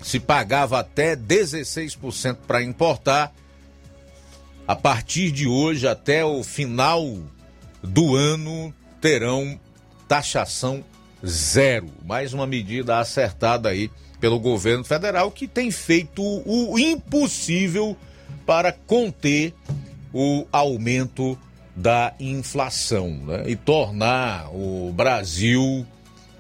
se 0.02 0.20
pagava 0.20 0.78
até 0.78 1.16
16% 1.16 2.36
para 2.46 2.62
importar, 2.62 3.32
a 4.68 4.76
partir 4.76 5.32
de 5.32 5.48
hoje 5.48 5.88
até 5.88 6.22
o 6.22 6.44
final 6.44 7.02
do 7.82 8.14
ano 8.14 8.74
terão 9.00 9.58
taxação 10.06 10.84
zero. 11.24 11.88
Mais 12.04 12.32
uma 12.32 12.46
medida 12.46 12.98
acertada 12.98 13.68
aí 13.68 13.90
pelo 14.20 14.38
governo 14.38 14.84
federal 14.84 15.30
que 15.30 15.48
tem 15.48 15.70
feito 15.70 16.22
o 16.22 16.78
impossível 16.78 17.96
para 18.46 18.72
conter 18.72 19.54
o 20.12 20.46
aumento 20.52 21.38
da 21.74 22.12
inflação 22.20 23.10
né? 23.10 23.44
e 23.46 23.56
tornar 23.56 24.48
o 24.54 24.92
Brasil 24.92 25.86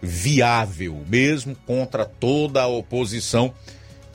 viável, 0.00 1.02
mesmo 1.08 1.56
contra 1.66 2.04
toda 2.04 2.62
a 2.62 2.66
oposição, 2.66 3.54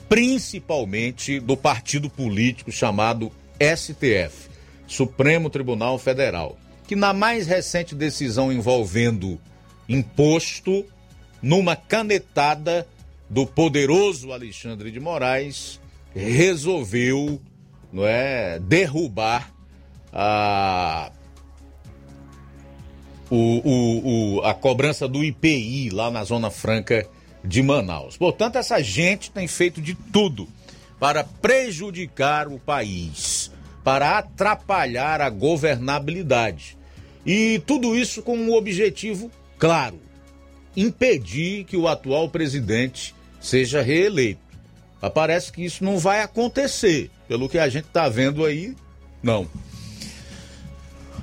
principalmente 0.08 1.40
do 1.40 1.56
partido 1.56 2.08
político 2.08 2.70
chamado 2.70 3.32
STF, 3.60 4.48
Supremo 4.86 5.50
Tribunal 5.50 5.98
Federal, 5.98 6.56
que 6.86 6.94
na 6.94 7.12
mais 7.12 7.46
recente 7.46 7.94
decisão 7.94 8.52
envolvendo 8.52 9.40
imposto 9.88 10.84
numa 11.40 11.76
canetada 11.76 12.86
do 13.28 13.46
poderoso 13.46 14.32
Alexandre 14.32 14.90
de 14.90 15.00
Moraes, 15.00 15.80
resolveu 16.14 17.40
não 17.92 18.06
é, 18.06 18.58
derrubar 18.58 19.52
a, 20.12 21.10
o, 23.30 23.36
o, 23.36 24.36
o, 24.36 24.42
a 24.42 24.54
cobrança 24.54 25.06
do 25.06 25.22
IPI 25.22 25.90
lá 25.90 26.10
na 26.10 26.24
Zona 26.24 26.50
Franca 26.50 27.06
de 27.44 27.62
Manaus. 27.62 28.16
Portanto, 28.16 28.56
essa 28.56 28.82
gente 28.82 29.30
tem 29.30 29.46
feito 29.46 29.80
de 29.80 29.94
tudo 29.94 30.48
para 30.98 31.22
prejudicar 31.22 32.48
o 32.48 32.58
país, 32.58 33.50
para 33.84 34.18
atrapalhar 34.18 35.20
a 35.20 35.30
governabilidade. 35.30 36.76
E 37.24 37.62
tudo 37.66 37.96
isso 37.96 38.22
com 38.22 38.36
um 38.36 38.54
objetivo 38.54 39.30
claro: 39.58 40.00
impedir 40.76 41.64
que 41.64 41.76
o 41.76 41.88
atual 41.88 42.28
presidente 42.28 43.14
seja 43.40 43.82
reeleito. 43.82 44.40
Mas 45.00 45.12
parece 45.12 45.52
que 45.52 45.64
isso 45.64 45.84
não 45.84 45.98
vai 45.98 46.22
acontecer, 46.22 47.10
pelo 47.28 47.48
que 47.48 47.58
a 47.58 47.68
gente 47.68 47.86
está 47.86 48.08
vendo 48.08 48.44
aí, 48.44 48.74
não. 49.22 49.48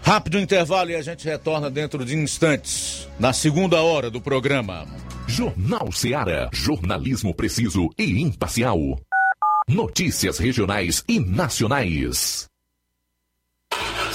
Rápido 0.01 0.39
intervalo 0.39 0.91
e 0.91 0.95
a 0.95 1.01
gente 1.01 1.25
retorna 1.25 1.69
dentro 1.69 2.05
de 2.05 2.15
instantes, 2.15 3.07
na 3.19 3.33
segunda 3.33 3.81
hora 3.81 4.09
do 4.09 4.21
programa. 4.21 4.85
Jornal 5.27 5.91
Seara. 5.91 6.49
Jornalismo 6.53 7.33
preciso 7.33 7.89
e 7.97 8.21
imparcial. 8.21 8.79
Notícias 9.67 10.37
regionais 10.37 11.03
e 11.07 11.19
nacionais. 11.19 12.47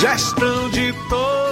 Gestão 0.00 0.70
de 0.70 0.92
todos 1.08 1.47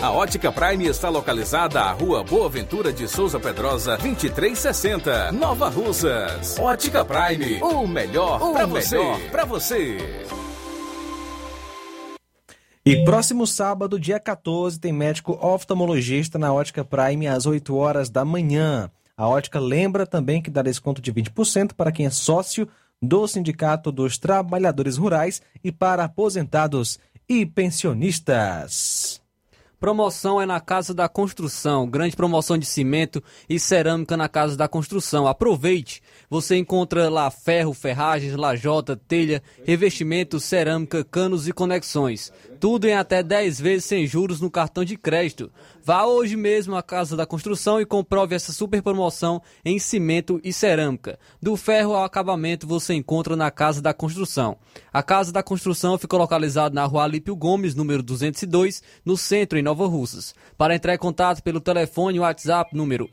A 0.00 0.12
Ótica 0.12 0.52
Prime 0.52 0.86
está 0.86 1.08
localizada 1.08 1.80
à 1.80 1.90
Rua 1.90 2.22
Boa 2.22 2.48
Ventura 2.48 2.92
de 2.92 3.08
Souza 3.08 3.40
Pedrosa, 3.40 3.96
2360, 3.96 5.32
Nova 5.32 5.68
Russas. 5.68 6.56
Ótica 6.60 7.04
Prime, 7.04 7.60
o 7.60 7.84
melhor 7.84 8.38
para 8.52 8.66
você. 8.66 8.98
Pra 9.32 9.44
você. 9.44 9.98
E 12.86 13.04
próximo 13.04 13.48
sábado, 13.48 13.98
dia 13.98 14.20
14, 14.20 14.78
tem 14.78 14.92
médico 14.92 15.36
oftalmologista 15.44 16.38
na 16.38 16.52
Ótica 16.52 16.84
Prime 16.84 17.26
às 17.26 17.44
8 17.44 17.74
horas 17.74 18.08
da 18.08 18.24
manhã. 18.24 18.88
A 19.16 19.26
Ótica 19.26 19.58
lembra 19.58 20.06
também 20.06 20.40
que 20.40 20.52
dá 20.52 20.62
desconto 20.62 21.02
de 21.02 21.12
20% 21.12 21.72
para 21.76 21.90
quem 21.90 22.06
é 22.06 22.10
sócio 22.10 22.68
do 23.02 23.26
Sindicato 23.26 23.90
dos 23.90 24.18
Trabalhadores 24.18 24.96
Rurais 24.96 25.42
e 25.64 25.72
para 25.72 26.04
aposentados 26.04 27.00
e 27.28 27.44
pensionistas. 27.44 29.20
Promoção 29.80 30.40
é 30.40 30.46
na 30.46 30.60
Casa 30.60 30.92
da 30.92 31.08
Construção. 31.08 31.88
Grande 31.88 32.16
promoção 32.16 32.58
de 32.58 32.66
cimento 32.66 33.22
e 33.48 33.60
cerâmica 33.60 34.16
na 34.16 34.28
Casa 34.28 34.56
da 34.56 34.66
Construção. 34.66 35.24
Aproveite! 35.24 36.02
Você 36.28 36.56
encontra 36.56 37.08
lá 37.08 37.30
ferro, 37.30 37.72
ferragens, 37.72 38.34
lajota, 38.34 38.96
telha, 38.96 39.40
revestimento, 39.64 40.40
cerâmica, 40.40 41.04
canos 41.04 41.46
e 41.46 41.52
conexões. 41.52 42.32
Tudo 42.60 42.88
em 42.88 42.94
até 42.94 43.22
10 43.22 43.60
vezes 43.60 43.84
sem 43.84 44.04
juros 44.04 44.40
no 44.40 44.50
cartão 44.50 44.84
de 44.84 44.96
crédito. 44.96 45.48
Vá 45.80 46.04
hoje 46.04 46.34
mesmo 46.34 46.74
à 46.74 46.82
Casa 46.82 47.16
da 47.16 47.24
Construção 47.24 47.80
e 47.80 47.86
comprove 47.86 48.34
essa 48.34 48.52
super 48.52 48.82
promoção 48.82 49.40
em 49.64 49.78
cimento 49.78 50.40
e 50.42 50.52
cerâmica. 50.52 51.20
Do 51.40 51.56
ferro 51.56 51.94
ao 51.94 52.02
acabamento 52.02 52.66
você 52.66 52.94
encontra 52.94 53.36
na 53.36 53.48
Casa 53.48 53.80
da 53.80 53.94
Construção. 53.94 54.56
A 54.92 55.04
Casa 55.04 55.30
da 55.30 55.40
Construção 55.40 55.96
fica 55.98 56.16
localizada 56.16 56.74
na 56.74 56.84
Rua 56.84 57.04
Alípio 57.04 57.36
Gomes, 57.36 57.76
número 57.76 58.02
202, 58.02 58.82
no 59.04 59.16
centro, 59.16 59.56
em 59.56 59.62
Nova 59.62 59.86
Russas. 59.86 60.34
Para 60.56 60.74
entrar 60.74 60.94
em 60.94 60.98
contato 60.98 61.44
pelo 61.44 61.60
telefone 61.60 62.18
WhatsApp 62.18 62.74
número 62.74 63.08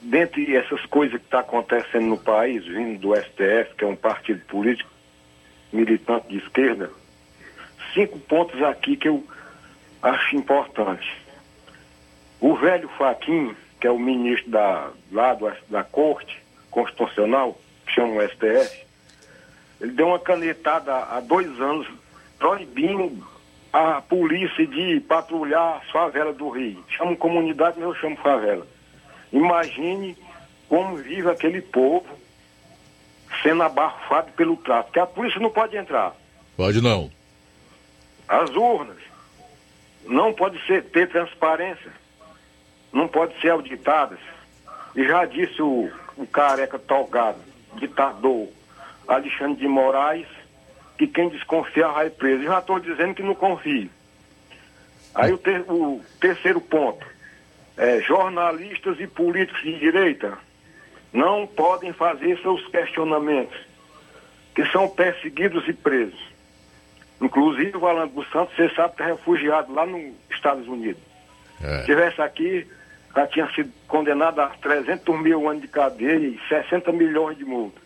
dentre 0.02 0.56
essas 0.56 0.84
coisas 0.88 1.20
que 1.20 1.26
está 1.26 1.40
acontecendo 1.42 2.08
no 2.08 2.18
país, 2.18 2.66
vindo 2.66 3.00
do 3.00 3.16
STF, 3.16 3.76
que 3.78 3.84
é 3.84 3.88
um 3.88 3.96
partido 3.96 4.44
político 4.46 4.90
militante 5.72 6.28
de 6.28 6.38
esquerda, 6.38 6.90
cinco 7.94 8.20
pontos 8.20 8.62
aqui 8.64 8.98
que 8.98 9.08
eu 9.08 9.24
acho 10.02 10.36
importantes. 10.36 11.10
O 12.40 12.56
velho 12.56 12.90
Faquin, 12.98 13.56
que 13.80 13.88
é 13.88 13.92
o 13.92 14.00
ministro 14.00 14.50
da, 14.50 14.90
lá 15.12 15.34
do, 15.34 15.52
da 15.70 15.84
Corte 15.84 16.42
Constitucional, 16.72 17.58
que 17.86 17.94
chama 17.94 18.16
o 18.16 18.28
STF, 18.28 18.86
ele 19.80 19.92
deu 19.92 20.08
uma 20.08 20.20
canetada 20.20 20.96
há 20.96 21.20
dois 21.20 21.48
anos 21.60 21.88
proibindo 22.38 23.24
a 23.72 24.02
polícia 24.02 24.66
de 24.68 25.00
patrulhar 25.02 25.78
as 25.78 25.90
favelas 25.92 26.36
do 26.36 26.50
Rio. 26.50 26.84
Chamo 26.90 27.16
comunidade, 27.16 27.78
mas 27.80 27.88
eu 27.88 27.96
chamo 27.96 28.18
favela. 28.18 28.68
Imagine 29.32 30.18
como 30.68 30.98
vive 30.98 31.30
aquele 31.30 31.62
povo 31.62 32.06
sendo 33.42 33.64
abafado 33.64 34.32
pelo 34.34 34.56
tráfico, 34.58 34.94
que 34.94 35.00
a 35.00 35.06
polícia 35.06 35.40
não 35.40 35.50
pode 35.50 35.76
entrar. 35.78 36.14
Pode 36.58 36.82
não. 36.82 37.10
As 38.28 38.50
urnas 38.52 38.98
não 40.06 40.34
pode 40.34 40.64
ser, 40.66 40.84
ter 40.86 41.10
transparência, 41.10 41.92
não 42.92 43.08
pode 43.08 43.40
ser 43.40 43.50
auditadas. 43.50 44.20
E 44.96 45.06
já 45.06 45.26
disse 45.26 45.62
o, 45.62 45.90
o 46.18 46.28
careca 46.28 46.78
tolgado, 46.78 47.40
ditador 47.76 48.50
Alexandre 49.08 49.56
de 49.62 49.68
Moraes, 49.68 50.28
que 50.98 51.08
quem 51.08 51.30
desconfiar 51.30 51.94
vai 51.94 52.10
preso. 52.10 52.44
Já 52.44 52.60
estou 52.60 52.80
dizendo 52.80 53.16
que 53.16 53.24
não 53.24 53.34
confio. 53.34 53.90
Aí 55.16 55.32
o, 55.34 55.38
ter- 55.38 55.66
o 55.70 56.02
terceiro 56.20 56.62
ponto, 56.62 57.06
é, 57.78 58.02
jornalistas 58.02 59.00
e 59.00 59.08
políticos 59.08 59.62
de 59.62 59.80
direita 59.80 60.38
não 61.14 61.46
podem 61.46 61.92
fazer 61.94 62.40
seus 62.42 62.66
questionamentos, 62.68 63.58
que 64.56 64.66
são 64.68 64.88
perseguidos 64.88 65.68
e 65.68 65.74
presos. 65.74 66.20
Inclusive 67.20 67.78
o 67.78 67.86
Alan 67.86 68.08
dos 68.08 68.30
Santos, 68.32 68.56
você 68.56 68.70
sabe, 68.74 68.94
está 68.94 69.06
refugiado 69.06 69.74
lá 69.74 69.86
nos 69.86 70.14
Estados 70.30 70.68
Unidos. 70.68 71.02
Se 71.60 71.86
tivesse 71.86 72.22
aqui, 72.22 72.68
já 73.16 73.28
tinha 73.28 73.48
sido 73.54 73.72
condenado 73.88 74.40
a 74.40 74.48
300 74.48 75.22
mil 75.22 75.48
anos 75.48 75.62
de 75.62 75.68
cadeia 75.68 76.18
e 76.18 76.40
60 76.50 76.92
milhões 76.92 77.38
de 77.38 77.46
multa. 77.46 77.80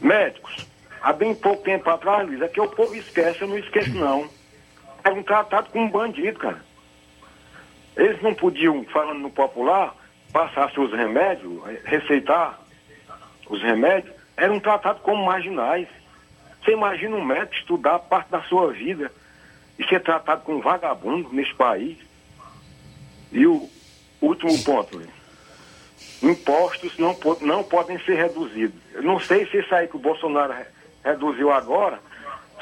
Médicos, 0.00 0.66
há 1.00 1.12
bem 1.12 1.34
pouco 1.34 1.62
tempo 1.62 1.88
atrás, 1.88 2.26
Luiz, 2.26 2.42
é 2.42 2.48
que 2.48 2.60
o 2.60 2.68
povo 2.68 2.94
esquece, 2.96 3.42
eu 3.42 3.48
não 3.48 3.58
esqueço 3.58 3.94
não. 3.94 4.28
Era 5.04 5.14
um 5.14 5.22
tratado 5.22 5.70
com 5.70 5.84
um 5.84 5.90
bandido, 5.90 6.38
cara. 6.38 6.60
Eles 7.96 8.20
não 8.22 8.34
podiam, 8.34 8.84
falando 8.84 9.20
no 9.20 9.30
popular, 9.30 9.94
passar 10.32 10.70
seus 10.72 10.92
remédios, 10.92 11.62
eh, 11.68 11.80
receitar 11.84 12.58
os 13.48 13.62
remédios, 13.62 14.12
era 14.36 14.52
um 14.52 14.58
tratado 14.60 15.00
como 15.00 15.24
marginais. 15.24 15.86
Você 16.64 16.72
imagina 16.72 17.14
um 17.16 17.24
médico 17.24 17.54
estudar 17.54 17.98
parte 18.00 18.30
da 18.30 18.42
sua 18.42 18.72
vida 18.72 19.12
e 19.78 19.84
ser 19.84 20.00
tratado 20.00 20.42
como 20.42 20.60
vagabundo 20.60 21.28
nesse 21.32 21.54
país? 21.54 21.96
E 23.30 23.46
o 23.46 23.68
último 24.20 24.62
ponto, 24.64 25.00
impostos 26.22 26.96
não, 26.98 27.16
não 27.42 27.62
podem 27.62 27.98
ser 28.00 28.14
reduzidos. 28.14 28.74
Eu 28.92 29.02
não 29.02 29.20
sei 29.20 29.46
se 29.46 29.58
isso 29.58 29.74
aí 29.74 29.86
que 29.88 29.96
o 29.96 30.00
Bolsonaro 30.00 30.52
re- 30.52 30.66
reduziu 31.04 31.52
agora, 31.52 31.98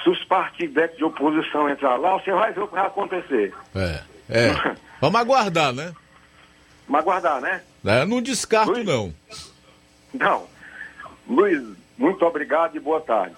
se 0.03 0.11
os 0.11 0.23
partidos 0.25 0.97
de 0.97 1.05
oposição 1.05 1.69
entrar 1.71 1.97
lá, 1.97 2.15
você 2.19 2.33
vai 2.33 2.53
ver 2.53 2.61
o 2.63 2.69
que 2.69 2.75
vai 2.75 2.87
acontecer. 2.87 3.55
É. 3.75 4.03
É. 4.33 4.77
Vamos 5.01 5.21
aguardar, 5.21 5.73
né? 5.73 5.93
Mas 6.89 7.03
aguardar, 7.03 7.41
né? 7.41 7.63
É, 7.85 8.05
Não 8.05 8.23
descarto, 8.23 8.83
não. 8.83 9.13
Não. 10.15 10.45
Luiz, 11.29 11.63
muito 11.99 12.25
obrigado 12.25 12.77
e 12.77 12.81
boa 12.81 13.01
tarde. 13.01 13.37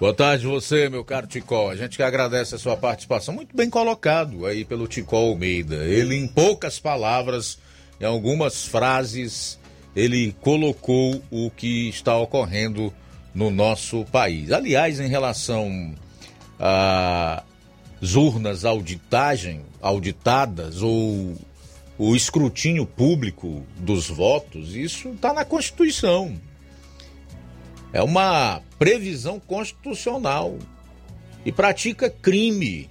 Boa 0.00 0.12
tarde 0.12 0.46
você, 0.46 0.88
meu 0.88 1.04
caro 1.04 1.26
Ticol. 1.26 1.70
A 1.70 1.76
gente 1.76 1.96
que 1.96 2.02
agradece 2.02 2.54
a 2.54 2.58
sua 2.58 2.76
participação. 2.76 3.32
Muito 3.32 3.56
bem 3.56 3.70
colocado 3.70 4.44
aí 4.44 4.64
pelo 4.64 4.88
Ticol 4.88 5.30
Almeida. 5.30 5.76
Ele, 5.76 6.16
em 6.16 6.26
poucas 6.26 6.80
palavras, 6.80 7.58
em 8.00 8.04
algumas 8.04 8.66
frases, 8.66 9.58
ele 9.94 10.34
colocou 10.40 11.22
o 11.30 11.50
que 11.50 11.88
está 11.88 12.16
ocorrendo 12.16 12.92
no 13.34 13.50
nosso 13.50 14.04
país. 14.06 14.50
Aliás, 14.50 14.98
em 14.98 15.08
relação 15.08 15.94
urnas 18.12 18.64
auditagem, 18.64 19.62
auditadas 19.80 20.82
ou 20.82 21.34
o 21.96 22.14
escrutínio 22.14 22.84
público 22.84 23.62
dos 23.78 24.08
votos, 24.08 24.74
isso 24.74 25.08
está 25.08 25.32
na 25.32 25.44
Constituição. 25.44 26.38
É 27.92 28.02
uma 28.02 28.60
previsão 28.78 29.40
constitucional 29.40 30.58
e 31.46 31.52
pratica 31.52 32.10
crime. 32.10 32.90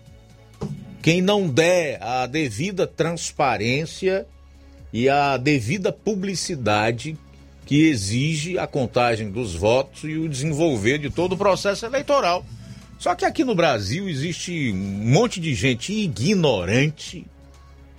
Quem 1.02 1.22
não 1.22 1.48
der 1.48 2.02
a 2.02 2.26
devida 2.26 2.88
transparência 2.88 4.26
e 4.92 5.10
a 5.10 5.38
devida 5.38 5.92
publicidade 5.92 7.18
que 7.66 7.88
exige 7.88 8.58
a 8.58 8.68
contagem 8.68 9.30
dos 9.30 9.54
votos 9.54 10.04
e 10.04 10.16
o 10.18 10.30
desenvolver 10.30 10.98
de 10.98 11.10
todo 11.10 11.34
o 11.34 11.38
processo 11.38 11.86
eleitoral. 11.86 12.46
Só 13.04 13.14
que 13.16 13.26
aqui 13.26 13.44
no 13.44 13.54
Brasil 13.54 14.08
existe 14.08 14.72
um 14.72 15.12
monte 15.12 15.42
de 15.42 15.54
gente 15.54 15.92
ignorante 15.92 17.26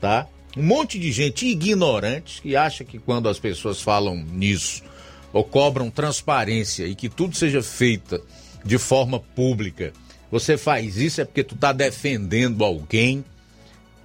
tá? 0.00 0.26
Um 0.56 0.62
monte 0.62 0.98
de 0.98 1.12
gente 1.12 1.46
ignorante 1.46 2.40
que 2.40 2.56
acha 2.56 2.84
que 2.84 2.98
quando 2.98 3.28
as 3.28 3.38
pessoas 3.38 3.82
falam 3.82 4.16
nisso 4.16 4.82
ou 5.30 5.44
cobram 5.44 5.90
transparência 5.90 6.86
e 6.86 6.94
que 6.94 7.10
tudo 7.10 7.36
seja 7.36 7.62
feito 7.62 8.18
de 8.64 8.78
forma 8.78 9.20
pública, 9.20 9.92
você 10.30 10.56
faz 10.56 10.96
isso 10.96 11.20
é 11.20 11.24
porque 11.26 11.44
tu 11.44 11.54
tá 11.54 11.70
defendendo 11.70 12.64
alguém 12.64 13.22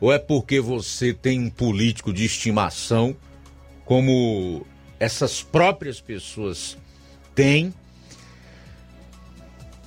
ou 0.01 0.11
é 0.11 0.19
porque 0.19 0.59
você 0.59 1.13
tem 1.13 1.39
um 1.39 1.49
político 1.49 2.11
de 2.11 2.25
estimação 2.25 3.15
como 3.85 4.65
essas 4.99 5.41
próprias 5.41 6.01
pessoas 6.01 6.77
têm 7.33 7.73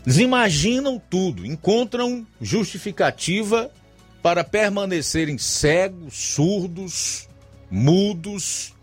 Desimaginam 0.05 1.01
tudo, 1.11 1.47
encontram 1.47 2.27
justificativa 2.41 3.71
para 4.21 4.43
permanecerem 4.43 5.39
cegos, 5.39 6.15
surdos, 6.15 7.29
mudos, 7.71 8.75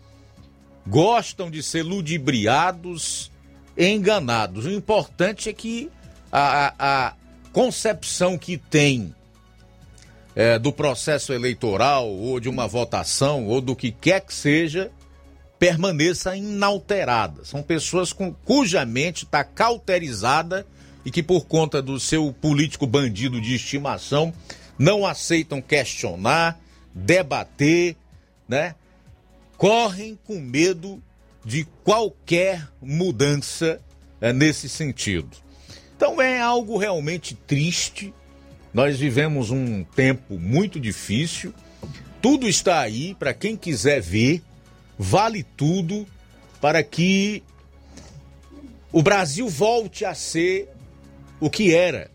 gostam 0.86 1.50
de 1.50 1.62
ser 1.62 1.82
ludibriados, 1.82 3.30
enganados. 3.76 4.64
O 4.64 4.70
importante 4.70 5.48
é 5.48 5.52
que 5.52 5.90
a, 6.32 6.74
a 6.78 7.14
concepção 7.52 8.38
que 8.38 8.56
tem 8.56 9.14
é, 10.34 10.58
do 10.58 10.72
processo 10.72 11.32
eleitoral 11.32 12.08
ou 12.08 12.40
de 12.40 12.48
uma 12.48 12.66
votação 12.66 13.46
ou 13.46 13.60
do 13.60 13.76
que 13.76 13.90
quer 13.90 14.20
que 14.20 14.34
seja 14.34 14.90
permaneça 15.58 16.34
inalterada. 16.34 17.44
São 17.44 17.62
pessoas 17.62 18.12
com, 18.12 18.32
cuja 18.32 18.84
mente 18.86 19.24
está 19.24 19.44
cauterizada 19.44 20.66
e 21.04 21.10
que, 21.10 21.22
por 21.22 21.46
conta 21.46 21.80
do 21.80 21.98
seu 21.98 22.32
político 22.32 22.86
bandido 22.86 23.40
de 23.40 23.54
estimação, 23.54 24.32
não 24.78 25.06
aceitam 25.06 25.60
questionar, 25.60 26.58
debater, 26.94 27.96
né? 28.48 28.74
Correm 29.56 30.18
com 30.24 30.40
medo 30.40 31.02
de 31.44 31.66
qualquer 31.84 32.68
mudança 32.80 33.80
é, 34.20 34.32
nesse 34.32 34.68
sentido. 34.68 35.28
Então 35.96 36.20
é 36.20 36.40
algo 36.40 36.78
realmente 36.78 37.34
triste. 37.34 38.12
Nós 38.72 38.98
vivemos 38.98 39.50
um 39.50 39.84
tempo 39.84 40.38
muito 40.38 40.80
difícil. 40.80 41.52
Tudo 42.22 42.48
está 42.48 42.80
aí 42.80 43.14
para 43.14 43.34
quem 43.34 43.56
quiser 43.56 44.00
ver. 44.00 44.42
Vale 44.98 45.42
tudo 45.42 46.06
para 46.60 46.82
que 46.82 47.42
o 48.92 49.02
Brasil 49.02 49.48
volte 49.48 50.04
a 50.04 50.14
ser 50.14 50.68
o 51.40 51.48
que 51.48 51.74
era 51.74 52.10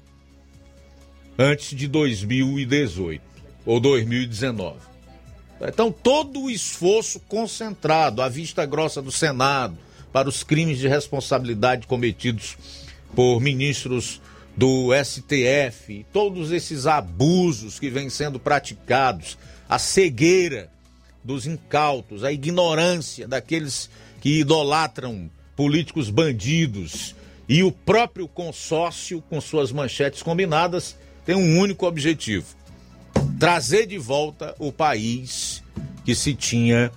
antes 1.38 1.78
de 1.78 1.88
2018 1.88 3.22
ou 3.66 3.80
2019. 3.80 4.78
Então, 5.62 5.92
todo 5.92 6.44
o 6.44 6.50
esforço 6.50 7.20
concentrado 7.22 8.22
à 8.22 8.30
vista 8.30 8.66
grossa 8.66 9.02
do 9.02 9.12
Senado 9.12 9.78
para 10.12 10.30
os 10.30 10.44
crimes 10.44 10.78
de 10.78 10.88
responsabilidade 10.88 11.88
cometidos 11.88 12.58
por 13.16 13.40
ministros 13.40 14.22
do 14.56 14.90
STF, 14.94 16.06
todos 16.14 16.52
esses 16.52 16.86
abusos 16.86 17.80
que 17.80 17.90
vêm 17.90 18.10
sendo 18.10 18.40
praticados, 18.40 19.38
a 19.68 19.78
cegueira 19.78 20.70
dos 21.24 21.46
incautos, 21.46 22.24
a 22.24 22.32
ignorância 22.32 23.28
daqueles 23.28 23.90
que 24.22 24.40
idolatram 24.40 25.30
políticos 25.56 26.10
bandidos, 26.10 27.16
e 27.48 27.64
o 27.64 27.72
próprio 27.72 28.28
consórcio, 28.28 29.22
com 29.30 29.40
suas 29.40 29.72
manchetes 29.72 30.24
combinadas, 30.24 30.98
tem 31.26 31.36
um 31.36 31.60
único 31.60 31.86
objetivo: 31.86 32.56
trazer 33.40 33.86
de 33.86 33.98
volta 33.98 34.56
o 34.60 34.72
país 34.72 35.64
que 36.04 36.16
se 36.16 36.34
tinha 36.34 36.92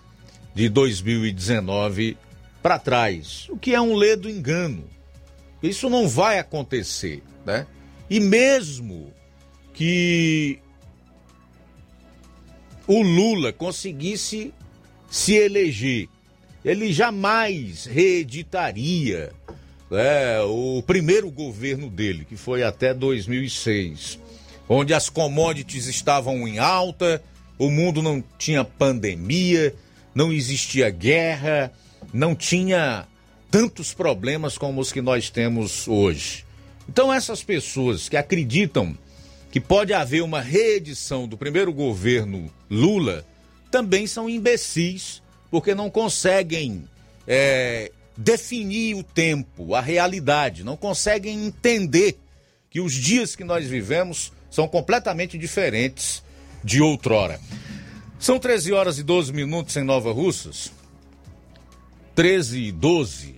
de 0.55 0.69
2019 0.69 2.17
para 2.63 2.79
trás, 2.79 3.47
o 3.49 3.57
que 3.57 3.75
é 3.75 3.81
um 3.81 3.95
ledo 3.95 4.29
engano. 4.29 4.85
Isso 5.63 5.89
não 5.91 6.09
vai 6.09 6.39
acontecer, 6.39 7.23
né? 7.45 7.67
E 8.09 8.21
mesmo 8.21 9.13
que 9.75 10.59
o 12.87 13.03
Lula 13.03 13.53
conseguisse 13.53 14.53
se 15.11 15.35
eleger, 15.35 16.09
ele 16.65 16.93
jamais 16.93 17.85
reeditaria 17.85 19.33
é, 19.91 20.41
o 20.43 20.83
primeiro 20.87 21.31
governo 21.31 21.89
dele, 21.89 22.25
que 22.25 22.37
foi 22.37 22.63
até 22.63 22.93
2006, 22.93 24.19
onde 24.69 24.93
as 24.93 25.09
commodities 25.09 25.87
estavam 25.87 26.47
em 26.47 26.59
alta, 26.59 27.23
o 27.59 27.71
mundo 27.71 28.03
não 28.03 28.23
tinha 28.39 28.65
pandemia, 28.65 29.75
não 30.15 30.33
existia 30.33 30.91
guerra, 30.91 31.73
não 32.13 32.35
tinha 32.35 33.07
tantos 33.51 33.95
problemas 33.95 34.59
como 34.59 34.81
os 34.81 34.93
que 34.93 35.01
nós 35.01 35.31
temos 35.31 35.89
hoje. 35.89 36.45
Então, 36.89 37.13
essas 37.13 37.43
pessoas 37.43 38.09
que 38.09 38.17
acreditam 38.17 38.97
que 39.51 39.61
pode 39.61 39.95
haver 39.95 40.23
uma 40.23 40.41
reedição 40.41 41.27
do 41.27 41.37
primeiro 41.37 41.73
governo 41.73 42.51
Lula 42.71 43.25
também 43.71 44.07
são 44.07 44.29
imbecis, 44.29 45.23
porque 45.51 45.75
não 45.75 45.91
conseguem 45.91 46.85
é, 47.27 47.91
definir 48.19 48.97
o 48.97 49.05
tempo, 49.05 49.77
a 49.77 49.81
realidade, 49.81 50.65
não 50.65 50.77
conseguem 50.77 51.47
entender 51.47 52.19
que 52.69 52.81
os 52.81 52.93
dias 52.93 53.37
que 53.37 53.45
nós 53.45 53.69
vivemos 53.69 54.33
são 54.51 54.67
completamente 54.67 55.39
diferentes 55.39 56.21
de 56.65 56.83
outrora. 56.83 57.41
São 58.19 58.41
13 58.41 58.73
horas 58.73 58.99
e 58.99 59.05
12 59.05 59.33
minutos 59.33 59.77
em 59.77 59.85
Nova 59.85 60.13
Russas. 60.13 60.73
13 62.17 62.59
e 62.59 62.73
12. 62.73 63.37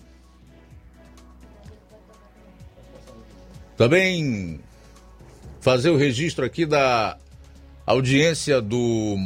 Também 3.76 4.60
fazer 5.60 5.90
o 5.90 5.96
registro 5.96 6.42
aqui 6.42 6.64
da 6.64 7.18
audiência 7.84 8.62
do 8.62 9.18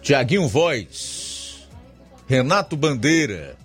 Tiaguinho 0.00 0.48
Voz 0.48 1.31
Renato 2.26 2.76
Bandeira. 2.76 3.56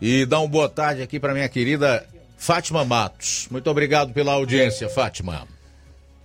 E 0.00 0.26
dá 0.26 0.38
uma 0.40 0.48
boa 0.48 0.68
tarde 0.68 1.02
aqui 1.02 1.18
para 1.18 1.32
minha 1.32 1.48
querida 1.48 2.06
Fátima 2.36 2.84
Matos. 2.84 3.48
Muito 3.50 3.70
obrigado 3.70 4.12
pela 4.12 4.32
audiência, 4.32 4.88
Fátima. 4.88 5.46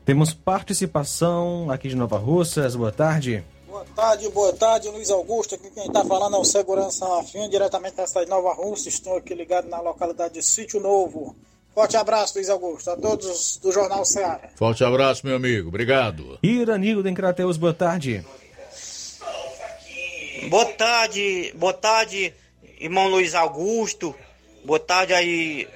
Temos 0.03 0.33
participação 0.33 1.69
aqui 1.71 1.87
de 1.87 1.95
Nova 1.95 2.17
Russas. 2.17 2.75
Boa 2.75 2.91
tarde. 2.91 3.43
Boa 3.67 3.85
tarde, 3.95 4.29
boa 4.29 4.53
tarde, 4.53 4.89
Luiz 4.89 5.09
Augusto. 5.09 5.55
Aqui 5.55 5.71
quem 5.71 5.87
está 5.87 6.03
falando 6.03 6.35
é 6.35 6.39
o 6.39 6.43
Segurança 6.43 7.05
Afim, 7.19 7.49
diretamente 7.49 7.95
da 7.95 8.05
cidade 8.05 8.25
de 8.25 8.31
Nova 8.31 8.53
Russa. 8.53 8.89
Estou 8.89 9.15
aqui 9.17 9.33
ligado 9.33 9.69
na 9.69 9.79
localidade 9.79 10.33
de 10.33 10.43
Sítio 10.43 10.79
Novo. 10.79 11.35
Forte 11.73 11.95
abraço, 11.95 12.33
Luiz 12.35 12.49
Augusto, 12.49 12.91
a 12.91 12.97
todos 12.97 13.57
do 13.57 13.71
Jornal 13.71 14.03
Ceará. 14.03 14.49
Forte 14.55 14.83
abraço, 14.83 15.25
meu 15.25 15.37
amigo. 15.37 15.69
Obrigado. 15.69 16.37
Iranildo 16.43 17.07
em 17.07 17.13
Crateus, 17.13 17.55
boa 17.55 17.73
tarde. 17.73 18.19
Boa 18.19 18.23
tarde, 18.23 18.40
boa 20.49 21.73
tarde, 21.73 22.33
irmão 22.79 23.07
Luiz 23.07 23.35
Augusto. 23.35 24.15
Boa 24.63 24.79
tarde 24.79 25.13
aí, 25.13 25.67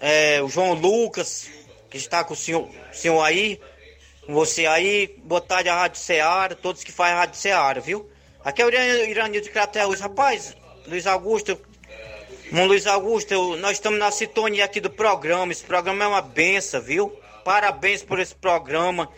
é, 0.00 0.42
o 0.42 0.48
João 0.48 0.74
Lucas, 0.74 1.48
que 1.88 1.96
está 1.96 2.24
com 2.24 2.34
o 2.34 2.36
senhor, 2.36 2.68
senhor 2.92 3.22
aí, 3.22 3.60
com 4.26 4.34
você 4.34 4.66
aí. 4.66 5.14
Boa 5.18 5.40
tarde 5.40 5.68
à 5.68 5.76
Rádio 5.76 6.00
Ceará, 6.00 6.54
todos 6.54 6.82
que 6.82 6.90
fazem 6.90 7.14
a 7.14 7.18
Rádio 7.18 7.38
Ceará, 7.38 7.80
viu? 7.80 8.10
Aqui 8.44 8.62
é 8.62 8.66
o 8.66 8.70
Iranil 8.70 9.40
de 9.40 9.50
Crateus. 9.50 10.00
Rapaz, 10.00 10.56
Luiz 10.86 11.06
Augusto, 11.06 11.58
irmão 12.46 12.66
Luiz 12.66 12.86
Augusto, 12.86 13.56
nós 13.56 13.72
estamos 13.72 13.98
na 13.98 14.10
sintonia 14.10 14.64
aqui 14.64 14.80
do 14.80 14.90
programa. 14.90 15.52
Esse 15.52 15.64
programa 15.64 16.04
é 16.04 16.08
uma 16.08 16.22
benção, 16.22 16.80
viu? 16.80 17.10
Parabéns 17.44 18.02
por 18.02 18.18
esse 18.18 18.34
programa, 18.34 19.08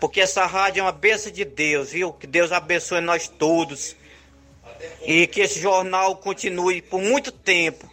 porque 0.00 0.20
essa 0.20 0.44
rádio 0.44 0.80
é 0.80 0.82
uma 0.82 0.92
benção 0.92 1.32
de 1.32 1.44
Deus, 1.44 1.92
viu? 1.92 2.12
Que 2.12 2.26
Deus 2.26 2.52
abençoe 2.52 3.00
nós 3.00 3.26
todos 3.26 3.96
e 5.04 5.26
que 5.26 5.40
esse 5.40 5.60
jornal 5.60 6.16
continue 6.16 6.82
por 6.82 7.00
muito 7.00 7.32
tempo 7.32 7.88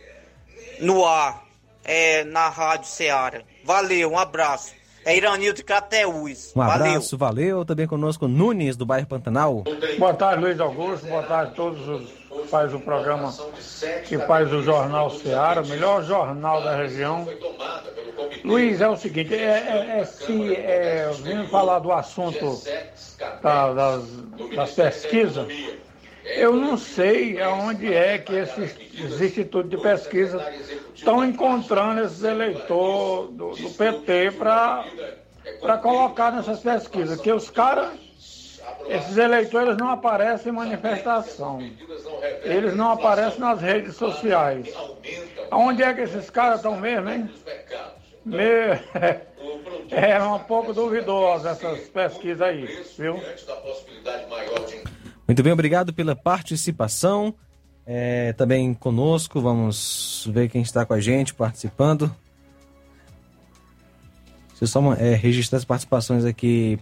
no 0.80 1.06
ar, 1.06 1.46
é, 1.84 2.24
na 2.24 2.50
Rádio 2.50 2.88
Ceará. 2.88 3.42
Valeu, 3.64 4.12
um 4.12 4.18
abraço. 4.18 4.74
É 5.06 5.16
Iranildo 5.16 5.64
Crateús. 5.64 6.52
Um 6.56 6.62
abraço, 6.62 7.16
valeu. 7.16 7.58
valeu. 7.58 7.66
Também 7.66 7.86
conosco 7.86 8.28
Nunes, 8.28 8.76
do 8.76 8.88
bairro 8.88 9.06
Pantanal. 9.06 9.64
Boa 10.00 10.14
tarde, 10.16 10.44
Luiz 10.44 10.60
Augusto. 10.60 11.06
Boa 11.06 11.22
tarde 11.22 11.52
a 11.52 11.56
todos 11.56 11.88
os 11.88 12.26
que 12.42 12.48
fazem 12.48 12.78
o 12.78 12.82
programa, 12.82 13.34
que 14.08 14.18
faz 14.20 14.52
o 14.52 14.62
Jornal 14.62 15.10
Ceará, 15.10 15.62
o 15.62 15.68
melhor 15.68 16.04
jornal 16.04 16.64
da 16.64 16.76
região. 16.76 17.28
Luiz, 18.44 18.82
é 18.82 18.88
o 18.88 18.96
seguinte, 18.96 19.34
é, 19.34 19.38
é, 19.38 20.00
é 20.00 20.06
se 20.06 20.56
é, 20.56 21.12
vindo 21.22 21.48
falar 21.50 21.80
do 21.80 21.92
assunto 21.92 22.62
da, 23.42 23.74
das, 23.74 24.04
das 24.56 24.72
pesquisas, 24.72 25.48
eu 26.26 26.56
não 26.56 26.78
sei 26.78 27.42
aonde 27.42 27.94
é 27.94 28.18
que 28.18 28.34
esses, 28.34 28.76
institutos 29.22 29.70
de 29.70 29.78
pesquisa 29.78 30.44
estão 30.94 31.24
encontrando 31.24 32.02
esses 32.02 32.24
eleitores 32.24 33.32
do, 33.36 33.54
do 33.54 33.70
PT 33.72 34.32
para 34.32 35.78
colocar 35.82 36.32
nessas 36.32 36.60
pesquisas. 36.60 37.22
Que 37.22 37.32
os 37.32 37.50
caras 37.50 37.94
esses 38.88 39.18
eleitores 39.18 39.78
não 39.78 39.90
aparecem 39.90 40.52
em 40.52 40.56
manifestação. 40.56 41.60
Eles 42.44 42.76
não 42.76 42.92
aparecem 42.92 43.40
nas 43.40 43.62
redes 43.62 43.96
sociais. 43.96 44.68
Aonde 45.50 45.84
é 45.84 45.94
que 45.94 46.02
esses 46.02 46.30
caras 46.30 46.58
estão 46.58 46.78
mesmo, 46.78 47.10
hein? 47.10 47.30
É 49.92 50.22
um 50.24 50.40
pouco 50.40 50.74
duvidosa 50.74 51.52
essas 51.52 51.88
pesquisas 51.90 52.42
aí, 52.42 52.66
viu? 52.98 53.22
Muito 55.28 55.42
bem, 55.42 55.52
obrigado 55.52 55.94
pela 55.94 56.16
participação. 56.16 57.34
É, 57.86 58.34
também 58.34 58.74
conosco, 58.74 59.40
vamos 59.42 60.28
ver 60.32 60.50
quem 60.50 60.62
está 60.62 60.86
com 60.86 60.94
a 60.94 61.00
gente 61.00 61.34
participando. 61.34 62.14
Deixa 64.50 64.64
eu 64.64 64.68
só 64.68 64.94
é, 64.94 65.16
registrar 65.16 65.58
as 65.58 65.66
participações 65.66 66.26
aqui 66.26 66.80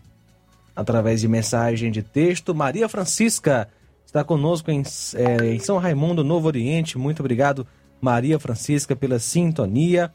através 0.75 1.21
de 1.21 1.27
mensagem 1.27 1.91
de 1.91 2.03
texto. 2.03 2.53
Maria 2.53 2.87
Francisca 2.87 3.67
está 4.05 4.23
conosco 4.23 4.69
em, 4.69 4.83
é, 5.15 5.53
em 5.53 5.59
São 5.59 5.77
Raimundo, 5.77 6.23
Novo 6.23 6.47
Oriente. 6.47 6.97
Muito 6.97 7.21
obrigado, 7.21 7.65
Maria 7.99 8.39
Francisca, 8.39 8.95
pela 8.95 9.19
sintonia. 9.19 10.13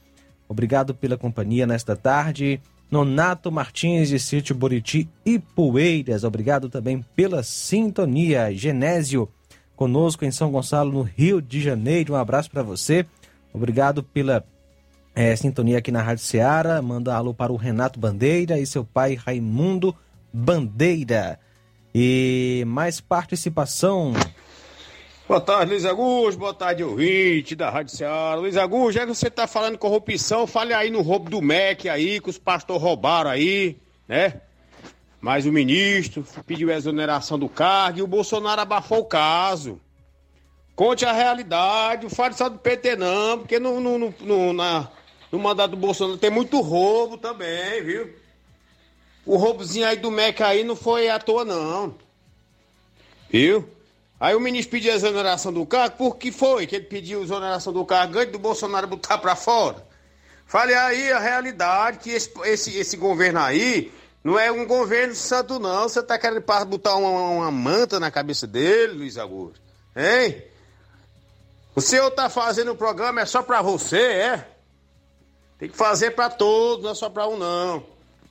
Obrigado 0.48 0.94
pela 0.94 1.16
companhia 1.16 1.66
nesta 1.66 1.96
tarde. 1.96 2.60
Nonato 2.90 3.52
Martins, 3.52 4.08
de 4.08 4.18
Sítio 4.18 4.54
Buriti 4.54 5.08
e 5.24 5.38
Poeiras. 5.38 6.24
Obrigado 6.24 6.68
também 6.68 7.04
pela 7.14 7.42
sintonia. 7.42 8.54
Genésio, 8.54 9.28
conosco 9.76 10.24
em 10.24 10.30
São 10.30 10.50
Gonçalo, 10.50 10.90
no 10.90 11.02
Rio 11.02 11.42
de 11.42 11.60
Janeiro. 11.60 12.14
Um 12.14 12.16
abraço 12.16 12.50
para 12.50 12.62
você. 12.62 13.04
Obrigado 13.52 14.02
pela 14.02 14.44
é, 15.14 15.34
sintonia 15.36 15.78
aqui 15.78 15.90
na 15.90 16.02
Rádio 16.02 16.24
Ceará. 16.24 16.80
Manda 16.80 17.14
alô 17.14 17.34
para 17.34 17.52
o 17.52 17.56
Renato 17.56 18.00
Bandeira 18.00 18.58
e 18.58 18.66
seu 18.66 18.84
pai 18.84 19.14
Raimundo 19.14 19.94
Bandeira. 20.32 21.38
E 21.94 22.64
mais 22.66 23.00
participação. 23.00 24.12
Boa 25.28 25.42
tarde, 25.42 25.72
Luiz 25.72 25.84
Augusto. 25.84 26.38
Boa 26.38 26.54
tarde, 26.54 26.82
ouvinte 26.82 27.54
da 27.54 27.68
Rádio 27.68 27.94
Ceará. 27.94 28.34
Luiz 28.34 28.56
Augusto, 28.56 28.92
já 28.92 29.02
que 29.02 29.14
você 29.14 29.28
tá 29.30 29.46
falando 29.46 29.76
corrupção, 29.76 30.46
fale 30.46 30.72
aí 30.72 30.90
no 30.90 31.02
roubo 31.02 31.28
do 31.28 31.42
MEC 31.42 31.86
aí, 31.86 32.18
que 32.18 32.30
os 32.30 32.38
pastores 32.38 32.82
roubaram 32.82 33.28
aí, 33.28 33.76
né? 34.08 34.40
Mas 35.20 35.44
o 35.44 35.52
ministro 35.52 36.24
pediu 36.46 36.70
exoneração 36.70 37.38
do 37.38 37.46
cargo 37.46 37.98
e 37.98 38.02
o 38.02 38.06
Bolsonaro 38.06 38.62
abafou 38.62 39.00
o 39.00 39.04
caso. 39.04 39.78
Conte 40.74 41.04
a 41.04 41.12
realidade, 41.12 42.08
fale 42.08 42.32
só 42.32 42.48
do 42.48 42.58
PT 42.58 42.96
não, 42.96 43.40
porque 43.40 43.58
no, 43.58 43.80
no, 43.80 43.98
no, 43.98 44.14
no, 44.22 44.52
na, 44.54 44.88
no 45.30 45.38
mandato 45.38 45.72
do 45.72 45.76
Bolsonaro 45.76 46.16
tem 46.16 46.30
muito 46.30 46.58
roubo 46.62 47.18
também, 47.18 47.82
viu? 47.82 48.14
O 49.26 49.36
roubozinho 49.36 49.86
aí 49.86 49.98
do 49.98 50.10
MEC 50.10 50.42
aí 50.42 50.64
não 50.64 50.74
foi 50.74 51.10
à 51.10 51.18
toa 51.18 51.44
não. 51.44 51.94
Viu? 53.28 53.76
Aí 54.20 54.34
o 54.34 54.40
ministro 54.40 54.72
pediu 54.72 54.92
a 54.92 54.96
exoneração 54.96 55.52
do 55.52 55.64
cargo, 55.64 55.96
por 55.96 56.16
que 56.16 56.32
foi 56.32 56.66
que 56.66 56.76
ele 56.76 56.86
pediu 56.86 57.20
a 57.20 57.22
exoneração 57.22 57.72
do 57.72 57.84
cargo 57.84 58.18
antes 58.18 58.32
do 58.32 58.38
Bolsonaro 58.38 58.86
botar 58.86 59.18
para 59.18 59.36
fora? 59.36 59.86
Falei 60.44 60.74
aí 60.74 61.12
a 61.12 61.18
realidade, 61.18 61.98
que 61.98 62.10
esse, 62.10 62.32
esse, 62.44 62.76
esse 62.76 62.96
governo 62.96 63.38
aí 63.38 63.92
não 64.24 64.38
é 64.38 64.50
um 64.50 64.66
governo 64.66 65.14
santo 65.14 65.60
não, 65.60 65.88
você 65.88 66.02
tá 66.02 66.18
querendo 66.18 66.42
botar 66.66 66.96
uma, 66.96 67.10
uma 67.10 67.50
manta 67.50 68.00
na 68.00 68.10
cabeça 68.10 68.46
dele, 68.46 68.94
Luiz 68.94 69.16
Augusto, 69.16 69.60
hein? 69.94 70.42
O 71.76 71.80
senhor 71.80 72.10
tá 72.10 72.28
fazendo 72.28 72.72
o 72.72 72.76
programa 72.76 73.20
é 73.20 73.26
só 73.26 73.40
para 73.40 73.62
você, 73.62 74.00
é? 74.00 74.48
Tem 75.58 75.68
que 75.68 75.76
fazer 75.76 76.10
para 76.12 76.28
todos, 76.28 76.82
não 76.82 76.90
é 76.90 76.94
só 76.94 77.08
para 77.08 77.28
um 77.28 77.36
não. 77.36 77.84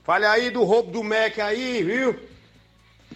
Fale 0.03 0.25
aí 0.25 0.49
do 0.49 0.63
roubo 0.63 0.91
do 0.91 1.03
MEC 1.03 1.39
aí, 1.39 1.83
viu? 1.83 2.19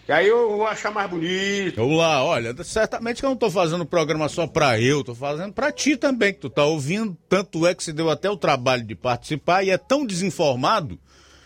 Que 0.05 0.11
aí 0.11 0.27
eu 0.27 0.57
vou 0.57 0.67
achar 0.67 0.91
mais 0.91 1.09
bonito. 1.09 1.75
Vamos 1.75 1.97
lá, 1.97 2.23
olha, 2.23 2.55
certamente 2.63 3.19
que 3.19 3.25
eu 3.25 3.29
não 3.29 3.37
tô 3.37 3.51
fazendo 3.51 3.85
programa 3.85 4.27
só 4.27 4.47
pra 4.47 4.79
eu, 4.79 5.03
tô 5.03 5.13
fazendo 5.13 5.53
pra 5.53 5.71
ti 5.71 5.95
também, 5.95 6.33
que 6.33 6.39
tu 6.39 6.49
tá 6.49 6.65
ouvindo. 6.65 7.15
Tanto 7.29 7.65
é 7.67 7.75
que 7.75 7.83
se 7.83 7.93
deu 7.93 8.09
até 8.09 8.29
o 8.29 8.37
trabalho 8.37 8.83
de 8.83 8.95
participar 8.95 9.63
e 9.63 9.69
é 9.69 9.77
tão 9.77 10.05
desinformado 10.05 10.99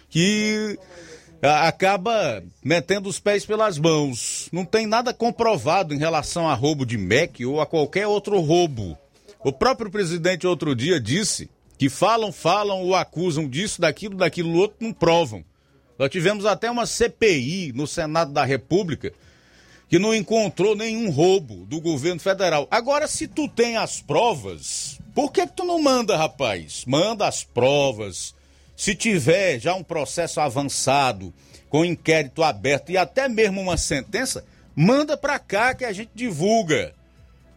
que 0.10 0.80
acaba 1.42 2.44
metendo 2.64 3.10
os 3.10 3.20
pés 3.20 3.46
pelas 3.46 3.78
mãos. 3.78 4.50
Não 4.52 4.66
tem 4.66 4.88
nada 4.88 5.14
comprovado 5.14 5.94
em 5.94 5.98
relação 5.98 6.48
a 6.48 6.54
roubo 6.54 6.86
de 6.86 6.98
MEC 6.98 7.46
ou 7.46 7.62
a 7.62 7.66
qualquer 7.66 8.08
outro 8.08 8.40
roubo. 8.40 8.98
O 9.44 9.52
próprio 9.52 9.92
presidente 9.92 10.48
outro 10.48 10.76
dia 10.76 11.00
disse 11.00 11.50
que 11.78 11.90
falam, 11.90 12.32
falam 12.32 12.82
ou 12.82 12.96
acusam 12.96 13.48
disso, 13.48 13.82
daquilo, 13.82 14.16
daquilo 14.16 14.54
outro, 14.54 14.78
não 14.80 14.94
provam. 14.94 15.44
Nós 15.98 16.10
tivemos 16.10 16.46
até 16.46 16.70
uma 16.70 16.86
CPI 16.86 17.72
no 17.74 17.88
Senado 17.88 18.32
da 18.32 18.44
República 18.44 19.14
que 19.88 20.00
não 20.00 20.16
encontrou 20.16 20.76
nenhum 20.76 21.10
roubo 21.10 21.66
do 21.66 21.80
governo 21.80 22.20
federal. 22.20 22.68
Agora, 22.72 23.08
se 23.08 23.28
tu 23.28 23.48
tem 23.48 23.78
as 23.78 24.02
provas, 24.02 25.00
por 25.14 25.32
que, 25.32 25.46
que 25.46 25.54
tu 25.54 25.64
não 25.64 25.82
manda, 25.82 26.18
rapaz? 26.18 26.84
Manda 26.86 27.28
as 27.28 27.44
provas. 27.44 28.34
Se 28.76 28.96
tiver 28.96 29.60
já 29.60 29.74
um 29.74 29.84
processo 29.84 30.42
avançado, 30.42 31.34
com 31.70 31.86
inquérito 31.86 32.44
aberto 32.44 32.92
e 32.92 32.98
até 32.98 33.30
mesmo 33.30 33.62
uma 33.62 33.78
sentença, 33.78 34.44
manda 34.76 35.16
pra 35.16 35.40
cá 35.40 35.74
que 35.74 35.86
a 35.86 35.94
gente 35.94 36.12
divulga. 36.14 36.94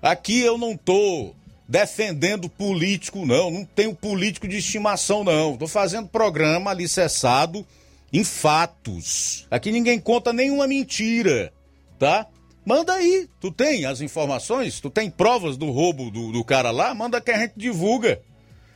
Aqui 0.01 0.41
eu 0.41 0.57
não 0.57 0.77
tô 0.77 1.35
defendendo 1.67 2.49
político, 2.49 3.27
não. 3.27 3.51
Não 3.51 3.65
tenho 3.65 3.95
político 3.95 4.47
de 4.47 4.59
estimação, 4.59 5.25
não. 5.25 5.57
Tô 5.57 5.67
fazendo 5.67 6.09
programa 6.09 6.71
alicerçado 6.71 7.67
em 8.13 8.25
fatos. 8.25 9.47
Aqui 9.51 9.71
ninguém 9.71 10.01
conta 10.01 10.33
nenhuma 10.33 10.67
mentira, 10.67 11.53
tá? 11.99 12.27
Manda 12.65 12.93
aí, 12.93 13.29
tu 13.41 13.51
tem 13.51 13.87
as 13.87 14.01
informações, 14.01 14.81
tu 14.81 14.91
tem 14.91 15.11
provas 15.11 15.57
do 15.57 15.71
roubo 15.71 16.11
do, 16.11 16.33
do 16.33 16.45
cara 16.45 16.71
lá, 16.71 16.95
manda 16.95 17.21
que 17.21 17.31
a 17.31 17.39
gente 17.39 17.55
divulga, 17.57 18.21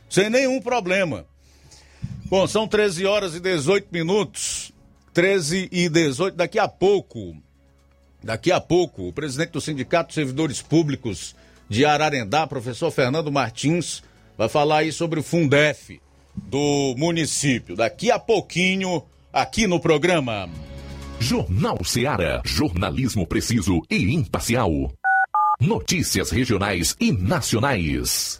sem 0.09 0.29
nenhum 0.29 0.59
problema. 0.59 1.25
Bom, 2.25 2.47
são 2.47 2.67
13 2.67 3.05
horas 3.05 3.35
e 3.35 3.39
18 3.39 3.89
minutos, 3.91 4.71
13 5.13 5.69
e 5.71 5.89
18, 5.89 6.35
daqui 6.35 6.57
a 6.57 6.67
pouco, 6.67 7.35
daqui 8.23 8.51
a 8.51 8.59
pouco, 8.59 9.07
o 9.07 9.13
presidente 9.13 9.51
do 9.51 9.61
Sindicato 9.61 10.09
de 10.09 10.15
Servidores 10.15 10.59
Públicos 10.59 11.35
de 11.69 11.85
Ararendá, 11.85 12.47
professor 12.47 12.89
Fernando 12.89 13.31
Martins, 13.31 14.01
vai 14.35 14.49
falar 14.49 14.77
aí 14.77 14.91
sobre 14.91 15.19
o 15.19 15.23
Fundef 15.23 16.01
do 16.35 16.95
município. 16.97 17.75
Daqui 17.75 18.09
a 18.09 18.17
pouquinho 18.17 19.03
aqui 19.33 19.65
no 19.65 19.79
programa. 19.79 20.47
Jornal 21.19 21.83
Seara. 21.83 22.41
Jornalismo 22.45 23.25
preciso 23.25 23.81
e 23.89 24.13
imparcial. 24.13 24.69
Notícias 25.59 26.29
regionais 26.29 26.95
e 26.99 27.11
nacionais. 27.11 28.39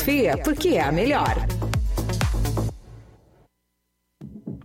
porque 0.43 0.69
é 0.69 0.81
a 0.81 0.91
melhor. 0.91 1.35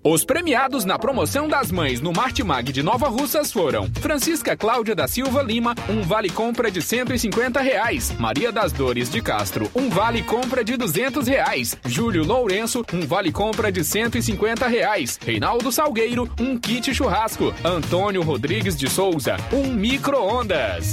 Os 0.08 0.24
premiados 0.24 0.84
na 0.84 0.96
promoção 1.00 1.48
das 1.48 1.72
mães 1.72 2.00
no 2.00 2.12
Martimag 2.12 2.70
de 2.70 2.80
Nova 2.80 3.08
Russas 3.08 3.50
foram 3.50 3.90
Francisca 4.00 4.56
Cláudia 4.56 4.94
da 4.94 5.08
Silva 5.08 5.42
Lima, 5.42 5.74
um 5.88 6.00
vale 6.02 6.30
compra 6.30 6.70
de 6.70 6.80
150 6.80 7.60
reais. 7.60 8.14
Maria 8.16 8.52
das 8.52 8.70
Dores 8.70 9.10
de 9.10 9.20
Castro, 9.20 9.68
um 9.74 9.90
vale 9.90 10.22
compra 10.22 10.62
de 10.62 10.76
200 10.76 11.26
reais. 11.26 11.76
Júlio 11.84 12.24
Lourenço, 12.24 12.84
um 12.92 13.00
vale 13.00 13.32
compra 13.32 13.72
de 13.72 13.82
150 13.82 14.68
reais. 14.68 15.18
Reinaldo 15.20 15.72
Salgueiro, 15.72 16.30
um 16.38 16.56
kit 16.56 16.94
churrasco. 16.94 17.52
Antônio 17.64 18.22
Rodrigues 18.22 18.76
de 18.76 18.88
Souza, 18.88 19.36
um 19.52 19.72
micro-ondas. 19.72 20.92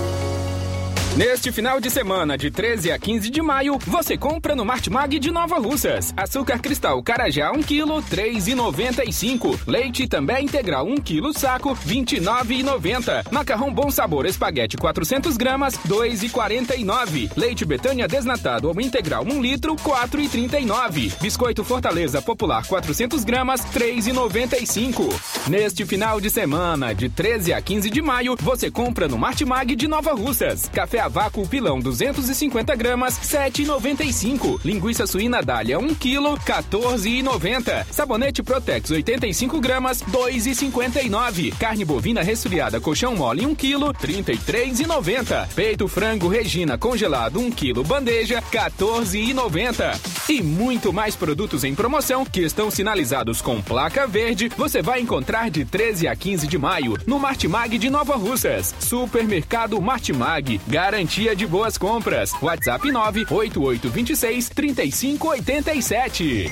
Neste 1.17 1.51
final 1.51 1.81
de 1.81 1.89
semana, 1.89 2.37
de 2.37 2.49
13 2.49 2.89
a 2.89 2.97
15 2.97 3.29
de 3.29 3.41
maio, 3.41 3.77
você 3.85 4.17
compra 4.17 4.55
no 4.55 4.63
Martimag 4.63 5.19
de 5.19 5.29
Nova 5.29 5.59
Russas. 5.59 6.13
Açúcar 6.15 6.59
cristal 6.59 7.03
Carajá 7.03 7.51
1 7.51 7.63
kg, 7.63 8.01
3,95. 8.09 9.59
Leite 9.67 10.07
também 10.07 10.45
integral 10.45 10.87
1 10.87 10.95
kg 11.01 11.33
saco, 11.37 11.75
29,90. 11.75 13.29
Macarrão 13.29 13.73
Bom 13.73 13.91
Sabor 13.91 14.25
Espaguete 14.25 14.77
400 14.77 15.35
gramas, 15.35 15.77
2,49. 15.85 17.29
Leite 17.35 17.65
Betânia 17.65 18.07
desnatado 18.07 18.69
ou 18.69 18.79
integral 18.79 19.25
1 19.25 19.41
litro, 19.41 19.75
4,39. 19.75 21.19
Biscoito 21.19 21.65
Fortaleza 21.65 22.21
Popular 22.21 22.65
400 22.65 23.25
gramas, 23.25 23.65
3,95. 23.65 25.49
Neste 25.49 25.85
final 25.85 26.21
de 26.21 26.29
semana, 26.29 26.95
de 26.95 27.09
13 27.09 27.51
a 27.51 27.61
15 27.61 27.89
de 27.89 28.01
maio, 28.01 28.37
você 28.39 28.71
compra 28.71 29.09
no 29.09 29.17
Martimag 29.17 29.75
de 29.75 29.89
Nova 29.89 30.13
Russas. 30.13 30.69
Café 30.71 31.00
vácuo 31.07 31.47
pilão 31.47 31.79
250 31.79 32.75
gramas, 32.75 33.19
7,95. 33.19 34.59
Linguiça 34.63 35.05
suína 35.07 35.41
dália 35.41 35.79
1 35.79 35.95
kg, 35.95 36.37
14,90. 36.45 37.85
Sabonete 37.91 38.43
Protex 38.43 38.91
85 38.91 39.59
gramas, 39.59 40.01
2,59. 40.03 41.57
Carne 41.57 41.85
bovina 41.85 42.21
resfriada 42.21 42.79
colchão 42.79 43.15
mole 43.15 43.45
1 43.45 43.55
kg, 43.55 43.93
33,90. 43.99 45.47
Peito 45.55 45.87
frango 45.87 46.27
Regina 46.27 46.77
congelado 46.77 47.39
1 47.39 47.51
kg 47.51 47.83
bandeja, 47.83 48.41
14,90. 48.51 49.99
E 50.29 50.41
muito 50.41 50.93
mais 50.93 51.15
produtos 51.15 51.63
em 51.63 51.75
promoção 51.75 52.25
que 52.25 52.41
estão 52.41 52.71
sinalizados 52.71 53.41
com 53.41 53.61
placa 53.61 54.07
verde, 54.07 54.49
você 54.57 54.81
vai 54.81 55.01
encontrar 55.01 55.49
de 55.49 55.65
13 55.65 56.07
a 56.07 56.15
15 56.15 56.47
de 56.47 56.57
maio 56.57 56.97
no 57.05 57.19
Martimag 57.19 57.77
de 57.77 57.89
Nova 57.89 58.15
Russas. 58.15 58.73
Supermercado 58.79 59.81
Martimag, 59.81 60.59
garantia 60.91 61.33
de 61.33 61.47
boas 61.47 61.77
compras. 61.77 62.33
WhatsApp 62.41 62.91
98826 62.91 64.49
3587. 64.49 66.51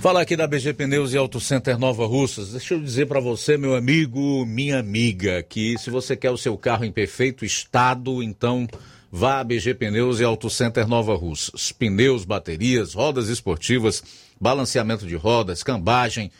Fala 0.00 0.22
aqui 0.22 0.36
da 0.36 0.46
BG 0.46 0.74
Pneus 0.74 1.12
e 1.12 1.16
Auto 1.16 1.40
Center 1.40 1.76
Nova 1.76 2.06
Russas. 2.06 2.52
Deixa 2.52 2.74
eu 2.74 2.80
dizer 2.80 3.06
para 3.06 3.18
você, 3.18 3.56
meu 3.56 3.74
amigo, 3.74 4.46
minha 4.46 4.78
amiga, 4.78 5.42
que 5.42 5.76
se 5.76 5.90
você 5.90 6.16
quer 6.16 6.30
o 6.30 6.38
seu 6.38 6.56
carro 6.56 6.84
em 6.84 6.92
perfeito 6.92 7.44
estado, 7.44 8.22
então 8.22 8.68
vá 9.10 9.40
a 9.40 9.44
BG 9.44 9.74
Pneus 9.74 10.20
e 10.20 10.24
Auto 10.24 10.48
Center 10.48 10.86
Nova 10.86 11.16
Russas. 11.16 11.72
Pneus, 11.72 12.24
baterias, 12.24 12.94
rodas 12.94 13.28
esportivas, 13.28 14.04
balanceamento 14.40 15.04
de 15.04 15.16
rodas, 15.16 15.64
cambagem. 15.64 16.30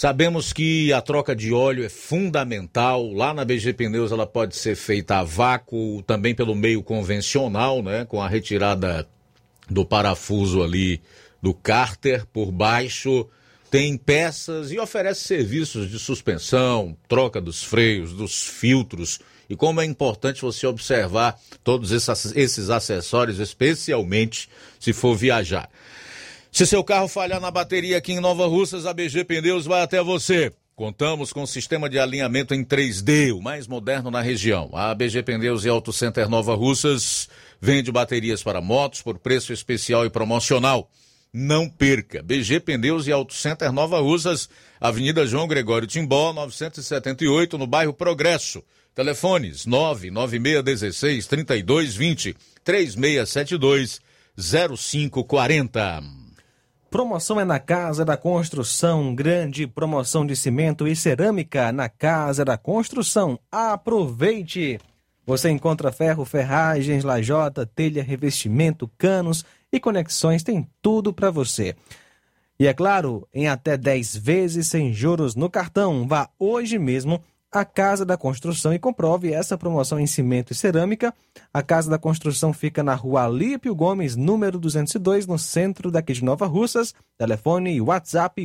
Sabemos 0.00 0.50
que 0.50 0.94
a 0.94 1.02
troca 1.02 1.36
de 1.36 1.52
óleo 1.52 1.84
é 1.84 1.90
fundamental. 1.90 3.12
Lá 3.12 3.34
na 3.34 3.44
BG 3.44 3.74
Pneus 3.74 4.10
ela 4.10 4.26
pode 4.26 4.56
ser 4.56 4.74
feita 4.74 5.18
a 5.18 5.22
vácuo, 5.22 6.02
também 6.04 6.34
pelo 6.34 6.54
meio 6.54 6.82
convencional, 6.82 7.82
né, 7.82 8.06
com 8.06 8.18
a 8.18 8.26
retirada 8.26 9.06
do 9.68 9.84
parafuso 9.84 10.62
ali 10.62 11.02
do 11.42 11.52
cárter 11.52 12.24
por 12.32 12.50
baixo. 12.50 13.28
Tem 13.70 13.94
peças 13.98 14.72
e 14.72 14.78
oferece 14.78 15.20
serviços 15.20 15.90
de 15.90 15.98
suspensão, 15.98 16.96
troca 17.06 17.38
dos 17.38 17.62
freios, 17.62 18.14
dos 18.14 18.46
filtros. 18.46 19.20
E 19.50 19.54
como 19.54 19.82
é 19.82 19.84
importante 19.84 20.40
você 20.40 20.66
observar 20.66 21.38
todos 21.62 21.92
esses 21.92 22.70
acessórios, 22.70 23.38
especialmente 23.38 24.48
se 24.78 24.94
for 24.94 25.14
viajar. 25.14 25.68
Se 26.52 26.66
seu 26.66 26.82
carro 26.82 27.06
falhar 27.06 27.40
na 27.40 27.50
bateria 27.50 27.96
aqui 27.96 28.12
em 28.12 28.20
Nova 28.20 28.46
Russas, 28.46 28.84
a 28.84 28.92
BG 28.92 29.24
Pneus 29.24 29.66
vai 29.66 29.82
até 29.82 30.02
você. 30.02 30.52
Contamos 30.74 31.32
com 31.32 31.46
sistema 31.46 31.88
de 31.88 31.98
alinhamento 31.98 32.54
em 32.54 32.64
3D, 32.64 33.32
o 33.32 33.40
mais 33.40 33.68
moderno 33.68 34.10
na 34.10 34.20
região. 34.20 34.70
A 34.72 34.92
BG 34.94 35.22
Pneus 35.22 35.64
e 35.64 35.68
Auto 35.68 35.92
Center 35.92 36.28
Nova 36.28 36.54
Russas 36.54 37.28
vende 37.60 37.92
baterias 37.92 38.42
para 38.42 38.60
motos 38.60 39.00
por 39.00 39.18
preço 39.18 39.52
especial 39.52 40.04
e 40.04 40.10
promocional. 40.10 40.90
Não 41.32 41.68
perca. 41.68 42.20
BG 42.22 42.60
Pneus 42.60 43.06
e 43.06 43.12
Auto 43.12 43.34
Center 43.34 43.70
Nova 43.72 44.00
Russas, 44.00 44.48
Avenida 44.80 45.24
João 45.26 45.46
Gregório 45.46 45.86
Timbó, 45.86 46.32
978, 46.32 47.56
no 47.56 47.66
bairro 47.66 47.92
Progresso. 47.92 48.64
Telefones 48.92 49.66
99616 49.66 51.26
3220 51.28 52.36
3672 52.64 54.00
0540. 54.36 56.19
Promoção 56.90 57.38
é 57.38 57.44
na 57.44 57.60
Casa 57.60 58.04
da 58.04 58.16
Construção, 58.16 59.14
grande 59.14 59.64
promoção 59.64 60.26
de 60.26 60.34
cimento 60.34 60.88
e 60.88 60.96
cerâmica 60.96 61.70
na 61.70 61.88
Casa 61.88 62.44
da 62.44 62.58
Construção. 62.58 63.38
Aproveite! 63.48 64.80
Você 65.24 65.50
encontra 65.50 65.92
ferro, 65.92 66.24
ferragens, 66.24 67.04
lajota, 67.04 67.64
telha, 67.64 68.02
revestimento, 68.02 68.90
canos 68.98 69.44
e 69.72 69.78
conexões, 69.78 70.42
tem 70.42 70.68
tudo 70.82 71.12
para 71.12 71.30
você. 71.30 71.76
E 72.58 72.66
é 72.66 72.74
claro, 72.74 73.24
em 73.32 73.46
até 73.46 73.76
10 73.76 74.16
vezes 74.16 74.66
sem 74.66 74.92
juros 74.92 75.36
no 75.36 75.48
cartão. 75.48 76.08
Vá 76.08 76.28
hoje 76.40 76.76
mesmo 76.76 77.22
à 77.50 77.64
Casa 77.64 78.04
da 78.04 78.16
Construção 78.16 78.72
e 78.72 78.78
comprove 78.78 79.32
essa 79.32 79.58
promoção 79.58 79.98
em 79.98 80.06
cimento 80.06 80.52
e 80.52 80.54
cerâmica. 80.54 81.12
A 81.52 81.60
Casa 81.62 81.90
da 81.90 81.98
Construção 81.98 82.52
fica 82.52 82.80
na 82.82 82.94
rua 82.94 83.24
Alípio 83.24 83.74
Gomes, 83.74 84.14
número 84.16 84.58
202, 84.58 85.26
no 85.26 85.38
centro 85.38 85.90
daqui 85.90 86.12
de 86.12 86.22
Nova 86.24 86.46
Russas. 86.46 86.94
Telefone 87.18 87.80
WhatsApp 87.80 88.44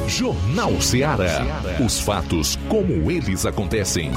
Jornal 0.06 0.80
Ceará. 0.80 1.40
Os 1.84 2.01
fatos 2.01 2.56
como 2.68 3.10
eles 3.10 3.44
acontecem. 3.47 4.12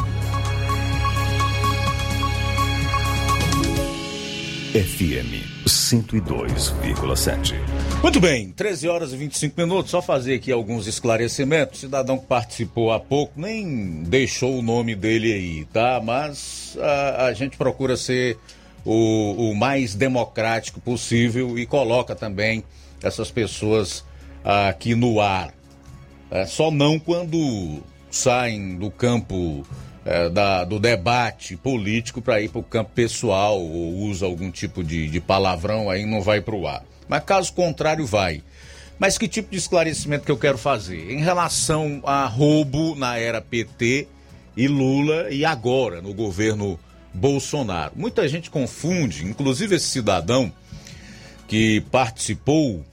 FM 4.73 5.45
102,7. 5.67 7.53
Muito 8.01 8.19
bem, 8.19 8.49
13 8.49 8.87
horas 8.87 9.13
e 9.13 9.17
25 9.17 9.61
minutos. 9.61 9.91
Só 9.91 10.01
fazer 10.01 10.33
aqui 10.33 10.51
alguns 10.51 10.87
esclarecimentos. 10.87 11.77
O 11.77 11.81
cidadão 11.81 12.17
que 12.17 12.25
participou 12.25 12.91
há 12.91 12.99
pouco 12.99 13.39
nem 13.39 14.01
deixou 14.01 14.57
o 14.57 14.63
nome 14.63 14.95
dele 14.95 15.31
aí, 15.31 15.65
tá? 15.65 16.01
Mas 16.03 16.75
a, 16.81 17.25
a 17.25 17.33
gente 17.33 17.55
procura 17.55 17.95
ser 17.95 18.39
o, 18.83 19.51
o, 19.51 19.55
mais 19.55 19.93
democrático 19.93 20.81
possível 20.81 21.55
e 21.55 21.67
coloca 21.67 22.15
também 22.15 22.63
essas 23.03 23.29
pessoas 23.29 24.03
aqui 24.43 24.95
no 24.95 25.21
ar. 25.21 25.53
É, 26.31 26.47
só 26.47 26.71
não 26.71 26.97
quando 26.97 27.83
saem 28.09 28.75
do 28.75 28.89
campo 28.89 29.63
é, 30.05 30.29
da, 30.29 30.63
do 30.63 30.79
debate 30.79 31.55
político 31.55 32.21
para 32.21 32.41
ir 32.41 32.49
para 32.49 32.59
o 32.59 32.63
campo 32.63 32.91
pessoal 32.93 33.59
ou 33.59 33.93
usa 33.99 34.25
algum 34.25 34.51
tipo 34.51 34.83
de, 34.83 35.07
de 35.07 35.19
palavrão, 35.19 35.89
aí 35.89 36.05
não 36.05 36.21
vai 36.21 36.41
para 36.41 36.55
o 36.55 36.67
ar. 36.67 36.83
Mas 37.07 37.23
caso 37.23 37.53
contrário, 37.53 38.05
vai. 38.05 38.43
Mas 38.99 39.17
que 39.17 39.27
tipo 39.27 39.51
de 39.51 39.57
esclarecimento 39.57 40.25
que 40.25 40.31
eu 40.31 40.37
quero 40.37 40.57
fazer? 40.57 41.11
Em 41.11 41.19
relação 41.19 42.01
a 42.05 42.25
roubo 42.25 42.95
na 42.95 43.17
era 43.17 43.41
PT 43.41 44.07
e 44.55 44.67
Lula 44.67 45.29
e 45.29 45.43
agora 45.43 46.01
no 46.01 46.13
governo 46.13 46.79
Bolsonaro. 47.13 47.93
Muita 47.95 48.27
gente 48.27 48.49
confunde, 48.49 49.25
inclusive 49.25 49.75
esse 49.75 49.87
cidadão 49.87 50.51
que 51.47 51.81
participou 51.91 52.83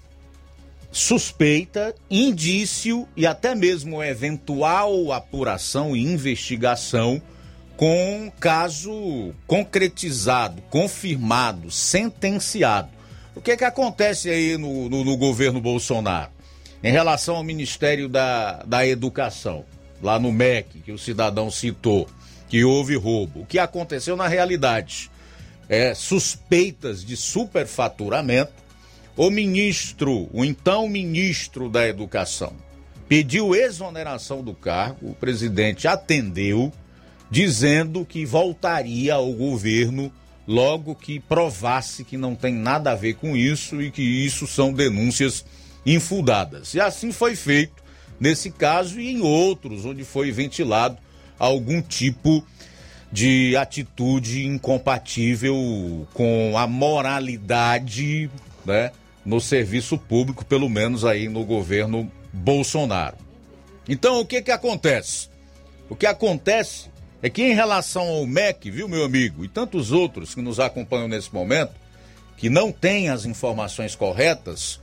suspeita, 0.93 1.95
indício 2.11 3.07
e 3.17 3.27
até 3.27 3.55
mesmo 3.55 4.03
eventual 4.03 5.13
apuração 5.13 5.97
e 5.97 6.03
investigação 6.03 7.23
com 7.77 8.31
caso 8.39 9.33
concretizado, 9.47 10.61
confirmado, 10.69 11.71
sentenciado. 11.71 12.91
O 13.35 13.41
que 13.41 13.53
é 13.53 13.57
que 13.57 13.65
acontece 13.65 14.29
aí 14.29 14.59
no, 14.59 14.89
no, 14.89 15.05
no 15.05 15.17
governo 15.17 15.61
Bolsonaro? 15.61 16.31
Em 16.83 16.93
relação 16.93 17.37
ao 17.37 17.45
Ministério 17.45 18.09
da, 18.09 18.63
da 18.65 18.87
Educação, 18.87 19.65
lá 20.03 20.19
no 20.19 20.33
MEC, 20.33 20.81
que 20.81 20.93
o 20.93 20.99
cidadão 20.99 21.51
citou, 21.51 22.09
que 22.49 22.65
houve 22.65 22.97
roubo. 22.97 23.41
O 23.41 23.47
que 23.47 23.59
aconteceu 23.59 24.17
na 24.17 24.27
realidade? 24.27 25.11
É, 25.69 25.95
suspeitas 25.95 27.05
de 27.05 27.17
superfaturamento 27.17 28.53
o 29.17 29.31
ministro, 29.31 30.29
o 30.33 30.45
então 30.45 30.89
ministro 30.89 31.69
da 31.69 31.87
Educação, 31.87 32.53
pediu 33.09 33.55
exoneração 33.55 34.43
do 34.43 34.55
cargo, 34.55 35.11
o 35.11 35.15
presidente 35.15 35.89
atendeu, 35.89 36.73
dizendo 37.31 38.05
que 38.05 38.25
voltaria 38.25 39.15
ao 39.15 39.33
governo 39.33 40.13
logo 40.47 40.95
que 40.95 41.21
provasse 41.21 42.05
que 42.05 42.17
não 42.17 42.35
tem 42.35 42.55
nada 42.55 42.93
a 42.93 42.97
ver 42.97 43.15
com 43.15 43.37
isso 43.37 43.81
e 43.81 43.91
que 43.91 44.03
isso 44.03 44.47
são 44.47 44.73
denúncias 44.73 45.45
infundadas. 45.87 46.75
E 46.75 46.81
assim 46.81 47.13
foi 47.13 47.37
feito 47.37 47.83
nesse 48.19 48.51
caso 48.51 49.01
e 49.01 49.11
em 49.11 49.23
outros, 49.23 49.85
onde 49.85 50.05
foi 50.05 50.31
ventilado 50.31 50.99
algum 51.39 51.81
tipo 51.81 52.45
de 53.11 53.57
atitude 53.57 54.47
incompatível 54.47 56.07
com 56.13 56.57
a 56.57 56.67
moralidade, 56.67 58.31
né? 58.65 58.93
No 59.31 59.41
serviço 59.41 59.97
público, 59.97 60.45
pelo 60.45 60.69
menos 60.69 61.05
aí 61.05 61.29
no 61.29 61.45
governo 61.45 62.11
Bolsonaro. 62.33 63.17
Então, 63.89 64.19
o 64.19 64.27
que 64.27 64.43
que 64.43 64.51
acontece? 64.51 65.29
O 65.89 65.95
que 65.95 66.05
acontece 66.05 66.91
é 67.23 67.31
que 67.31 67.41
em 67.45 67.55
relação 67.55 68.03
ao 68.09 68.27
MEC, 68.27 68.73
viu, 68.73 68.89
meu 68.89 69.05
amigo, 69.05 69.45
e 69.45 69.49
tantos 69.49 69.93
outros 69.93 70.35
que 70.35 70.43
nos 70.43 70.59
acompanham 70.59 71.07
nesse 71.07 71.33
momento, 71.33 71.71
que 72.37 72.51
não 72.51 72.73
têm 72.73 73.09
as 73.09 73.25
informações 73.25 73.95
corretas, 73.95 74.81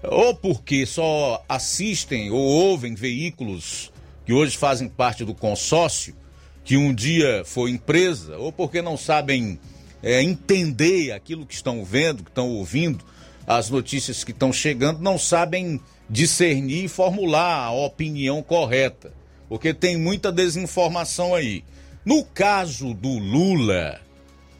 ou 0.00 0.32
porque 0.32 0.86
só 0.86 1.44
assistem 1.48 2.30
ou 2.30 2.38
ouvem 2.38 2.94
veículos 2.94 3.90
que 4.24 4.32
hoje 4.32 4.56
fazem 4.56 4.88
parte 4.88 5.24
do 5.24 5.34
consórcio, 5.34 6.14
que 6.62 6.76
um 6.76 6.94
dia 6.94 7.42
foi 7.44 7.70
empresa, 7.70 8.36
ou 8.38 8.52
porque 8.52 8.80
não 8.80 8.96
sabem 8.96 9.58
é, 10.04 10.22
entender 10.22 11.10
aquilo 11.10 11.44
que 11.44 11.54
estão 11.54 11.84
vendo, 11.84 12.22
que 12.22 12.30
estão 12.30 12.48
ouvindo, 12.48 13.04
as 13.46 13.70
notícias 13.70 14.24
que 14.24 14.32
estão 14.32 14.52
chegando, 14.52 15.00
não 15.00 15.18
sabem 15.18 15.80
discernir 16.10 16.84
e 16.84 16.88
formular 16.88 17.66
a 17.66 17.70
opinião 17.70 18.42
correta, 18.42 19.12
porque 19.48 19.72
tem 19.72 19.96
muita 19.96 20.32
desinformação 20.32 21.34
aí. 21.34 21.62
No 22.04 22.24
caso 22.24 22.92
do 22.92 23.18
Lula, 23.18 24.00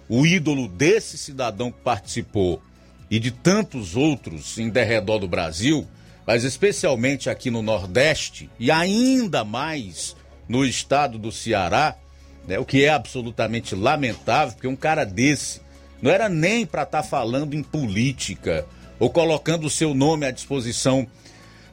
o 0.09 0.25
ídolo 0.25 0.69
desse 0.69 1.19
cidadão 1.19 1.73
que 1.73 1.81
participou 1.81 2.63
e 3.11 3.19
de 3.19 3.31
tantos 3.31 3.97
outros 3.97 4.59
em 4.59 4.69
derredor 4.69 5.19
do 5.19 5.29
Brasil, 5.29 5.87
mas 6.27 6.45
especialmente 6.45 7.31
aqui 7.31 7.51
no 7.51 7.63
Nordeste 7.63 8.51
e 8.59 8.71
ainda 8.71 9.45
mais 9.45 10.17
no 10.49 10.65
estado 10.65 11.19
do 11.19 11.31
Ceará, 11.31 11.97
né, 12.47 12.59
o 12.59 12.65
que 12.65 12.85
é 12.85 12.89
absolutamente 12.89 13.75
lamentável, 13.75 14.55
porque 14.55 14.69
um 14.69 14.77
cara 14.77 15.05
desse 15.05 15.61
não 16.01 16.11
era 16.11 16.29
nem 16.29 16.67
para 16.67 16.83
estar 16.83 17.03
tá 17.03 17.09
falando 17.09 17.55
em 17.55 17.63
política 17.63 18.67
ou 18.99 19.11
colocando 19.11 19.67
o 19.67 19.71
seu 19.71 19.95
nome 19.95 20.27
à 20.27 20.31
disposição 20.31 21.07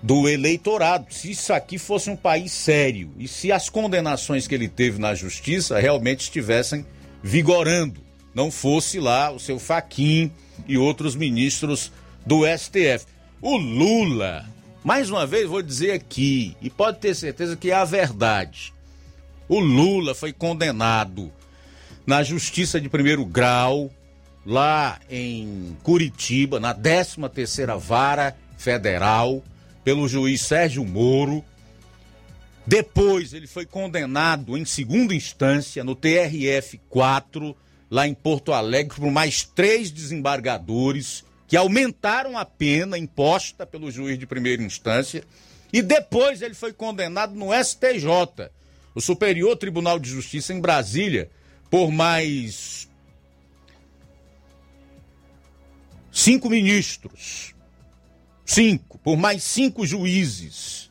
do 0.02 0.28
eleitorado. 0.28 1.08
Se 1.10 1.32
isso 1.32 1.54
aqui 1.54 1.78
fosse 1.78 2.10
um 2.10 2.16
país 2.16 2.52
sério 2.52 3.12
e 3.18 3.28
se 3.28 3.52
as 3.52 3.70
condenações 3.70 4.48
que 4.48 4.56
ele 4.56 4.68
teve 4.68 5.00
na 5.00 5.16
justiça 5.16 5.80
realmente 5.80 6.22
estivessem 6.22 6.86
vigorando, 7.22 8.02
não 8.34 8.52
fosse 8.52 9.00
lá 9.00 9.32
o 9.32 9.40
seu 9.40 9.60
Faquim 9.60 10.32
e 10.68 10.78
outros 10.78 11.16
ministros 11.16 11.91
do 12.26 12.41
STF. 12.45 13.06
O 13.41 13.58
Lula, 13.58 14.45
mais 14.84 15.10
uma 15.10 15.26
vez 15.26 15.48
vou 15.48 15.62
dizer 15.62 15.91
aqui, 15.91 16.56
e 16.62 16.70
pode 16.70 17.00
ter 17.00 17.16
certeza 17.16 17.56
que 17.56 17.72
é 17.72 17.76
a 17.76 17.86
verdade. 17.86 18.74
O 19.48 19.60
Lula 19.60 20.16
foi 20.16 20.34
condenado 20.34 21.32
na 22.06 22.24
justiça 22.24 22.82
de 22.82 22.90
primeiro 22.90 23.26
grau 23.26 23.91
lá 24.45 24.99
em 25.10 25.78
Curitiba, 25.84 26.60
na 26.60 26.74
13ª 26.74 27.78
Vara 27.78 28.36
Federal, 28.57 29.44
pelo 29.84 30.07
juiz 30.07 30.41
Sérgio 30.41 30.86
Moro. 30.86 31.44
Depois 32.65 33.34
ele 33.34 33.48
foi 33.48 33.65
condenado 33.65 34.57
em 34.57 34.65
segunda 34.65 35.14
instância 35.14 35.84
no 35.84 35.95
TRF 35.95 36.80
4, 36.90 37.56
lá 37.91 38.07
em 38.07 38.14
Porto 38.14 38.53
Alegre, 38.53 38.95
por 38.95 39.11
mais 39.11 39.44
três 39.44 39.91
desembargadores 39.91 41.24
que 41.48 41.57
aumentaram 41.57 42.38
a 42.38 42.45
pena 42.45 42.98
imposta 42.98 43.65
pelo 43.65 43.91
juiz 43.91 44.18
de 44.18 44.26
primeira 44.26 44.64
instância. 44.64 45.24
E 45.72 45.82
depois 45.82 46.41
ele 46.41 46.53
foi 46.53 46.72
condenado 46.72 47.36
no 47.36 47.49
STJ, 47.53 48.49
o 48.95 49.02
Superior 49.02 49.56
Tribunal 49.57 49.99
de 49.99 50.10
Justiça 50.10 50.53
em 50.53 50.61
Brasília, 50.61 51.30
por 51.70 51.91
mais 51.91 52.88
cinco 56.14 56.49
ministros, 56.49 57.56
cinco, 58.45 58.99
por 58.99 59.18
mais 59.18 59.44
cinco 59.44 59.85
juízes. 59.85 60.90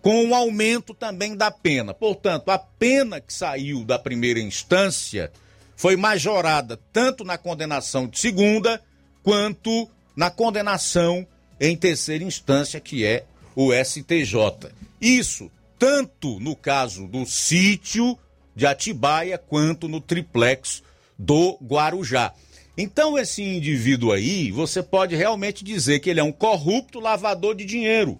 com 0.00 0.30
o 0.30 0.34
aumento 0.34 0.92
também 0.94 1.36
da 1.36 1.48
pena. 1.48 1.94
Portanto, 1.94 2.50
a 2.50 2.58
pena 2.58 3.20
que 3.20 3.32
saiu 3.32 3.84
da 3.84 4.00
primeira 4.00 4.40
instância 4.40 5.30
foi 5.76 5.94
majorada 5.94 6.76
tanto 6.92 7.22
na 7.22 7.38
condenação 7.38 8.08
de 8.08 8.18
segunda 8.18 8.82
quanto 9.22 9.88
na 10.16 10.28
condenação 10.28 11.24
em 11.60 11.76
terceira 11.76 12.24
instância, 12.24 12.80
que 12.80 13.04
é 13.06 13.24
o 13.54 13.72
STJ. 13.72 14.72
Isso 15.00 15.48
tanto 15.78 16.40
no 16.40 16.56
caso 16.56 17.06
do 17.06 17.24
sítio 17.24 18.18
de 18.56 18.66
Atibaia 18.66 19.38
quanto 19.38 19.86
no 19.86 20.00
triplex 20.00 20.82
do 21.16 21.56
Guarujá. 21.62 22.34
Então, 22.76 23.18
esse 23.18 23.42
indivíduo 23.42 24.12
aí, 24.12 24.50
você 24.50 24.82
pode 24.82 25.14
realmente 25.14 25.62
dizer 25.62 26.00
que 26.00 26.08
ele 26.08 26.20
é 26.20 26.24
um 26.24 26.32
corrupto 26.32 27.00
lavador 27.00 27.54
de 27.54 27.64
dinheiro, 27.64 28.18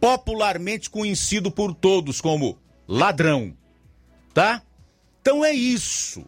popularmente 0.00 0.88
conhecido 0.88 1.50
por 1.50 1.74
todos 1.74 2.20
como 2.20 2.56
ladrão. 2.86 3.52
Tá? 4.32 4.62
Então 5.20 5.44
é 5.44 5.52
isso. 5.52 6.24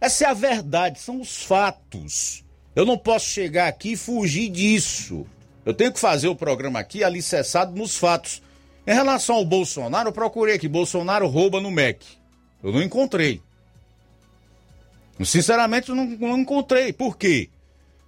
Essa 0.00 0.24
é 0.24 0.28
a 0.28 0.34
verdade, 0.34 0.98
são 0.98 1.20
os 1.20 1.42
fatos. 1.42 2.42
Eu 2.74 2.86
não 2.86 2.96
posso 2.96 3.26
chegar 3.26 3.68
aqui 3.68 3.92
e 3.92 3.96
fugir 3.96 4.48
disso. 4.48 5.26
Eu 5.64 5.74
tenho 5.74 5.92
que 5.92 6.00
fazer 6.00 6.28
o 6.28 6.34
programa 6.34 6.80
aqui 6.80 7.04
alicerçado 7.04 7.76
nos 7.76 7.96
fatos. 7.96 8.42
Em 8.86 8.94
relação 8.94 9.36
ao 9.36 9.44
Bolsonaro, 9.44 10.08
eu 10.08 10.12
procurei 10.12 10.54
aqui. 10.54 10.66
Bolsonaro 10.66 11.28
rouba 11.28 11.60
no 11.60 11.70
MEC. 11.70 12.06
Eu 12.62 12.72
não 12.72 12.82
encontrei. 12.82 13.42
Sinceramente, 15.24 15.90
eu 15.90 15.94
não, 15.94 16.06
não 16.06 16.38
encontrei. 16.38 16.92
Por 16.92 17.16
quê? 17.16 17.50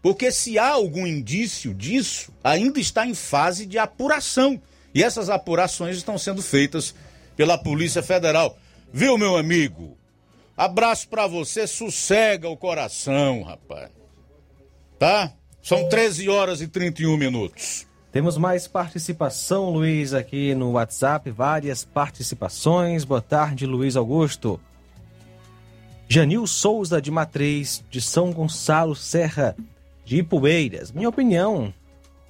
Porque 0.03 0.33
se 0.33 0.59
há 0.59 0.69
algum 0.71 1.07
indício 1.07 1.73
disso, 1.73 2.33
ainda 2.43 2.81
está 2.81 3.07
em 3.07 3.15
fase 3.15 3.67
de 3.67 3.79
apuração. 3.79 4.61
E 4.95 5.03
essas 5.03 5.31
apurações 5.31 5.97
estão 5.97 6.19
sendo 6.19 6.43
feitas 6.43 6.95
pela 7.37 7.57
Polícia 7.57 8.03
Federal. 8.03 8.59
Viu, 8.93 9.17
meu 9.17 9.37
amigo? 9.37 9.97
Abraço 10.57 11.09
para 11.09 11.27
você, 11.27 11.67
sossega 11.67 12.49
o 12.49 12.57
coração, 12.57 13.43
rapaz. 13.43 13.91
Tá? 14.99 15.33
São 15.63 15.89
13 15.89 16.29
horas 16.29 16.61
e 16.61 16.69
31 16.69 17.17
minutos. 17.17 17.87
Temos 18.11 18.37
mais 18.37 18.69
participação, 18.69 19.71
Luiz, 19.71 20.13
aqui 20.13 20.55
no 20.55 20.73
WhatsApp, 20.73 21.31
várias 21.31 21.85
participações. 21.85 23.05
Boa 23.05 23.23
tarde, 23.23 23.65
Luiz 23.65 23.97
Augusto. 23.97 24.61
Janil 26.09 26.47
Souza 26.47 27.01
de 27.01 27.11
Matriz, 27.11 27.83
de 27.91 28.01
São 28.01 28.33
Gonçalo 28.33 28.95
Serra, 28.95 29.57
de 30.05 30.19
Ipueiras. 30.19 30.93
Minha 30.93 31.09
opinião, 31.09 31.73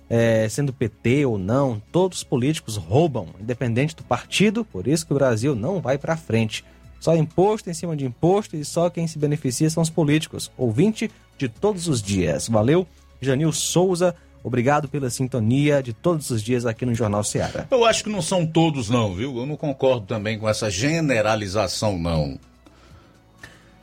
é, 0.08 0.48
sendo 0.48 0.72
PT 0.72 1.24
ou 1.26 1.38
não, 1.38 1.82
todos 1.90 2.18
os 2.18 2.24
políticos 2.24 2.76
roubam, 2.76 3.28
independente 3.40 3.96
do 3.96 4.04
partido, 4.04 4.64
por 4.64 4.86
isso 4.86 5.06
que 5.06 5.12
o 5.12 5.16
Brasil 5.16 5.56
não 5.56 5.80
vai 5.80 5.98
para 5.98 6.16
frente. 6.16 6.64
Só 7.00 7.16
imposto 7.16 7.68
em 7.68 7.74
cima 7.74 7.96
de 7.96 8.04
imposto 8.04 8.56
e 8.56 8.64
só 8.64 8.88
quem 8.88 9.08
se 9.08 9.18
beneficia 9.18 9.68
são 9.68 9.82
os 9.82 9.90
políticos. 9.90 10.52
Ouvinte 10.56 11.10
de 11.36 11.48
todos 11.48 11.88
os 11.88 12.00
dias. 12.00 12.48
Valeu, 12.48 12.86
Janil 13.20 13.52
Souza. 13.52 14.14
Obrigado 14.44 14.88
pela 14.88 15.10
sintonia 15.10 15.82
de 15.82 15.92
todos 15.92 16.30
os 16.30 16.42
dias 16.42 16.66
aqui 16.66 16.84
no 16.84 16.94
Jornal 16.94 17.24
Ceará. 17.24 17.66
Eu 17.70 17.84
acho 17.84 18.04
que 18.04 18.10
não 18.10 18.22
são 18.22 18.46
todos, 18.46 18.88
não, 18.88 19.14
viu? 19.14 19.36
Eu 19.36 19.46
não 19.46 19.56
concordo 19.56 20.06
também 20.06 20.38
com 20.38 20.48
essa 20.48 20.70
generalização, 20.70 21.98
não. 21.98 22.38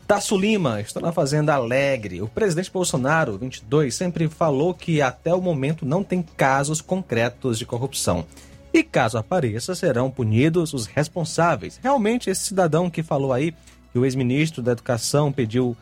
Tasso 0.10 0.36
Lima, 0.36 0.82
estou 0.82 1.04
na 1.04 1.12
Fazenda 1.12 1.54
Alegre. 1.54 2.20
O 2.20 2.28
presidente 2.28 2.72
Bolsonaro, 2.72 3.38
22, 3.38 3.94
sempre 3.94 4.28
falou 4.28 4.74
que 4.74 5.04
até 5.04 5.32
o 5.36 5.40
momento 5.40 5.86
não 5.86 6.04
tem 6.04 6.24
casos 6.24 6.82
concretos 6.82 7.60
de 7.60 7.66
corrupção. 7.68 8.26
E 8.74 8.82
caso 8.82 9.20
apareça, 9.20 9.76
serão 9.76 10.10
punidos 10.10 10.74
os 10.74 10.88
responsáveis. 10.88 11.80
Realmente, 11.84 12.28
esse 12.28 12.44
cidadão 12.44 12.90
que 12.90 13.04
falou 13.04 13.32
aí 13.32 13.54
que 13.94 14.00
o 14.00 14.04
ex-ministro 14.04 14.64
da 14.64 14.72
Educação 14.72 15.32
pediu 15.32 15.78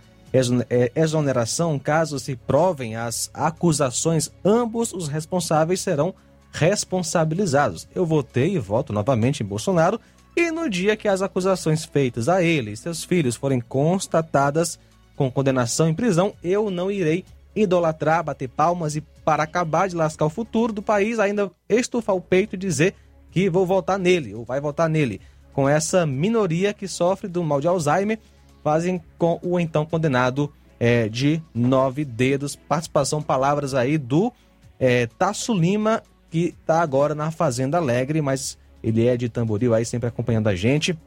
é, 0.70 0.92
exoneração 0.94 1.80
caso 1.80 2.20
se 2.20 2.36
provem 2.36 2.98
as 2.98 3.32
acusações, 3.34 4.30
ambos 4.44 4.92
os 4.92 5.08
responsáveis 5.08 5.80
serão 5.80 6.14
responsabilizados. 6.52 7.88
Eu 7.96 8.06
votei 8.06 8.56
e 8.56 8.60
voto 8.60 8.92
novamente 8.92 9.42
em 9.42 9.46
Bolsonaro 9.46 10.02
e 10.38 10.52
no 10.52 10.70
dia 10.70 10.96
que 10.96 11.08
as 11.08 11.24
acusações 11.24 11.84
feitas 11.84 12.30
a 12.30 12.44
ele 12.44 12.72
e 12.72 12.78
seus 12.78 13.04
filhos 13.04 13.36
forem 13.36 13.60
constatadas 13.60 14.78
com 15.16 15.32
condenação 15.32 15.90
em 15.90 15.96
prisão, 15.96 16.36
eu 16.44 16.70
não 16.70 16.92
irei 16.92 17.26
idolatrar, 17.56 18.24
bater 18.24 18.48
palmas 18.48 18.96
e, 18.96 19.02
para 19.02 19.42
acabar 19.42 19.90
de 19.90 19.96
lascar 19.96 20.26
o 20.26 20.30
futuro 20.30 20.72
do 20.72 20.84
país, 20.84 21.18
ainda 21.18 21.52
estufar 21.68 22.16
o 22.16 22.22
peito 22.22 22.54
e 22.54 22.58
dizer 22.58 22.94
que 23.32 23.50
vou 23.50 23.66
votar 23.66 23.98
nele, 23.98 24.36
ou 24.36 24.46
vai 24.46 24.62
votar 24.62 24.88
nele. 24.88 25.20
Com 25.54 25.68
essa 25.68 26.06
minoria 26.06 26.72
que 26.72 26.88
sofre 26.88 27.28
do 27.28 27.44
mal 27.44 27.60
de 27.60 27.68
Alzheimer, 27.68 28.20
fazem 28.64 29.02
com 29.18 29.40
o 29.42 29.60
então 29.60 29.88
condenado 29.88 30.54
é, 30.80 31.10
de 31.10 31.42
nove 31.52 32.06
dedos. 32.06 32.56
Participação, 32.56 33.24
palavras 33.24 33.74
aí 33.74 33.98
do 33.98 34.32
é, 34.80 35.08
Tasso 35.08 35.52
Lima, 35.52 36.04
que 36.30 36.54
está 36.60 36.80
agora 36.80 37.16
na 37.16 37.32
Fazenda 37.32 37.80
Alegre, 37.80 38.22
mas 38.22 38.56
ele 38.84 39.08
é 39.08 39.18
de 39.18 39.30
Tamboril 39.30 39.74
aí, 39.74 39.86
sempre 39.86 40.08
acompanhando 40.08 40.48
a 40.48 40.56
gente. 40.56 40.98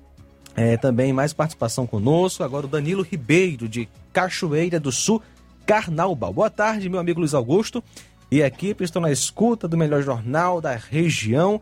É, 0.57 0.77
também 0.77 1.13
mais 1.13 1.33
participação 1.33 1.87
conosco. 1.87 2.43
Agora 2.43 2.67
o 2.67 2.69
Danilo 2.69 3.03
Ribeiro, 3.03 3.69
de 3.69 3.89
Cachoeira 4.13 4.81
do 4.81 4.91
Sul, 4.91 5.23
Carnaubal. 5.65 6.33
Boa 6.33 6.51
tarde, 6.51 6.89
meu 6.89 6.99
amigo 6.99 7.21
Luiz 7.21 7.35
Augusto. 7.35 7.83
E 8.31 8.43
equipe 8.43 8.85
estão 8.85 9.03
na 9.03 9.11
escuta 9.11 9.67
do 9.67 9.77
melhor 9.77 10.03
jornal 10.03 10.61
da 10.61 10.77
região, 10.77 11.61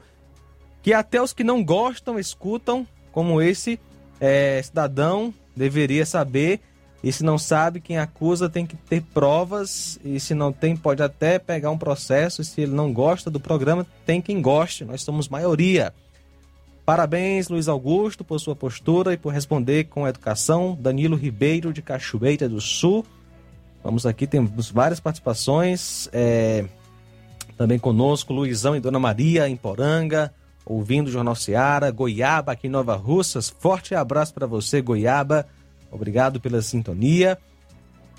que 0.82 0.92
até 0.92 1.20
os 1.20 1.32
que 1.32 1.42
não 1.42 1.64
gostam 1.64 2.18
escutam, 2.18 2.86
como 3.10 3.40
esse 3.40 3.80
é, 4.20 4.60
cidadão 4.62 5.32
deveria 5.56 6.04
saber. 6.04 6.60
E 7.02 7.12
se 7.12 7.22
não 7.22 7.38
sabe, 7.38 7.80
quem 7.80 7.98
acusa 7.98 8.48
tem 8.48 8.66
que 8.66 8.76
ter 8.76 9.02
provas. 9.02 9.98
E 10.04 10.18
se 10.18 10.34
não 10.34 10.52
tem, 10.52 10.76
pode 10.76 11.02
até 11.02 11.38
pegar 11.38 11.70
um 11.70 11.78
processo. 11.78 12.42
E 12.42 12.44
se 12.44 12.62
ele 12.62 12.72
não 12.72 12.92
gosta 12.92 13.30
do 13.30 13.38
programa, 13.38 13.86
tem 14.04 14.20
quem 14.20 14.42
goste. 14.42 14.84
Nós 14.84 15.02
somos 15.02 15.28
maioria. 15.28 15.94
Parabéns, 16.84 17.48
Luiz 17.48 17.68
Augusto, 17.68 18.24
por 18.24 18.40
sua 18.40 18.56
postura 18.56 19.12
e 19.12 19.16
por 19.16 19.32
responder 19.32 19.84
com 19.84 20.08
educação. 20.08 20.76
Danilo 20.80 21.16
Ribeiro, 21.16 21.72
de 21.72 21.82
Cachoeira 21.82 22.48
do 22.48 22.60
Sul. 22.60 23.04
Vamos 23.84 24.04
aqui, 24.04 24.26
temos 24.26 24.70
várias 24.70 24.98
participações. 24.98 26.08
É, 26.12 26.64
também 27.56 27.78
conosco, 27.78 28.32
Luizão 28.32 28.74
e 28.74 28.80
Dona 28.80 28.98
Maria, 28.98 29.48
em 29.48 29.56
Poranga, 29.56 30.32
ouvindo 30.64 31.08
o 31.08 31.10
Jornal 31.10 31.34
Seara. 31.34 31.90
Goiaba, 31.90 32.52
aqui 32.52 32.66
em 32.66 32.70
Nova 32.70 32.96
Russas. 32.96 33.48
Forte 33.48 33.94
abraço 33.94 34.34
para 34.34 34.46
você, 34.46 34.80
Goiaba. 34.80 35.46
Obrigado 35.90 36.40
pela 36.40 36.62
sintonia. 36.62 37.38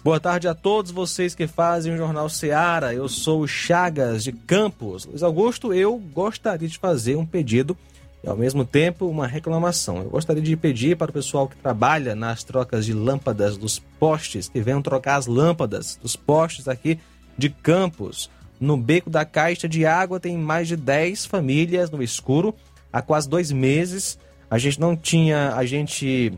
Boa 0.04 0.20
tarde 0.20 0.48
a 0.48 0.56
todos 0.56 0.92
vocês 0.92 1.36
que 1.36 1.46
fazem 1.48 1.94
o 1.94 1.98
Jornal 1.98 2.30
Seara. 2.30 2.94
Eu 2.94 3.10
sou 3.10 3.42
o 3.42 3.48
Chagas 3.48 4.24
de 4.24 4.32
Campos. 4.32 5.06
Luiz 5.06 5.22
Augusto, 5.22 5.74
eu 5.74 5.98
gostaria 5.98 6.68
de 6.68 6.78
fazer 6.78 7.18
um 7.18 7.26
pedido 7.26 7.78
e 8.24 8.30
ao 8.30 8.36
mesmo 8.36 8.64
tempo 8.64 9.08
uma 9.08 9.28
reclamação. 9.28 9.98
Eu 9.98 10.10
gostaria 10.10 10.42
de 10.42 10.56
pedir 10.56 10.96
para 10.98 11.12
o 11.12 11.14
pessoal 11.14 11.48
que 11.48 11.58
trabalha 11.58 12.16
nas 12.16 12.44
trocas 12.44 12.86
de 12.86 12.94
lâmpadas 12.94 13.58
dos 13.58 13.80
postes, 14.00 14.48
que 14.48 14.62
venham 14.62 14.82
trocar 14.82 15.16
as 15.16 15.28
lâmpadas 15.28 16.00
dos 16.02 16.16
postes 16.16 16.68
aqui 16.68 17.00
de 17.38 17.50
Campos. 17.50 18.30
No 18.60 18.78
beco 18.78 19.10
da 19.10 19.24
caixa 19.26 19.68
de 19.68 19.86
água 19.86 20.20
tem 20.20 20.38
mais 20.38 20.68
de 20.68 20.76
10 20.76 21.26
famílias 21.26 21.90
no 21.90 22.02
escuro 22.02 22.56
há 22.92 23.02
quase 23.02 23.30
dois 23.30 23.52
meses. 23.52 24.18
A 24.50 24.58
gente 24.58 24.80
não 24.80 24.96
tinha, 24.96 25.54
a 25.56 25.66
gente, 25.66 26.34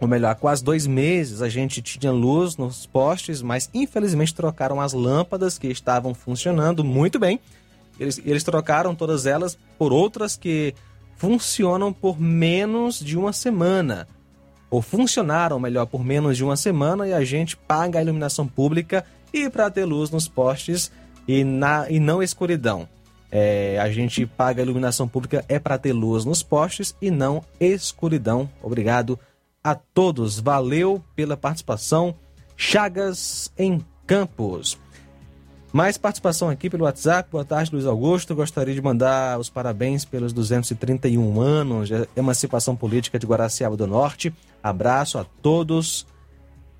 ou 0.00 0.06
melhor, 0.06 0.30
há 0.30 0.34
quase 0.34 0.62
dois 0.62 0.86
meses 0.86 1.42
a 1.42 1.48
gente 1.48 1.82
tinha 1.82 2.12
luz 2.12 2.56
nos 2.56 2.86
postes, 2.86 3.42
mas 3.42 3.68
infelizmente 3.74 4.34
trocaram 4.34 4.80
as 4.80 4.92
lâmpadas 4.92 5.58
que 5.58 5.66
estavam 5.68 6.14
funcionando 6.14 6.84
muito 6.84 7.18
bem. 7.18 7.40
Eles, 7.98 8.20
eles 8.24 8.44
trocaram 8.44 8.94
todas 8.94 9.26
elas 9.26 9.58
por 9.76 9.92
outras 9.92 10.36
que 10.36 10.72
funcionam 11.16 11.92
por 11.92 12.20
menos 12.20 13.00
de 13.00 13.18
uma 13.18 13.32
semana. 13.32 14.06
Ou 14.70 14.80
funcionaram, 14.80 15.58
melhor, 15.58 15.86
por 15.86 16.04
menos 16.04 16.36
de 16.36 16.44
uma 16.44 16.56
semana 16.56 17.08
e 17.08 17.12
a 17.12 17.24
gente 17.24 17.56
paga 17.56 17.98
a 17.98 18.02
iluminação 18.02 18.46
pública 18.46 19.04
e 19.32 19.50
para 19.50 19.70
ter 19.70 19.84
luz 19.84 20.10
nos 20.10 20.28
postes 20.28 20.92
e, 21.26 21.42
na, 21.42 21.90
e 21.90 21.98
não 21.98 22.22
escuridão. 22.22 22.88
É, 23.30 23.78
a 23.80 23.90
gente 23.90 24.24
paga 24.24 24.62
a 24.62 24.64
iluminação 24.64 25.06
pública 25.08 25.44
é 25.48 25.58
para 25.58 25.76
ter 25.76 25.92
luz 25.92 26.24
nos 26.24 26.42
postes 26.42 26.94
e 27.02 27.10
não 27.10 27.42
escuridão. 27.60 28.48
Obrigado 28.62 29.18
a 29.70 29.74
todos. 29.74 30.38
Valeu 30.38 31.02
pela 31.14 31.36
participação. 31.36 32.14
Chagas 32.56 33.52
em 33.56 33.84
Campos. 34.06 34.78
Mais 35.70 35.98
participação 35.98 36.48
aqui 36.48 36.70
pelo 36.70 36.84
WhatsApp. 36.84 37.30
Boa 37.30 37.44
tarde, 37.44 37.70
Luiz 37.72 37.84
Augusto. 37.84 38.34
Gostaria 38.34 38.74
de 38.74 38.80
mandar 38.80 39.38
os 39.38 39.50
parabéns 39.50 40.04
pelos 40.04 40.32
231 40.32 41.40
anos 41.40 41.88
de 41.88 42.08
emancipação 42.16 42.74
política 42.74 43.18
de 43.18 43.26
Guaraciaba 43.26 43.76
do 43.76 43.86
Norte. 43.86 44.32
Abraço 44.62 45.18
a 45.18 45.24
todos. 45.42 46.06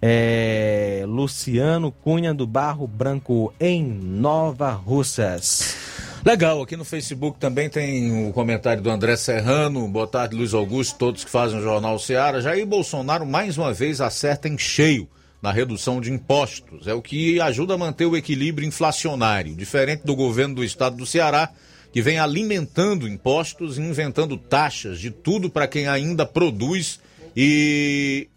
É... 0.01 1.05
Luciano 1.07 1.93
Cunha 1.93 2.33
do 2.33 2.47
Barro 2.47 2.87
Branco, 2.87 3.53
em 3.61 3.85
Nova 3.85 4.71
Russas. 4.71 5.77
Legal, 6.25 6.61
aqui 6.61 6.77
no 6.77 6.85
Facebook 6.85 7.39
também 7.39 7.71
tem 7.71 8.29
o 8.29 8.33
comentário 8.33 8.83
do 8.83 8.91
André 8.91 9.17
Serrano. 9.17 9.87
Boa 9.87 10.07
tarde, 10.07 10.35
Luiz 10.35 10.53
Augusto, 10.53 10.99
todos 10.99 11.25
que 11.25 11.31
fazem 11.31 11.59
o 11.59 11.63
Jornal 11.63 11.99
Seara. 11.99 12.41
Jair 12.41 12.67
Bolsonaro 12.67 13.25
mais 13.25 13.57
uma 13.57 13.73
vez 13.73 14.01
acerta 14.01 14.49
em 14.49 14.59
cheio 14.59 15.09
na 15.41 15.53
redução 15.53 16.01
de 16.01 16.13
impostos. 16.13 16.89
É 16.89 16.93
o 16.93 17.01
que 17.01 17.41
ajuda 17.41 17.75
a 17.75 17.79
manter 17.79 18.05
o 18.05 18.17
equilíbrio 18.17 18.67
inflacionário, 18.67 19.55
diferente 19.55 20.05
do 20.05 20.17
governo 20.17 20.57
do 20.57 20.65
estado 20.65 20.97
do 20.97 21.07
Ceará, 21.07 21.51
que 21.93 22.03
vem 22.03 22.19
alimentando 22.19 23.09
impostos 23.09 23.79
e 23.79 23.81
inventando 23.81 24.37
taxas 24.37 24.99
de 24.99 25.11
tudo 25.13 25.49
para 25.49 25.69
quem 25.69 25.87
ainda 25.87 26.27
produz 26.27 27.01
e 27.35 28.29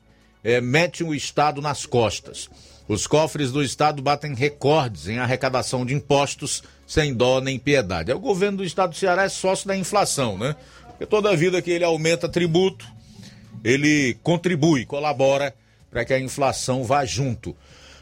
é, 0.44 0.62
mete 0.62 1.03
o 1.03 1.16
estado 1.16 1.62
nas 1.62 1.86
costas. 1.86 2.48
Os 2.88 3.08
cofres 3.08 3.52
do 3.52 3.64
estado 3.64 4.02
batem 4.02 4.36
recordes 4.36 5.08
em 5.08 5.18
arrecadação 5.18 5.86
de 5.86 5.94
impostos 5.94 6.64
sem 6.92 7.14
dó 7.14 7.40
nem 7.40 7.58
piedade. 7.58 8.12
É 8.12 8.16
o 8.16 8.20
governo 8.20 8.58
do 8.58 8.66
estado 8.66 8.90
do 8.90 8.98
Ceará 8.98 9.24
é 9.24 9.30
sócio 9.30 9.66
da 9.66 9.78
inflação, 9.78 10.38
né? 10.38 10.58
Porque 10.90 11.06
toda 11.06 11.34
vida 11.38 11.62
que 11.62 11.72
ele 11.72 11.86
aumenta 11.86 12.28
tributo, 12.28 12.86
ele 13.64 14.18
contribui, 14.22 14.86
colabora 14.86 15.56
para 15.90 16.04
que 16.04 16.14
a 16.14 16.20
inflação 16.20 16.84
vá 16.84 17.06
junto. 17.06 17.56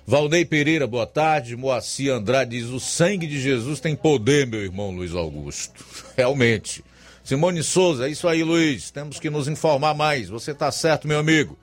Valnei 0.08 0.44
Pereira, 0.44 0.88
boa 0.88 1.06
tarde. 1.06 1.56
Moacir 1.56 2.12
Andrade 2.12 2.58
diz: 2.58 2.70
o 2.70 2.80
sangue 2.80 3.28
de 3.28 3.40
Jesus 3.40 3.80
tem 3.80 3.96
poder, 3.96 4.48
meu 4.48 4.62
irmão 4.62 4.90
Luiz 4.90 5.14
Augusto. 5.14 5.86
Realmente. 6.18 6.84
Simone 7.24 7.62
Souza, 7.62 8.08
é 8.08 8.10
isso 8.10 8.28
aí, 8.28 8.44
Luiz. 8.44 8.90
Temos 8.90 9.20
que 9.20 9.30
nos 9.30 9.48
informar 9.48 9.94
mais. 9.94 10.30
Você 10.30 10.50
está 10.50 10.72
certo, 10.72 11.08
meu 11.08 11.20
amigo. 11.20 11.56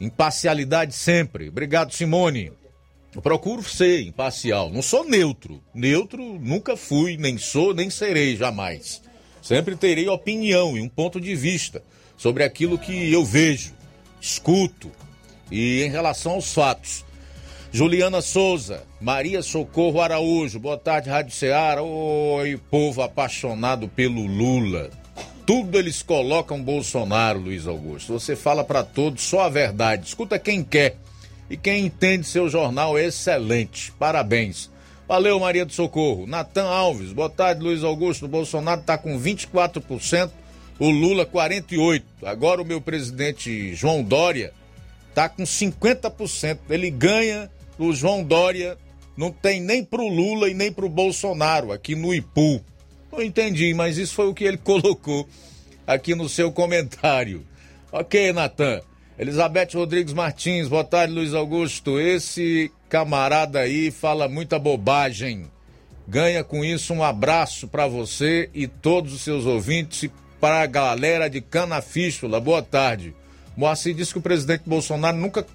Imparcialidade 0.00 0.94
sempre. 0.94 1.48
Obrigado, 1.48 1.94
Simone. 1.94 2.50
Eu 3.14 3.22
procuro 3.22 3.62
ser 3.62 4.02
imparcial. 4.02 4.70
Não 4.70 4.82
sou 4.82 5.04
neutro. 5.04 5.62
Neutro 5.72 6.22
nunca 6.40 6.76
fui, 6.76 7.16
nem 7.16 7.38
sou, 7.38 7.72
nem 7.72 7.88
serei 7.88 8.36
jamais. 8.36 9.00
Sempre 9.40 9.76
terei 9.76 10.08
opinião 10.08 10.76
e 10.76 10.80
um 10.80 10.88
ponto 10.88 11.20
de 11.20 11.36
vista 11.36 11.82
sobre 12.16 12.42
aquilo 12.42 12.78
que 12.78 13.12
eu 13.12 13.24
vejo, 13.24 13.72
escuto 14.20 14.90
e 15.50 15.82
em 15.82 15.90
relação 15.90 16.32
aos 16.32 16.52
fatos. 16.52 17.04
Juliana 17.70 18.22
Souza, 18.22 18.84
Maria 19.00 19.42
Socorro 19.42 20.00
Araújo, 20.00 20.60
boa 20.60 20.78
tarde, 20.78 21.10
Rádio 21.10 21.34
Ceará. 21.34 21.82
Oi, 21.82 22.58
povo 22.70 23.02
apaixonado 23.02 23.88
pelo 23.88 24.24
Lula. 24.26 24.90
Tudo 25.44 25.78
eles 25.78 26.02
colocam 26.02 26.62
Bolsonaro, 26.62 27.38
Luiz 27.38 27.66
Augusto. 27.66 28.12
Você 28.12 28.34
fala 28.34 28.64
para 28.64 28.82
todos 28.82 29.22
só 29.22 29.40
a 29.40 29.48
verdade. 29.48 30.06
Escuta 30.06 30.38
quem 30.38 30.62
quer. 30.62 30.96
E 31.48 31.56
quem 31.56 31.86
entende 31.86 32.26
seu 32.26 32.48
jornal 32.48 32.96
é 32.96 33.06
excelente. 33.06 33.92
Parabéns. 33.98 34.70
Valeu, 35.06 35.38
Maria 35.38 35.66
do 35.66 35.72
Socorro. 35.72 36.26
Natan 36.26 36.64
Alves, 36.64 37.12
boa 37.12 37.28
tarde, 37.28 37.62
Luiz 37.62 37.84
Augusto. 37.84 38.24
O 38.24 38.28
Bolsonaro 38.28 38.80
está 38.80 38.96
com 38.96 39.20
24%, 39.20 40.30
o 40.78 40.88
Lula 40.88 41.26
48%. 41.26 42.02
Agora 42.24 42.62
o 42.62 42.64
meu 42.64 42.80
presidente 42.80 43.74
João 43.74 44.02
Dória 44.02 44.52
está 45.10 45.28
com 45.28 45.42
50%. 45.42 46.58
Ele 46.70 46.90
ganha, 46.90 47.50
o 47.78 47.92
João 47.92 48.24
Dória 48.24 48.78
não 49.16 49.30
tem 49.30 49.60
nem 49.60 49.84
pro 49.84 50.08
Lula 50.08 50.48
e 50.48 50.54
nem 50.54 50.72
pro 50.72 50.88
Bolsonaro 50.88 51.70
aqui 51.70 51.94
no 51.94 52.14
Ipu. 52.14 52.64
Não 53.12 53.22
entendi, 53.22 53.72
mas 53.74 53.98
isso 53.98 54.14
foi 54.14 54.26
o 54.26 54.34
que 54.34 54.44
ele 54.44 54.56
colocou 54.58 55.28
aqui 55.86 56.14
no 56.14 56.28
seu 56.28 56.50
comentário. 56.50 57.46
Ok, 57.92 58.32
Natan. 58.32 58.80
Elizabeth 59.16 59.68
Rodrigues 59.74 60.12
Martins, 60.12 60.66
boa 60.66 60.82
tarde, 60.82 61.14
Luiz 61.14 61.34
Augusto. 61.34 62.00
Esse 62.00 62.72
camarada 62.88 63.60
aí 63.60 63.92
fala 63.92 64.26
muita 64.26 64.58
bobagem. 64.58 65.44
Ganha 66.08 66.42
com 66.42 66.64
isso 66.64 66.92
um 66.92 67.02
abraço 67.02 67.68
para 67.68 67.86
você 67.86 68.50
e 68.52 68.66
todos 68.66 69.12
os 69.12 69.20
seus 69.20 69.46
ouvintes 69.46 70.02
e 70.02 70.12
para 70.40 70.62
a 70.62 70.66
galera 70.66 71.30
de 71.30 71.40
Canafístula. 71.40 72.40
Boa 72.40 72.60
tarde. 72.60 73.14
Moacir 73.56 73.94
disse 73.94 74.12
que 74.12 74.18
o 74.18 74.22
presidente 74.22 74.64
Bolsonaro 74.66 75.16
nunca 75.16 75.46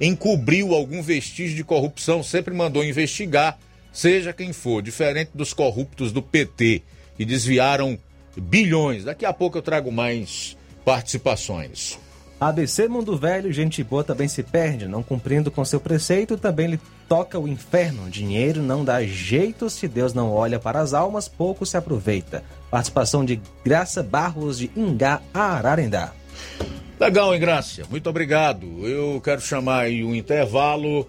encobriu 0.00 0.74
algum 0.74 1.00
vestígio 1.00 1.54
de 1.54 1.62
corrupção, 1.62 2.20
sempre 2.20 2.52
mandou 2.52 2.84
investigar, 2.84 3.56
seja 3.92 4.32
quem 4.32 4.52
for, 4.52 4.82
diferente 4.82 5.30
dos 5.32 5.52
corruptos 5.52 6.10
do 6.10 6.20
PT, 6.20 6.82
que 7.16 7.24
desviaram 7.24 7.96
bilhões. 8.36 9.04
Daqui 9.04 9.24
a 9.24 9.32
pouco 9.32 9.56
eu 9.56 9.62
trago 9.62 9.92
mais 9.92 10.56
participações. 10.84 12.02
ABC 12.48 12.88
Mundo 12.88 13.16
Velho, 13.16 13.50
gente 13.50 13.82
boa 13.82 14.04
também 14.04 14.28
se 14.28 14.42
perde, 14.42 14.86
não 14.86 15.02
cumprindo 15.02 15.50
com 15.50 15.64
seu 15.64 15.80
preceito, 15.80 16.36
também 16.36 16.66
lhe 16.66 16.80
toca 17.08 17.38
o 17.38 17.48
inferno. 17.48 18.10
Dinheiro 18.10 18.62
não 18.62 18.84
dá 18.84 19.02
jeito, 19.02 19.70
se 19.70 19.88
Deus 19.88 20.12
não 20.12 20.30
olha 20.30 20.58
para 20.58 20.80
as 20.80 20.92
almas, 20.92 21.26
pouco 21.26 21.64
se 21.64 21.76
aproveita. 21.76 22.44
Participação 22.70 23.24
de 23.24 23.40
Graça 23.64 24.02
Barros 24.02 24.58
de 24.58 24.70
Ingá, 24.76 25.22
Ararendá. 25.32 26.12
Legal, 27.00 27.34
Ingrácia, 27.34 27.86
muito 27.90 28.10
obrigado. 28.10 28.86
Eu 28.86 29.20
quero 29.22 29.40
chamar 29.40 29.84
aí 29.84 30.04
um 30.04 30.14
intervalo. 30.14 31.08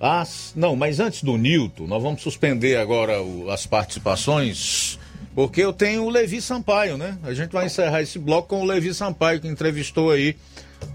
Ah, 0.00 0.24
não, 0.56 0.74
mas 0.74 0.98
antes 0.98 1.22
do 1.22 1.36
Nilton, 1.36 1.86
nós 1.86 2.02
vamos 2.02 2.22
suspender 2.22 2.76
agora 2.76 3.22
o, 3.22 3.48
as 3.50 3.66
participações, 3.66 4.98
porque 5.32 5.62
eu 5.62 5.72
tenho 5.72 6.02
o 6.02 6.10
Levi 6.10 6.42
Sampaio, 6.42 6.98
né? 6.98 7.16
A 7.22 7.32
gente 7.32 7.52
vai 7.52 7.66
encerrar 7.66 8.02
esse 8.02 8.18
bloco 8.18 8.48
com 8.48 8.62
o 8.62 8.64
Levi 8.64 8.92
Sampaio, 8.92 9.40
que 9.40 9.46
entrevistou 9.46 10.10
aí 10.10 10.34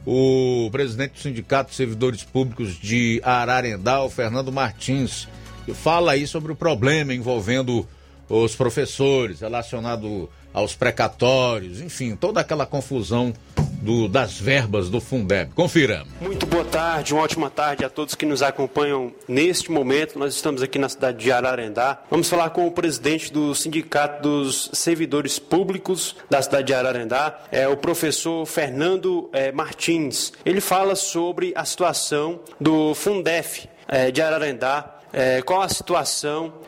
o 0.05 0.69
presidente 0.71 1.13
do 1.13 1.19
Sindicato 1.19 1.71
de 1.71 1.75
Servidores 1.75 2.23
Públicos 2.23 2.79
de 2.79 3.21
Ararendá, 3.23 4.07
Fernando 4.09 4.51
Martins, 4.51 5.27
que 5.65 5.73
fala 5.73 6.13
aí 6.13 6.25
sobre 6.25 6.51
o 6.51 6.55
problema 6.55 7.13
envolvendo 7.13 7.87
os 8.29 8.55
professores, 8.55 9.41
relacionado 9.41 10.29
aos 10.57 10.73
precatórios, 10.75 11.81
enfim, 11.81 12.15
toda 12.15 12.41
aquela 12.41 12.65
confusão 12.65 13.31
do, 13.79 14.07
das 14.07 14.39
verbas 14.39 14.89
do 14.89 14.99
Fundeb. 14.99 15.51
Confira. 15.53 16.03
Muito 16.19 16.47
boa 16.47 16.65
tarde, 16.65 17.13
uma 17.13 17.21
ótima 17.21 17.47
tarde 17.47 17.85
a 17.85 17.89
todos 17.89 18.15
que 18.15 18.25
nos 18.25 18.41
acompanham 18.41 19.13
neste 19.27 19.71
momento. 19.71 20.17
Nós 20.17 20.33
estamos 20.33 20.63
aqui 20.63 20.79
na 20.79 20.89
cidade 20.89 21.19
de 21.19 21.31
Ararendá. 21.31 22.01
Vamos 22.09 22.27
falar 22.27 22.49
com 22.49 22.65
o 22.65 22.71
presidente 22.71 23.31
do 23.31 23.53
Sindicato 23.53 24.23
dos 24.23 24.71
Servidores 24.73 25.37
Públicos 25.37 26.15
da 26.27 26.41
cidade 26.41 26.65
de 26.65 26.73
Ararendá, 26.73 27.39
é 27.51 27.67
o 27.67 27.77
professor 27.77 28.43
Fernando 28.47 29.29
é, 29.33 29.51
Martins. 29.51 30.33
Ele 30.43 30.59
fala 30.59 30.95
sobre 30.95 31.53
a 31.55 31.63
situação 31.65 32.39
do 32.59 32.95
Fundef 32.95 33.69
é, 33.87 34.09
de 34.09 34.23
Ararendá, 34.23 35.01
é, 35.13 35.39
qual 35.43 35.61
a 35.61 35.69
situação 35.69 36.65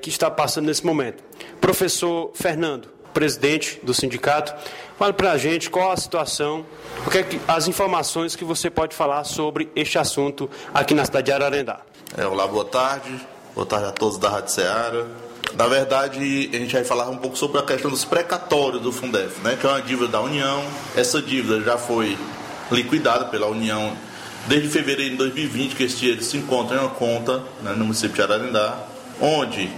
que 0.00 0.08
está 0.08 0.30
passando 0.30 0.64
nesse 0.64 0.86
momento. 0.86 1.22
Professor 1.60 2.30
Fernando, 2.34 2.88
presidente 3.12 3.80
do 3.82 3.92
sindicato, 3.92 4.54
fale 4.98 5.12
para 5.12 5.32
a 5.32 5.38
gente 5.38 5.70
qual 5.70 5.92
a 5.92 5.96
situação, 5.96 6.64
o 7.06 7.10
que 7.10 7.18
é 7.18 7.22
que, 7.22 7.40
as 7.48 7.68
informações 7.68 8.36
que 8.36 8.44
você 8.44 8.70
pode 8.70 8.94
falar 8.94 9.24
sobre 9.24 9.70
este 9.74 9.98
assunto 9.98 10.48
aqui 10.74 10.94
na 10.94 11.04
cidade 11.04 11.26
de 11.26 11.32
Ararendá. 11.32 11.80
É, 12.16 12.26
olá, 12.26 12.46
boa 12.46 12.64
tarde. 12.64 13.20
Boa 13.54 13.66
tarde 13.66 13.86
a 13.86 13.92
todos 13.92 14.18
da 14.18 14.28
Rádio 14.28 14.52
Ceará. 14.52 15.06
Na 15.54 15.66
verdade, 15.66 16.48
a 16.52 16.56
gente 16.56 16.72
vai 16.72 16.84
falar 16.84 17.08
um 17.10 17.16
pouco 17.16 17.36
sobre 17.36 17.58
a 17.58 17.62
questão 17.62 17.90
dos 17.90 18.04
precatórios 18.04 18.80
do 18.80 18.92
Fundef, 18.92 19.40
né, 19.42 19.56
que 19.60 19.66
é 19.66 19.70
uma 19.70 19.82
dívida 19.82 20.08
da 20.08 20.20
União. 20.20 20.62
Essa 20.96 21.20
dívida 21.20 21.60
já 21.60 21.76
foi 21.76 22.16
liquidada 22.70 23.24
pela 23.24 23.48
União 23.48 23.96
desde 24.46 24.68
fevereiro 24.68 25.12
de 25.12 25.16
2020, 25.16 25.74
que 25.74 25.82
esse 25.82 25.96
dinheiro 25.96 26.22
se 26.22 26.36
encontra 26.36 26.76
em 26.76 26.80
uma 26.80 26.90
conta 26.90 27.42
né, 27.62 27.72
no 27.72 27.84
município 27.84 28.14
de 28.14 28.22
Ararendá, 28.22 28.78
onde 29.20 29.70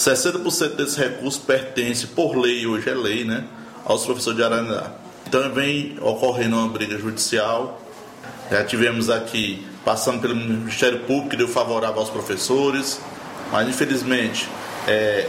60% 0.00 0.76
desse 0.76 0.98
recurso 0.98 1.42
pertence, 1.42 2.06
por 2.06 2.34
lei, 2.34 2.66
hoje 2.66 2.88
é 2.88 2.94
lei, 2.94 3.22
né, 3.22 3.44
aos 3.84 4.04
professores 4.04 4.38
de 4.38 4.42
Ararendá. 4.42 4.92
Então 5.26 5.52
vem 5.52 5.96
ocorrendo 6.00 6.56
uma 6.56 6.68
briga 6.68 6.98
judicial. 6.98 7.80
Já 8.50 8.64
tivemos 8.64 9.10
aqui, 9.10 9.64
passando 9.84 10.20
pelo 10.20 10.34
Ministério 10.34 11.00
Público, 11.00 11.28
que 11.28 11.36
deu 11.36 11.46
favorável 11.46 12.00
aos 12.00 12.08
professores, 12.08 12.98
mas 13.52 13.68
infelizmente 13.68 14.48
é, 14.88 15.28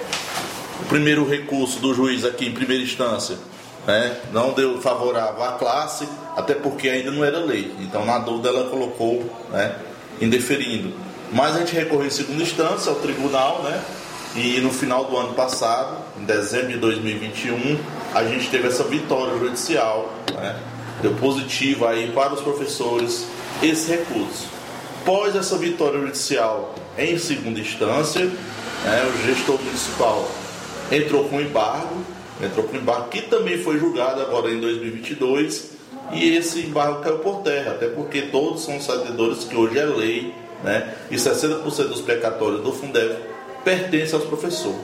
o 0.80 0.86
primeiro 0.86 1.28
recurso 1.28 1.80
do 1.80 1.94
juiz 1.94 2.24
aqui 2.24 2.48
em 2.48 2.54
primeira 2.54 2.82
instância 2.82 3.38
né, 3.86 4.18
não 4.32 4.54
deu 4.54 4.82
favorável 4.82 5.44
à 5.44 5.52
classe, 5.54 6.08
até 6.36 6.54
porque 6.54 6.88
ainda 6.88 7.12
não 7.12 7.26
era 7.26 7.40
lei. 7.40 7.74
Então, 7.80 8.06
na 8.06 8.20
dúvida, 8.20 8.50
ela 8.50 8.70
colocou 8.70 9.24
né, 9.52 9.76
indeferindo. 10.22 10.94
Mas 11.34 11.56
a 11.56 11.60
gente 11.60 11.74
recorreu 11.74 12.08
em 12.08 12.12
segunda 12.12 12.42
instância 12.42 12.90
ao 12.90 13.00
tribunal, 13.00 13.64
né, 13.64 13.82
e 14.36 14.60
no 14.62 14.72
final 14.72 15.06
do 15.06 15.18
ano 15.18 15.34
passado, 15.34 15.98
em 16.20 16.24
dezembro 16.24 16.70
de 16.70 16.78
2021, 16.78 17.80
a 18.14 18.24
gente 18.24 18.50
teve 18.50 18.68
essa 18.68 18.84
vitória 18.84 19.38
judicial, 19.38 20.14
né, 20.34 20.60
deu 21.02 21.14
positivo 21.16 21.86
aí 21.88 22.12
para 22.12 22.34
os 22.34 22.42
professores 22.42 23.26
esse 23.62 23.92
recurso. 23.92 24.48
Após 25.02 25.36
essa 25.36 25.58
vitória 25.58 26.00
judicial 26.00 26.76
em 26.98 27.18
segunda 27.18 27.60
instância, 27.60 28.26
né, 28.26 29.12
o 29.14 29.26
gestor 29.26 29.60
municipal 29.62 30.30
entrou 30.92 31.26
com 31.26 31.42
embargo 31.42 32.06
entrou 32.46 32.66
com 32.66 32.76
embargo, 32.76 33.10
que 33.10 33.22
também 33.22 33.58
foi 33.60 33.78
julgado 33.78 34.22
agora 34.22 34.52
em 34.52 34.60
2022, 34.60 35.72
e 36.12 36.36
esse 36.36 36.60
embargo 36.62 37.02
caiu 37.02 37.20
por 37.20 37.42
terra, 37.42 37.72
até 37.72 37.88
porque 37.88 38.24
todos 38.24 38.64
são 38.64 38.80
cededores 38.82 39.44
que 39.44 39.56
hoje 39.56 39.78
é 39.78 39.86
lei, 39.86 40.34
né? 40.64 40.94
e 41.10 41.16
60% 41.16 41.64
dos 41.88 42.02
precatórios 42.02 42.62
do 42.62 42.72
Fundeb 42.72 43.16
pertencem 43.64 44.16
aos 44.16 44.26
professores. 44.26 44.80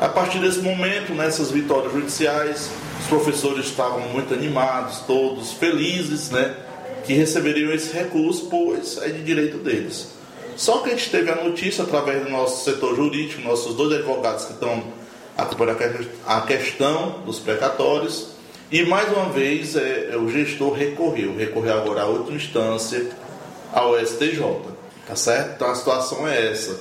A 0.00 0.08
partir 0.08 0.38
desse 0.38 0.60
momento, 0.60 1.12
nessas 1.12 1.50
vitórias 1.50 1.92
judiciais, 1.92 2.70
os 3.00 3.06
professores 3.06 3.66
estavam 3.66 4.00
muito 4.08 4.32
animados, 4.32 5.00
todos 5.00 5.52
felizes, 5.52 6.30
né? 6.30 6.56
Que 7.04 7.12
receberiam 7.14 7.72
esse 7.72 7.92
recurso, 7.92 8.46
pois 8.48 8.98
é 9.02 9.08
de 9.08 9.22
direito 9.22 9.58
deles. 9.58 10.08
Só 10.56 10.78
que 10.78 10.90
a 10.90 10.92
gente 10.92 11.10
teve 11.10 11.30
a 11.30 11.36
notícia 11.36 11.84
através 11.84 12.24
do 12.24 12.30
nosso 12.30 12.64
setor 12.64 12.96
jurídico, 12.96 13.42
nossos 13.42 13.74
dois 13.74 13.92
advogados 13.92 14.44
que 14.44 14.52
estão 14.52 14.82
acompanhando 15.36 16.08
a 16.26 16.40
questão 16.42 17.20
dos 17.24 17.38
precatórios, 17.38 18.28
e 18.70 18.84
mais 18.84 19.08
uma 19.12 19.28
vez 19.28 19.76
é, 19.76 20.16
o 20.16 20.30
gestor 20.30 20.72
recorreu, 20.72 21.36
recorreu 21.36 21.74
agora 21.74 22.02
à 22.02 22.06
outra 22.06 22.34
instância, 22.34 23.10
ao 23.72 23.98
STJ. 23.98 24.40
Tá 25.06 25.16
certo? 25.16 25.54
Então 25.56 25.70
a 25.70 25.74
situação 25.74 26.26
é 26.26 26.50
essa. 26.50 26.80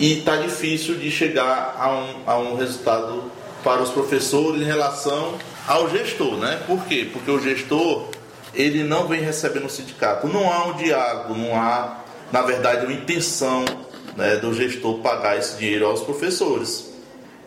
E 0.00 0.20
está 0.20 0.36
difícil 0.36 0.94
de 0.94 1.10
chegar 1.10 1.76
a 1.78 1.90
um, 1.92 2.14
a 2.26 2.38
um 2.38 2.56
resultado 2.56 3.30
para 3.62 3.82
os 3.82 3.90
professores 3.90 4.62
em 4.62 4.64
relação 4.64 5.38
ao 5.68 5.90
gestor, 5.90 6.38
né? 6.38 6.62
Por 6.66 6.86
quê? 6.86 7.06
Porque 7.12 7.30
o 7.30 7.38
gestor 7.38 8.08
ele 8.54 8.82
não 8.82 9.06
vem 9.06 9.20
recebendo 9.20 9.66
o 9.66 9.70
sindicato. 9.70 10.26
Não 10.26 10.50
há 10.50 10.68
um 10.68 10.72
diálogo, 10.72 11.34
não 11.34 11.54
há, 11.54 12.00
na 12.32 12.40
verdade, 12.40 12.86
uma 12.86 12.94
intenção 12.94 13.62
né, 14.16 14.36
do 14.36 14.54
gestor 14.54 15.00
pagar 15.00 15.36
esse 15.36 15.58
dinheiro 15.58 15.84
aos 15.84 16.00
professores. 16.00 16.90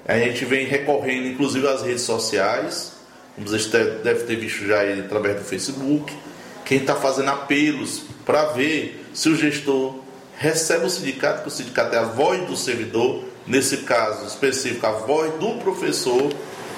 A 0.08 0.20
gente 0.20 0.46
vem 0.46 0.68
recorrendo, 0.68 1.30
inclusive, 1.30 1.68
às 1.68 1.82
redes 1.82 2.04
sociais, 2.04 2.94
como 3.34 3.48
vocês 3.48 3.66
devem 3.66 4.28
ter 4.28 4.36
visto 4.36 4.64
já 4.68 4.82
aí 4.82 5.00
através 5.00 5.38
do 5.38 5.44
Facebook, 5.44 6.14
quem 6.64 6.78
está 6.78 6.94
fazendo 6.94 7.30
apelos 7.30 8.04
para 8.24 8.46
ver 8.50 9.08
se 9.12 9.28
o 9.30 9.36
gestor 9.36 10.03
recebe 10.38 10.86
o 10.86 10.90
sindicato, 10.90 11.42
que 11.44 11.48
o 11.48 11.52
sindicato 11.52 11.96
é 11.96 12.00
a 12.00 12.04
voz 12.04 12.46
do 12.48 12.56
servidor, 12.56 13.24
nesse 13.46 13.78
caso 13.78 14.26
específico, 14.26 14.86
a 14.86 14.92
voz 14.92 15.34
do 15.36 15.60
professor, 15.60 16.32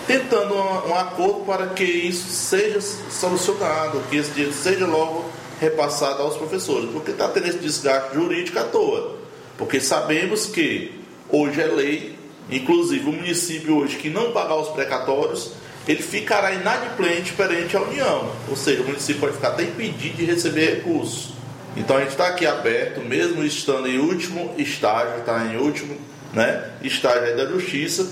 tentando 0.08 0.54
um, 0.54 0.96
acordo 0.96 1.46
para 1.46 1.68
que 1.68 1.84
isso 1.84 2.30
seja 2.30 2.80
solucionado, 2.82 4.02
que 4.10 4.18
esse 4.18 4.32
dinheiro 4.32 4.54
seja 4.54 4.86
logo 4.86 5.26
repassado 5.60 6.22
aos 6.22 6.38
professores, 6.38 6.90
porque 6.92 7.12
está 7.12 7.28
tendo 7.30 7.48
esse 7.48 7.58
desgaste 7.58 8.14
jurídico 8.14 8.60
à 8.60 8.64
toa. 8.64 9.16
Porque 9.58 9.80
sabemos 9.80 10.46
que 10.46 11.00
hoje 11.30 11.62
é 11.62 11.66
lei, 11.66 12.16
inclusive 12.52 13.10
o 13.10 13.14
município 13.14 13.78
hoje 13.78 13.98
que 13.98 14.10
não 14.10 14.32
pagar 14.32 14.56
os 14.56 14.70
precatórios, 14.70 15.52
ele 15.88 16.02
ficará 16.02 16.52
inadimplente 16.54 17.34
perante 17.34 17.78
a 17.78 17.82
União. 17.82 18.32
Ou 18.50 18.56
seja, 18.56 18.82
o 18.82 18.86
município 18.86 19.22
pode 19.22 19.34
ficar 19.34 19.50
até 19.50 19.64
impedido 19.64 20.18
de 20.18 20.26
receber 20.26 20.78
recursos. 20.78 21.35
Então 21.76 21.98
a 21.98 22.00
gente 22.00 22.12
está 22.12 22.28
aqui 22.28 22.46
aberto, 22.46 23.02
mesmo 23.02 23.44
estando 23.44 23.88
em 23.88 24.00
último 24.00 24.54
estágio, 24.58 25.20
está 25.20 25.46
em 25.46 25.58
último 25.58 25.98
né, 26.34 26.72
estágio 26.82 27.36
da 27.36 27.46
justiça, 27.48 28.08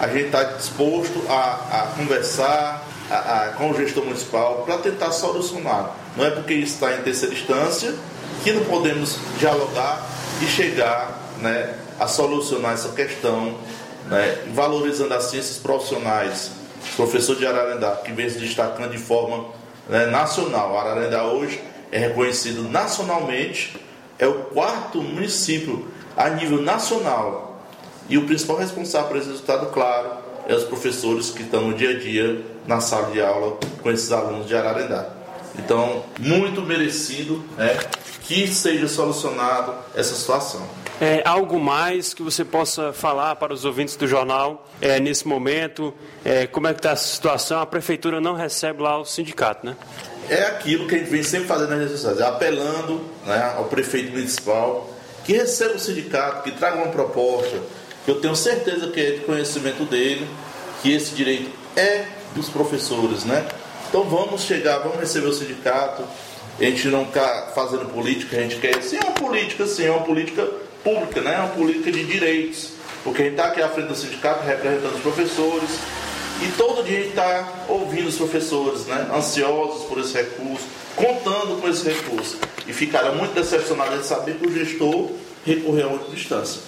a 0.00 0.08
gente 0.08 0.26
está 0.26 0.42
disposto 0.42 1.22
a, 1.28 1.82
a 1.82 1.86
conversar 1.96 2.84
a, 3.10 3.14
a, 3.14 3.48
com 3.52 3.70
o 3.70 3.74
gestor 3.74 4.04
municipal 4.04 4.62
para 4.64 4.78
tentar 4.78 5.12
solucionar. 5.12 5.94
Não 6.16 6.24
é 6.24 6.30
porque 6.30 6.54
está 6.54 6.94
em 6.94 7.02
terceira 7.02 7.34
instância 7.34 7.94
que 8.42 8.52
não 8.52 8.64
podemos 8.64 9.18
dialogar 9.38 10.04
e 10.42 10.46
chegar 10.46 11.20
né, 11.40 11.74
a 11.98 12.08
solucionar 12.08 12.72
essa 12.72 12.88
questão, 12.90 13.56
né, 14.06 14.38
valorizando 14.52 15.14
as 15.14 15.24
ciências 15.24 15.58
profissionais. 15.58 16.52
O 16.94 16.96
professor 16.96 17.36
de 17.36 17.46
Ararendá, 17.46 17.96
que 17.96 18.10
vem 18.10 18.28
se 18.28 18.38
destacando 18.38 18.90
de 18.90 18.98
forma 18.98 19.48
né, 19.88 20.06
nacional. 20.06 20.78
Ararendá 20.78 21.24
hoje 21.24 21.60
é 21.90 21.98
reconhecido 21.98 22.62
nacionalmente, 22.68 23.76
é 24.18 24.26
o 24.26 24.44
quarto 24.44 25.02
município 25.02 25.88
a 26.16 26.28
nível 26.28 26.60
nacional. 26.60 27.62
E 28.08 28.18
o 28.18 28.26
principal 28.26 28.56
responsável 28.56 29.08
por 29.08 29.16
esse 29.16 29.28
resultado, 29.28 29.66
claro, 29.72 30.10
é 30.46 30.54
os 30.54 30.64
professores 30.64 31.30
que 31.30 31.42
estão 31.42 31.68
no 31.68 31.74
dia 31.74 31.90
a 31.90 31.98
dia 31.98 32.44
na 32.66 32.80
sala 32.80 33.10
de 33.10 33.20
aula 33.20 33.58
com 33.82 33.90
esses 33.90 34.10
alunos 34.10 34.46
de 34.46 34.56
Ararendá. 34.56 35.08
Então, 35.58 36.04
muito 36.18 36.62
merecido 36.62 37.44
né, 37.56 37.76
que 38.22 38.46
seja 38.48 38.88
solucionado 38.88 39.74
essa 39.94 40.14
situação. 40.14 40.62
É, 41.00 41.22
algo 41.24 41.58
mais 41.58 42.12
que 42.12 42.22
você 42.22 42.44
possa 42.44 42.92
falar 42.92 43.36
para 43.36 43.54
os 43.54 43.64
ouvintes 43.64 43.96
do 43.96 44.06
jornal 44.06 44.68
é, 44.80 45.00
nesse 45.00 45.26
momento? 45.26 45.94
É, 46.24 46.46
como 46.46 46.68
é 46.68 46.74
que 46.74 46.80
está 46.80 46.92
a 46.92 46.96
situação? 46.96 47.58
A 47.60 47.66
prefeitura 47.66 48.20
não 48.20 48.34
recebe 48.34 48.82
lá 48.82 48.98
o 48.98 49.04
sindicato, 49.04 49.66
né? 49.66 49.76
É 50.30 50.46
aquilo 50.46 50.86
que 50.86 50.94
a 50.94 50.98
gente 50.98 51.10
vem 51.10 51.24
sempre 51.24 51.48
fazendo 51.48 51.70
nas 51.70 51.80
redes 51.80 52.00
sociais, 52.00 52.20
apelando 52.20 53.02
né, 53.26 53.52
ao 53.56 53.64
prefeito 53.64 54.12
municipal 54.12 54.88
que 55.24 55.32
receba 55.32 55.74
o 55.74 55.78
sindicato, 55.78 56.44
que 56.44 56.52
traga 56.52 56.76
uma 56.76 56.86
proposta, 56.86 57.58
que 58.04 58.10
eu 58.10 58.20
tenho 58.20 58.34
certeza 58.36 58.88
que 58.88 59.00
é 59.00 59.10
de 59.10 59.18
conhecimento 59.20 59.84
dele, 59.84 60.26
que 60.80 60.92
esse 60.92 61.14
direito 61.14 61.50
é 61.76 62.04
dos 62.34 62.48
professores, 62.48 63.24
né? 63.24 63.44
Então 63.88 64.04
vamos 64.04 64.42
chegar, 64.42 64.78
vamos 64.78 64.98
receber 64.98 65.26
o 65.26 65.32
sindicato, 65.32 66.04
a 66.58 66.64
gente 66.64 66.88
não 66.88 67.02
está 67.02 67.50
fazendo 67.54 67.92
política, 67.92 68.36
a 68.36 68.40
gente 68.40 68.56
quer 68.56 68.80
sim 68.82 68.96
é 68.96 69.00
uma 69.00 69.12
política, 69.12 69.66
sim, 69.66 69.86
é 69.86 69.90
uma 69.90 70.04
política 70.04 70.46
pública, 70.84 71.20
né? 71.20 71.34
É 71.34 71.38
uma 71.38 71.48
política 71.48 71.90
de 71.90 72.04
direitos, 72.04 72.70
porque 73.02 73.22
a 73.22 73.24
gente 73.24 73.34
está 73.34 73.46
aqui 73.48 73.62
à 73.62 73.68
frente 73.68 73.88
do 73.88 73.96
sindicato 73.96 74.46
representando 74.46 74.94
os 74.94 75.00
professores, 75.00 75.70
e 76.42 76.52
todo 76.56 76.82
dia 76.82 76.98
a 76.98 77.02
gente 77.02 77.10
está 77.10 77.66
ouvindo 77.68 78.08
os 78.08 78.16
professores, 78.16 78.86
né, 78.86 79.10
ansiosos 79.14 79.84
por 79.84 79.98
esse 79.98 80.14
recurso, 80.14 80.64
contando 80.96 81.60
com 81.60 81.68
esse 81.68 81.88
recurso. 81.88 82.38
E 82.66 82.72
ficaram 82.72 83.14
muito 83.14 83.34
decepcionados 83.34 84.00
de 84.00 84.06
saber 84.06 84.36
que 84.36 84.46
o 84.46 84.52
gestor 84.52 85.10
recorreu 85.44 85.88
a 85.88 85.92
outra 85.92 86.14
distância. 86.14 86.62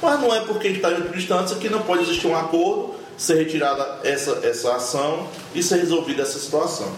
Mas 0.00 0.20
não 0.20 0.34
é 0.34 0.40
porque 0.40 0.68
a 0.68 0.70
gente 0.70 0.78
está 0.78 0.92
em 0.92 0.96
outra 0.96 1.10
distância 1.10 1.56
que 1.56 1.68
não 1.68 1.82
pode 1.82 2.02
existir 2.02 2.26
um 2.26 2.36
acordo, 2.36 2.94
ser 3.16 3.36
retirada 3.36 4.00
essa, 4.04 4.40
essa 4.44 4.74
ação 4.74 5.28
e 5.54 5.62
ser 5.62 5.76
resolvida 5.76 6.22
essa 6.22 6.38
situação. 6.38 6.92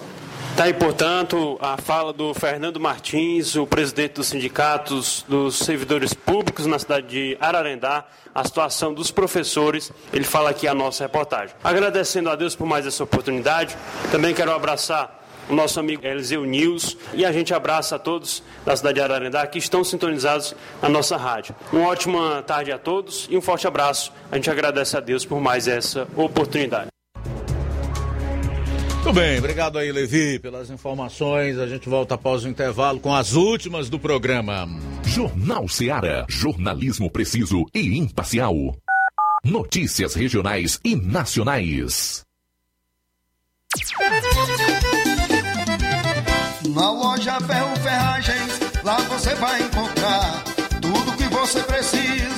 Está 0.58 0.66
aí, 0.66 0.74
portanto, 0.74 1.56
a 1.62 1.76
fala 1.76 2.12
do 2.12 2.34
Fernando 2.34 2.80
Martins, 2.80 3.54
o 3.54 3.64
presidente 3.64 4.14
dos 4.14 4.26
sindicatos 4.26 5.24
dos 5.28 5.56
servidores 5.56 6.12
públicos 6.12 6.66
na 6.66 6.80
cidade 6.80 7.06
de 7.06 7.38
Ararendá, 7.40 8.04
a 8.34 8.42
situação 8.42 8.92
dos 8.92 9.12
professores. 9.12 9.92
Ele 10.12 10.24
fala 10.24 10.50
aqui 10.50 10.66
a 10.66 10.74
nossa 10.74 11.04
reportagem. 11.04 11.54
Agradecendo 11.62 12.28
a 12.28 12.34
Deus 12.34 12.56
por 12.56 12.66
mais 12.66 12.88
essa 12.88 13.04
oportunidade, 13.04 13.76
também 14.10 14.34
quero 14.34 14.50
abraçar 14.50 15.24
o 15.48 15.54
nosso 15.54 15.78
amigo 15.78 16.04
Eliseu 16.04 16.44
News 16.44 16.96
e 17.14 17.24
a 17.24 17.30
gente 17.30 17.54
abraça 17.54 17.94
a 17.94 17.98
todos 18.00 18.42
da 18.66 18.76
cidade 18.76 18.96
de 18.96 19.00
Ararendá 19.00 19.46
que 19.46 19.58
estão 19.58 19.84
sintonizados 19.84 20.56
na 20.82 20.88
nossa 20.88 21.16
rádio. 21.16 21.54
Uma 21.72 21.86
ótima 21.86 22.42
tarde 22.44 22.72
a 22.72 22.78
todos 22.78 23.28
e 23.30 23.36
um 23.36 23.40
forte 23.40 23.68
abraço. 23.68 24.12
A 24.28 24.34
gente 24.34 24.50
agradece 24.50 24.96
a 24.96 25.00
Deus 25.00 25.24
por 25.24 25.40
mais 25.40 25.68
essa 25.68 26.08
oportunidade. 26.16 26.88
Muito 28.98 29.12
bem, 29.12 29.38
obrigado 29.38 29.78
aí, 29.78 29.92
Levi, 29.92 30.38
pelas 30.38 30.70
informações. 30.70 31.58
A 31.58 31.66
gente 31.66 31.88
volta 31.88 32.16
após 32.16 32.44
o 32.44 32.48
intervalo 32.48 32.98
com 32.98 33.14
as 33.14 33.32
últimas 33.32 33.88
do 33.88 33.98
programa. 33.98 34.68
Jornal 35.06 35.68
Seara. 35.68 36.26
Jornalismo 36.28 37.08
preciso 37.08 37.64
e 37.72 37.96
imparcial. 37.96 38.54
Notícias 39.44 40.14
regionais 40.14 40.80
e 40.84 40.96
nacionais. 40.96 42.22
Na 46.74 46.90
loja 46.90 47.40
Ferro 47.40 47.76
Ferragens, 47.76 48.60
lá 48.82 48.96
você 49.02 49.34
vai 49.36 49.62
encontrar 49.62 50.44
tudo 50.82 51.16
que 51.16 51.24
você 51.24 51.62
precisa. 51.62 52.37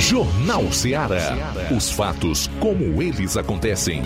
Jornal 0.00 0.72
Ceará. 0.72 1.36
Os 1.70 1.90
fatos 1.90 2.48
como 2.58 3.02
eles 3.02 3.36
acontecem. 3.36 4.02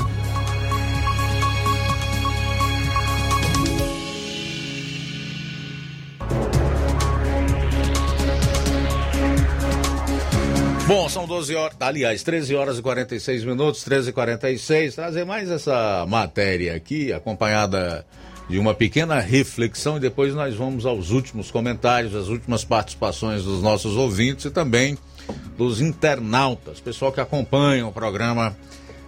Bom, 10.88 11.08
são 11.08 11.26
12 11.28 11.54
horas, 11.54 11.76
aliás, 11.78 12.24
13 12.24 12.56
horas 12.56 12.78
e 12.78 12.82
46 12.82 13.44
minutos, 13.44 13.84
13 13.84 14.10
e 14.10 14.12
46. 14.12 14.94
Trazer 14.96 15.24
mais 15.24 15.48
essa 15.48 16.04
matéria 16.08 16.74
aqui, 16.74 17.12
acompanhada 17.12 18.04
de 18.50 18.58
uma 18.58 18.74
pequena 18.74 19.20
reflexão, 19.20 19.96
e 19.96 20.00
depois 20.00 20.34
nós 20.34 20.54
vamos 20.56 20.84
aos 20.84 21.10
últimos 21.10 21.52
comentários, 21.52 22.16
as 22.16 22.26
últimas 22.26 22.64
participações 22.64 23.44
dos 23.44 23.62
nossos 23.62 23.96
ouvintes 23.96 24.44
e 24.46 24.50
também 24.50 24.98
dos 25.56 25.80
internautas, 25.80 26.80
pessoal 26.80 27.12
que 27.12 27.20
acompanha 27.20 27.86
o 27.86 27.92
programa 27.92 28.56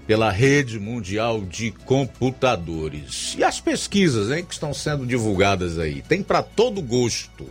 pela 0.07 0.31
rede 0.31 0.79
mundial 0.79 1.41
de 1.41 1.73
computadores. 1.85 3.35
E 3.37 3.43
as 3.43 3.61
pesquisas 3.61 4.31
hein, 4.31 4.45
que 4.45 4.55
estão 4.55 4.73
sendo 4.73 5.05
divulgadas 5.05 5.79
aí? 5.79 6.03
Tem 6.03 6.23
para 6.23 6.43
todo 6.43 6.81
gosto. 6.81 7.47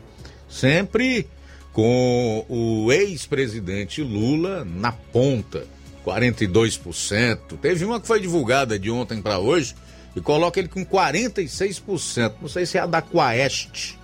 Sempre 0.47 1.27
com 1.73 2.45
o 2.47 2.89
ex-presidente 2.93 4.01
Lula 4.01 4.63
na 4.63 4.93
ponta, 4.93 5.67
42%. 6.05 7.57
Teve 7.61 7.83
uma 7.83 7.99
que 7.99 8.07
foi 8.07 8.21
divulgada 8.21 8.79
de 8.79 8.89
ontem 8.89 9.21
para 9.21 9.39
hoje 9.39 9.75
e 10.15 10.21
coloca 10.21 10.57
ele 10.57 10.69
com 10.69 10.85
46%. 10.85 12.35
Não 12.41 12.47
sei 12.47 12.65
se 12.65 12.77
é 12.77 12.81
a 12.81 12.85
da 12.85 13.01
Quaest. 13.01 13.95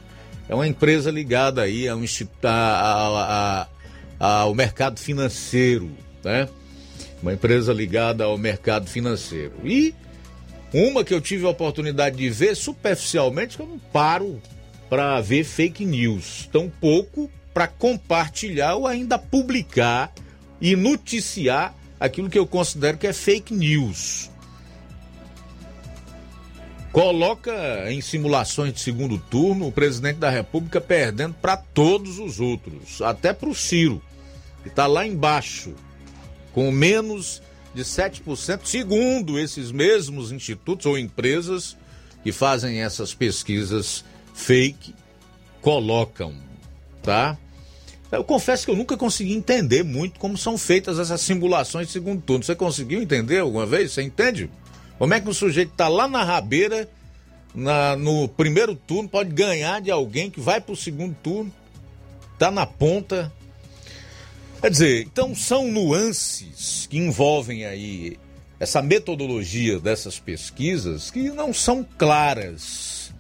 É 0.50 0.54
uma 0.54 0.68
empresa 0.68 1.10
ligada 1.10 1.62
aí 1.62 1.88
a 1.88 1.96
um, 1.96 2.04
a, 2.44 2.50
a, 2.50 3.62
a 3.62 3.68
ao 4.22 4.54
mercado 4.54 5.00
financeiro, 5.00 5.90
né? 6.24 6.48
Uma 7.24 7.34
empresa 7.34 7.74
ligada 7.74 8.24
ao 8.24 8.38
mercado 8.38 8.88
financeiro. 8.88 9.54
E 9.64 9.96
uma 10.72 11.04
que 11.04 11.12
eu 11.12 11.20
tive 11.20 11.48
a 11.48 11.50
oportunidade 11.50 12.18
de 12.18 12.30
ver 12.30 12.56
superficialmente, 12.56 13.58
que 13.58 13.64
eu 13.64 13.68
não 13.68 13.80
paro 13.80 14.40
para 14.88 15.20
ver 15.22 15.44
fake 15.44 15.84
news, 15.84 16.48
tão 16.52 16.70
pouco 16.70 17.32
para 17.52 17.66
compartilhar 17.66 18.76
ou 18.76 18.86
ainda 18.86 19.18
publicar 19.18 20.14
e 20.62 20.76
noticiar 20.76 21.74
aquilo 22.00 22.30
que 22.30 22.38
eu 22.38 22.46
considero 22.46 23.00
que 23.00 23.08
é 23.08 23.14
fake 23.14 23.56
news. 23.56 24.30
Coloca 26.92 27.92
em 27.92 28.02
simulações 28.02 28.74
de 28.74 28.82
segundo 28.82 29.18
turno 29.18 29.68
o 29.68 29.72
presidente 29.72 30.18
da 30.18 30.30
República 30.30 30.80
perdendo 30.80 31.34
para 31.42 31.58
todos 31.58 32.20
os 32.20 32.40
outros, 32.40 33.02
até 33.02 33.34
para 33.34 33.50
o 33.50 33.56
Ciro 33.56 34.02
que 34.62 34.70
está 34.70 34.88
lá 34.88 35.06
embaixo, 35.06 35.74
com 36.54 36.72
menos 36.72 37.42
de 37.74 37.84
7%, 37.84 38.62
segundo 38.66 39.40
esses 39.40 39.72
mesmos 39.72 40.32
institutos 40.32 40.86
ou 40.86 40.98
empresas 40.98 41.78
que 42.24 42.32
fazem 42.32 42.82
essas 42.82 43.14
pesquisas 43.14 44.04
fake, 44.34 44.94
colocam, 45.62 46.36
tá? 47.02 47.38
Eu 48.12 48.24
confesso 48.26 48.66
que 48.66 48.72
eu 48.72 48.76
nunca 48.76 48.98
consegui 48.98 49.34
entender 49.34 49.84
muito 49.84 50.20
como 50.20 50.38
são 50.38 50.58
feitas 50.58 51.00
essas 51.00 51.22
simulações 51.22 51.88
de 51.88 51.94
segundo 51.94 52.22
turno. 52.22 52.44
Você 52.44 52.54
conseguiu 52.54 53.02
entender 53.02 53.40
alguma 53.40 53.66
vez? 53.66 53.94
Você 53.94 54.02
entende? 54.02 54.50
Como 55.00 55.14
é 55.14 55.22
que 55.22 55.30
o 55.30 55.34
sujeito 55.34 55.72
está 55.72 55.88
lá 55.88 56.08
na 56.10 56.24
rabeira, 56.24 56.90
na, 57.56 57.96
no 57.96 58.28
primeiro 58.28 58.76
turno, 58.76 59.08
pode 59.08 59.32
ganhar 59.32 59.82
de 59.82 59.90
alguém 59.90 60.30
que 60.30 60.42
vai 60.42 60.60
para 60.60 60.74
o 60.74 60.76
segundo 60.76 61.16
turno, 61.24 61.52
está 62.34 62.52
na 62.52 62.66
ponta, 62.66 63.32
Quer 64.62 64.70
dizer, 64.70 65.02
então 65.02 65.34
são 65.34 65.72
nuances 65.72 66.86
que 66.88 66.96
envolvem 66.96 67.66
aí 67.66 68.20
essa 68.60 68.80
metodologia 68.80 69.80
dessas 69.80 70.20
pesquisas 70.20 71.10
que 71.10 71.32
não 71.32 71.52
são 71.52 71.84
claras 71.98 73.12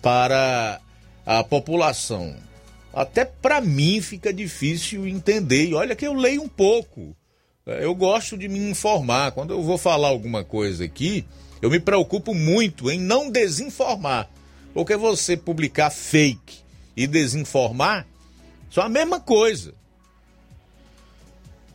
para 0.00 0.80
a 1.26 1.44
população. 1.44 2.34
Até 2.90 3.26
para 3.26 3.60
mim 3.60 4.00
fica 4.00 4.32
difícil 4.32 5.06
entender. 5.06 5.68
E 5.68 5.74
olha 5.74 5.94
que 5.94 6.06
eu 6.06 6.14
leio 6.14 6.40
um 6.40 6.48
pouco. 6.48 7.14
Eu 7.66 7.94
gosto 7.94 8.38
de 8.38 8.48
me 8.48 8.58
informar. 8.58 9.32
Quando 9.32 9.52
eu 9.52 9.62
vou 9.62 9.76
falar 9.76 10.08
alguma 10.08 10.42
coisa 10.42 10.84
aqui, 10.84 11.26
eu 11.60 11.68
me 11.68 11.78
preocupo 11.78 12.32
muito 12.32 12.90
em 12.90 12.98
não 12.98 13.30
desinformar. 13.30 14.30
Porque 14.72 14.96
você 14.96 15.36
publicar 15.36 15.90
fake 15.90 16.60
e 16.96 17.06
desinformar 17.06 18.06
são 18.70 18.82
a 18.82 18.88
mesma 18.88 19.20
coisa. 19.20 19.74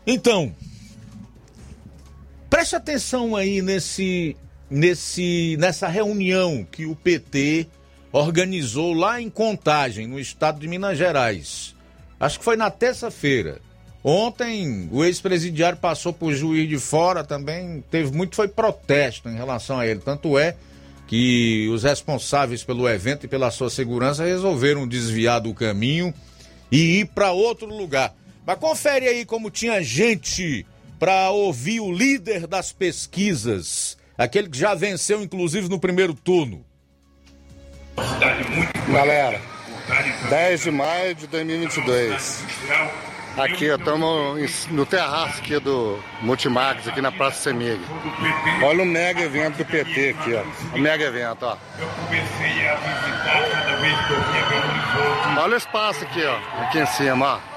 Então, 0.06 0.54
preste 2.50 2.76
atenção 2.76 3.36
aí 3.36 3.62
nesse 3.62 4.36
nesse, 4.74 5.56
nessa 5.60 5.88
reunião 5.88 6.66
que 6.70 6.88
o 6.88 6.96
PT 6.96 7.68
organizou 8.12 8.94
lá 8.94 9.22
em 9.22 9.30
Contagem, 9.30 10.08
no 10.08 10.20
estado 10.20 10.60
de 10.60 10.68
Minas 10.68 10.98
Gerais. 10.98 11.76
Acho 12.20 12.40
que 12.40 12.46
foi 12.46 12.56
na 12.56 12.72
terça-feira. 12.72 13.62
Ontem 14.04 14.90
o 14.92 15.04
ex-presidiário 15.04 15.78
passou 15.78 16.12
por 16.12 16.34
juiz 16.34 16.68
de 16.68 16.78
fora 16.78 17.24
também, 17.24 17.84
teve 17.90 18.12
muito 18.12 18.36
foi 18.36 18.48
protesto 18.48 19.30
em 19.30 19.36
relação 19.36 19.80
a 19.80 19.88
ele. 19.88 20.00
Tanto 20.00 20.38
é 20.38 20.56
que 21.08 21.70
os 21.72 21.84
responsáveis 21.84 22.64
pelo 22.64 22.90
evento 22.90 23.26
e 23.26 23.30
pela 23.30 23.52
sua 23.52 23.70
segurança 23.70 24.26
resolveram 24.26 24.88
desviar 24.88 25.40
do 25.40 25.54
caminho 25.54 26.14
e 26.72 27.00
ir 27.00 27.06
para 27.06 27.32
outro 27.32 27.68
lugar. 27.68 28.14
Mas 28.46 28.58
confere 28.58 29.08
aí 29.08 29.26
como 29.26 29.50
tinha 29.50 29.82
gente 29.82 30.66
para 31.00 31.30
ouvir 31.32 31.80
o 31.80 31.92
líder 31.92 32.48
das 32.48 32.72
pesquisas, 32.72 33.98
aquele 34.18 34.50
que 34.50 34.58
já 34.58 34.74
venceu 34.74 35.22
inclusive 35.22 35.70
no 35.70 35.80
primeiro 35.80 36.14
turno. 36.14 36.66
Galera, 38.92 39.40
10 40.30 40.64
de 40.64 40.72
maio 40.72 41.16
de 41.16 41.28
2022. 41.28 42.44
Aqui, 43.38 43.66
estamos 43.66 44.68
no 44.68 44.86
terraço 44.86 45.40
aqui 45.40 45.60
do 45.60 46.00
Multimax, 46.22 46.88
aqui 46.88 47.02
na 47.02 47.12
Praça 47.12 47.42
Semig. 47.42 47.82
Olha 48.64 48.84
o 48.84 48.86
mega 48.86 49.22
evento 49.22 49.58
do 49.58 49.66
PT 49.66 50.10
aqui, 50.10 50.36
ó. 50.36 50.44
O 50.76 50.80
mega 50.80 51.06
evento, 51.06 51.44
ó. 51.44 51.58
Olha 55.42 55.54
o 55.56 55.58
espaço 55.58 56.04
aqui, 56.04 56.24
ó. 56.24 56.38
Aqui 56.62 56.80
em 56.80 56.86
cima, 56.86 57.40
ó. 57.40 57.54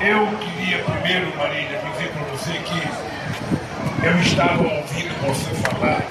Eu 0.00 0.38
queria 0.38 0.84
primeiro, 0.84 1.36
Marília, 1.36 1.80
dizer 1.92 2.12
para 2.12 2.22
você 2.24 2.52
que 2.52 4.06
eu 4.06 4.20
estava 4.20 4.62
ouvindo 4.62 5.14
você 5.26 5.54
falar. 5.62 6.02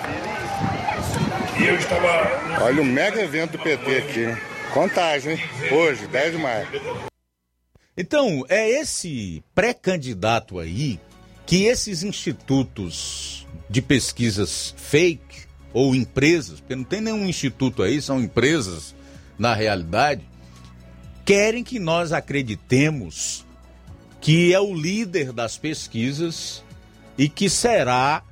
E 1.59 1.65
eu 1.65 1.75
estava. 1.75 2.63
Olha 2.63 2.81
o 2.81 2.85
mega 2.85 3.21
evento 3.21 3.53
do 3.53 3.59
PT 3.59 3.97
aqui. 3.97 4.37
Contagem, 4.73 5.33
hein? 5.33 5.39
Hoje, 5.71 6.05
10 6.07 6.33
de 6.33 6.37
maio. 6.37 6.67
Então, 7.97 8.45
é 8.49 8.69
esse 8.69 9.43
pré-candidato 9.55 10.59
aí 10.59 10.99
que 11.47 11.63
esses 11.63 12.03
institutos 12.03 13.47
de 13.69 13.81
pesquisas 13.81 14.75
fake 14.77 15.47
ou 15.73 15.95
empresas, 15.95 16.59
porque 16.59 16.75
não 16.75 16.83
tem 16.83 17.01
nenhum 17.01 17.25
instituto 17.25 17.81
aí, 17.81 18.01
são 18.01 18.19
empresas 18.19 18.93
na 19.39 19.53
realidade, 19.53 20.21
querem 21.23 21.63
que 21.63 21.79
nós 21.79 22.11
acreditemos 22.11 23.46
que 24.19 24.53
é 24.53 24.59
o 24.59 24.73
líder 24.73 25.31
das 25.31 25.57
pesquisas 25.57 26.63
e 27.17 27.29
que 27.29 27.49
será 27.49 28.23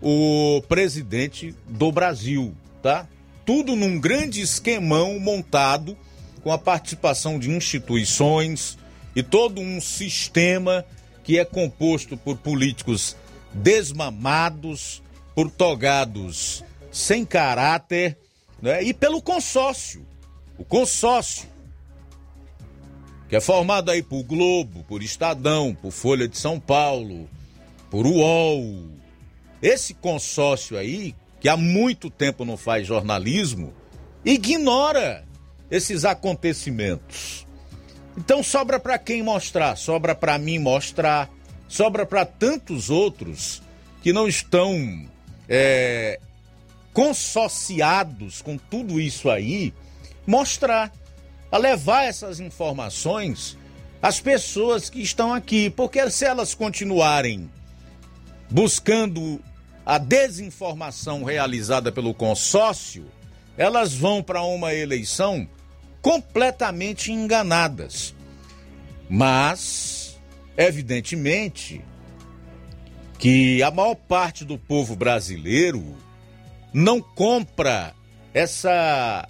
o 0.00 0.62
presidente 0.68 1.54
do 1.66 1.90
Brasil, 1.90 2.54
tá? 2.82 3.08
Tudo 3.44 3.74
num 3.74 3.98
grande 3.98 4.40
esquemão 4.40 5.18
montado 5.18 5.96
com 6.42 6.52
a 6.52 6.58
participação 6.58 7.38
de 7.38 7.50
instituições 7.50 8.78
e 9.16 9.22
todo 9.22 9.60
um 9.60 9.80
sistema 9.80 10.84
que 11.22 11.38
é 11.38 11.44
composto 11.44 12.16
por 12.16 12.36
políticos 12.36 13.16
desmamados, 13.52 15.02
por 15.34 15.50
togados 15.50 16.62
sem 16.94 17.24
caráter, 17.24 18.16
né? 18.62 18.82
e 18.82 18.94
pelo 18.94 19.20
consórcio. 19.20 20.06
O 20.56 20.64
consórcio 20.64 21.48
que 23.28 23.36
é 23.36 23.40
formado 23.40 23.90
aí 23.90 24.02
por 24.02 24.22
Globo, 24.22 24.84
por 24.88 25.02
Estadão, 25.02 25.74
por 25.74 25.90
Folha 25.90 26.28
de 26.28 26.36
São 26.36 26.60
Paulo, 26.60 27.28
por 27.90 28.06
UOL. 28.06 28.88
Esse 29.62 29.94
consórcio 29.94 30.76
aí, 30.76 31.14
que 31.40 31.48
há 31.48 31.56
muito 31.56 32.10
tempo 32.10 32.44
não 32.44 32.56
faz 32.56 32.86
jornalismo, 32.86 33.72
ignora 34.24 35.24
esses 35.70 36.04
acontecimentos. 36.04 37.46
Então 38.16 38.42
sobra 38.42 38.78
para 38.78 38.98
quem 38.98 39.22
mostrar? 39.22 39.76
Sobra 39.76 40.14
para 40.14 40.38
mim 40.38 40.58
mostrar, 40.58 41.30
sobra 41.68 42.06
para 42.06 42.24
tantos 42.24 42.90
outros 42.90 43.62
que 44.02 44.12
não 44.12 44.28
estão 44.28 45.08
é, 45.48 46.20
consociados 46.92 48.40
com 48.40 48.56
tudo 48.56 49.00
isso 49.00 49.28
aí, 49.28 49.74
mostrar 50.26 50.92
a 51.54 51.56
levar 51.56 52.02
essas 52.02 52.40
informações 52.40 53.56
às 54.02 54.18
pessoas 54.18 54.90
que 54.90 55.00
estão 55.00 55.32
aqui, 55.32 55.70
porque 55.70 56.10
se 56.10 56.24
elas 56.24 56.52
continuarem 56.52 57.48
buscando 58.50 59.40
a 59.86 59.96
desinformação 59.96 61.22
realizada 61.22 61.92
pelo 61.92 62.12
consórcio, 62.12 63.06
elas 63.56 63.94
vão 63.94 64.20
para 64.20 64.42
uma 64.42 64.74
eleição 64.74 65.48
completamente 66.02 67.12
enganadas. 67.12 68.16
Mas, 69.08 70.20
evidentemente, 70.56 71.84
que 73.16 73.62
a 73.62 73.70
maior 73.70 73.94
parte 73.94 74.44
do 74.44 74.58
povo 74.58 74.96
brasileiro 74.96 75.94
não 76.72 77.00
compra 77.00 77.94
essa 78.34 79.28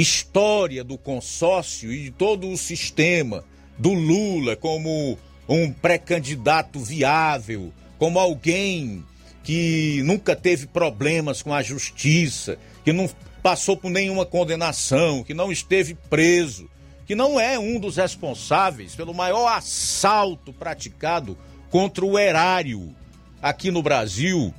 história 0.00 0.84
do 0.84 0.96
consórcio 0.96 1.92
e 1.92 2.04
de 2.04 2.10
todo 2.10 2.48
o 2.48 2.56
sistema 2.56 3.44
do 3.76 3.92
Lula 3.92 4.54
como 4.54 5.18
um 5.48 5.72
pré-candidato 5.72 6.78
viável, 6.78 7.72
como 7.98 8.18
alguém 8.18 9.04
que 9.42 10.02
nunca 10.04 10.36
teve 10.36 10.66
problemas 10.66 11.42
com 11.42 11.52
a 11.52 11.62
justiça, 11.62 12.58
que 12.84 12.92
não 12.92 13.08
passou 13.42 13.76
por 13.76 13.90
nenhuma 13.90 14.26
condenação, 14.26 15.24
que 15.24 15.34
não 15.34 15.50
esteve 15.50 15.94
preso, 15.94 16.68
que 17.06 17.14
não 17.14 17.40
é 17.40 17.58
um 17.58 17.80
dos 17.80 17.96
responsáveis 17.96 18.94
pelo 18.94 19.14
maior 19.14 19.48
assalto 19.48 20.52
praticado 20.52 21.36
contra 21.70 22.04
o 22.04 22.18
erário 22.18 22.94
aqui 23.40 23.70
no 23.70 23.82
Brasil 23.82 24.52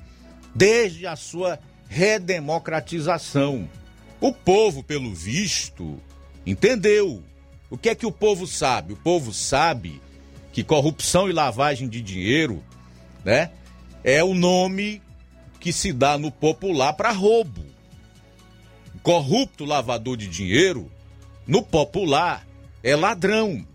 desde 0.56 1.06
a 1.06 1.16
sua 1.16 1.60
redemocratização. 1.88 3.70
O 4.22 4.34
povo, 4.34 4.84
pelo 4.84 5.14
visto, 5.14 6.00
entendeu. 6.46 7.24
O 7.70 7.78
que 7.78 7.90
é 7.90 7.96
que 7.96 8.06
o 8.06 8.12
povo 8.12 8.46
sabe? 8.46 8.94
O 8.94 8.98
povo 8.98 9.34
sabe 9.34 10.02
que 10.52 10.64
corrupção 10.64 11.30
e 11.30 11.34
lavagem 11.34 11.88
de 11.88 12.02
dinheiro, 12.02 12.64
né, 13.24 13.52
é 14.04 14.24
o 14.24 14.34
nome 14.34 15.02
que 15.60 15.72
se 15.72 15.94
dá 15.94 16.18
no 16.18 16.32
popular 16.32 16.94
para 16.94 17.12
roubo. 17.12 17.64
Corrupto 19.04 19.66
lavador 19.66 20.18
de 20.18 20.28
dinheiro, 20.28 20.91
no 21.48 21.62
popular, 21.62 22.46
é 22.84 22.96
ladrão. 22.96 23.66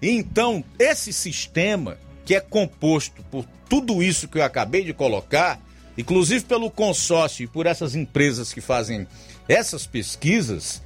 Então, 0.00 0.64
esse 0.78 1.12
sistema, 1.12 1.98
que 2.24 2.34
é 2.34 2.40
composto 2.40 3.22
por 3.30 3.44
tudo 3.68 4.02
isso 4.02 4.28
que 4.28 4.38
eu 4.38 4.42
acabei 4.42 4.84
de 4.84 4.92
colocar, 4.92 5.60
inclusive 5.96 6.44
pelo 6.44 6.70
consórcio 6.70 7.44
e 7.44 7.46
por 7.46 7.66
essas 7.66 7.94
empresas 7.94 8.52
que 8.52 8.60
fazem 8.60 9.06
essas 9.48 9.86
pesquisas 9.86 10.82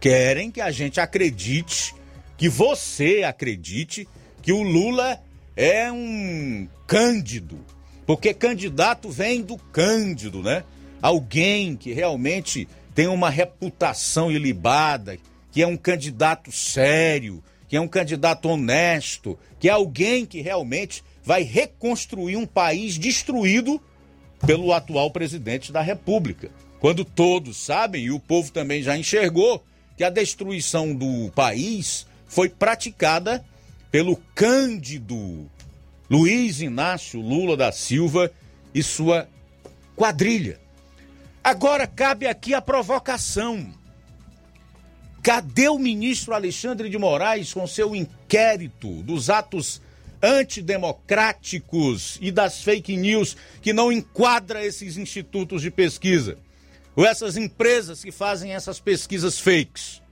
querem 0.00 0.50
que 0.50 0.60
a 0.60 0.70
gente 0.70 1.00
acredite, 1.00 1.94
que 2.36 2.48
você 2.48 3.24
acredite 3.24 4.08
que 4.42 4.52
o 4.52 4.62
Lula 4.62 5.20
é 5.56 5.90
um 5.90 6.68
cândido, 6.86 7.58
porque 8.06 8.32
candidato 8.32 9.10
vem 9.10 9.42
do 9.42 9.58
cândido, 9.58 10.42
né? 10.42 10.64
Alguém 11.02 11.76
que 11.76 11.92
realmente 11.92 12.68
tem 12.94 13.06
uma 13.06 13.30
reputação 13.30 14.30
ilibada, 14.30 15.18
que 15.52 15.62
é 15.62 15.66
um 15.66 15.76
candidato 15.76 16.50
sério, 16.50 17.42
que 17.68 17.76
é 17.76 17.80
um 17.80 17.88
candidato 17.88 18.48
honesto, 18.48 19.38
que 19.58 19.68
é 19.68 19.72
alguém 19.72 20.24
que 20.24 20.40
realmente 20.40 21.04
vai 21.22 21.42
reconstruir 21.42 22.36
um 22.36 22.46
país 22.46 22.96
destruído 22.96 23.80
pelo 24.46 24.72
atual 24.72 25.10
presidente 25.10 25.70
da 25.70 25.82
República. 25.82 26.50
Quando 26.80 27.04
todos 27.04 27.56
sabem, 27.56 28.04
e 28.04 28.10
o 28.10 28.20
povo 28.20 28.52
também 28.52 28.82
já 28.82 28.96
enxergou, 28.96 29.64
que 29.96 30.04
a 30.04 30.10
destruição 30.10 30.94
do 30.94 31.30
país 31.34 32.06
foi 32.26 32.48
praticada 32.48 33.44
pelo 33.90 34.16
Cândido 34.34 35.50
Luiz 36.08 36.60
Inácio 36.60 37.20
Lula 37.20 37.56
da 37.56 37.72
Silva 37.72 38.30
e 38.72 38.82
sua 38.82 39.28
quadrilha. 39.96 40.60
Agora 41.42 41.86
cabe 41.86 42.26
aqui 42.26 42.54
a 42.54 42.62
provocação. 42.62 43.74
Cadê 45.22 45.68
o 45.68 45.78
ministro 45.78 46.32
Alexandre 46.32 46.88
de 46.88 46.96
Moraes 46.96 47.52
com 47.52 47.66
seu 47.66 47.96
inquérito 47.96 49.02
dos 49.02 49.28
atos 49.28 49.82
antidemocráticos 50.22 52.18
e 52.20 52.30
das 52.30 52.62
fake 52.62 52.96
news 52.96 53.36
que 53.60 53.72
não 53.72 53.90
enquadra 53.90 54.64
esses 54.64 54.96
institutos 54.96 55.60
de 55.60 55.70
pesquisa? 55.70 56.38
Ou 56.98 57.06
essas 57.06 57.36
empresas 57.36 58.02
que 58.02 58.10
fazem 58.10 58.52
essas 58.52 58.80
pesquisas 58.80 59.38
fakes? 59.38 60.02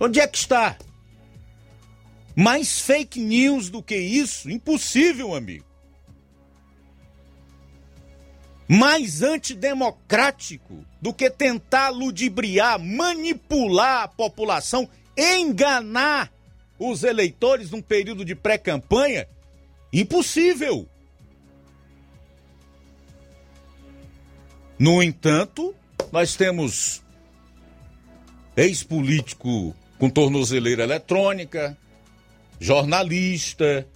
Onde 0.00 0.18
é 0.18 0.26
que 0.26 0.38
está? 0.38 0.78
Mais 2.34 2.80
fake 2.80 3.20
news 3.20 3.68
do 3.68 3.82
que 3.82 3.98
isso? 3.98 4.48
Impossível, 4.48 5.34
amigo. 5.34 5.66
mais 8.66 9.20
antidemocrático 9.20 10.86
do 11.02 11.12
que 11.12 11.28
tentar 11.28 11.88
ludibriar, 11.90 12.78
manipular 12.78 14.04
a 14.04 14.08
população, 14.08 14.88
enganar 15.18 16.32
os 16.78 17.02
eleitores 17.02 17.72
num 17.72 17.82
período 17.82 18.24
de 18.24 18.36
pré-campanha? 18.36 19.28
Impossível. 19.92 20.88
No 24.80 25.02
entanto, 25.02 25.74
nós 26.10 26.36
temos 26.36 27.02
ex-político 28.56 29.76
com 29.98 30.08
tornozeleira 30.08 30.84
eletrônica, 30.84 31.76
jornalista 32.58 33.86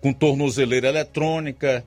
com 0.00 0.12
tornozeleira 0.12 0.88
eletrônica, 0.88 1.84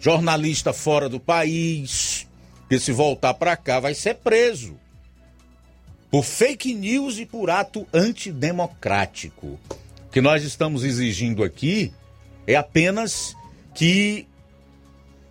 jornalista 0.00 0.72
fora 0.72 1.06
do 1.06 1.20
país, 1.20 2.26
que 2.66 2.78
se 2.78 2.92
voltar 2.92 3.34
para 3.34 3.58
cá 3.58 3.78
vai 3.78 3.92
ser 3.92 4.14
preso 4.14 4.74
por 6.10 6.24
fake 6.24 6.72
news 6.72 7.18
e 7.18 7.26
por 7.26 7.50
ato 7.50 7.86
antidemocrático. 7.92 9.46
O 9.48 10.10
que 10.10 10.22
nós 10.22 10.42
estamos 10.44 10.82
exigindo 10.82 11.44
aqui 11.44 11.92
é 12.46 12.56
apenas 12.56 13.36
que 13.74 14.26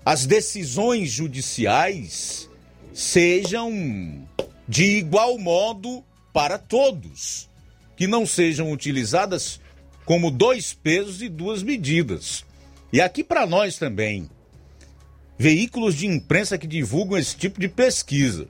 as 0.09 0.25
decisões 0.25 1.11
judiciais 1.11 2.49
sejam 2.91 4.27
de 4.67 4.83
igual 4.97 5.37
modo 5.37 6.03
para 6.33 6.57
todos, 6.57 7.47
que 7.95 8.07
não 8.07 8.25
sejam 8.25 8.71
utilizadas 8.71 9.61
como 10.05 10.31
dois 10.31 10.73
pesos 10.73 11.21
e 11.21 11.29
duas 11.29 11.61
medidas. 11.61 12.43
E 12.91 12.99
aqui 12.99 13.23
para 13.23 13.45
nós 13.45 13.77
também, 13.77 14.27
veículos 15.37 15.93
de 15.93 16.07
imprensa 16.07 16.57
que 16.57 16.65
divulgam 16.65 17.15
esse 17.15 17.37
tipo 17.37 17.59
de 17.59 17.67
pesquisa. 17.67 18.47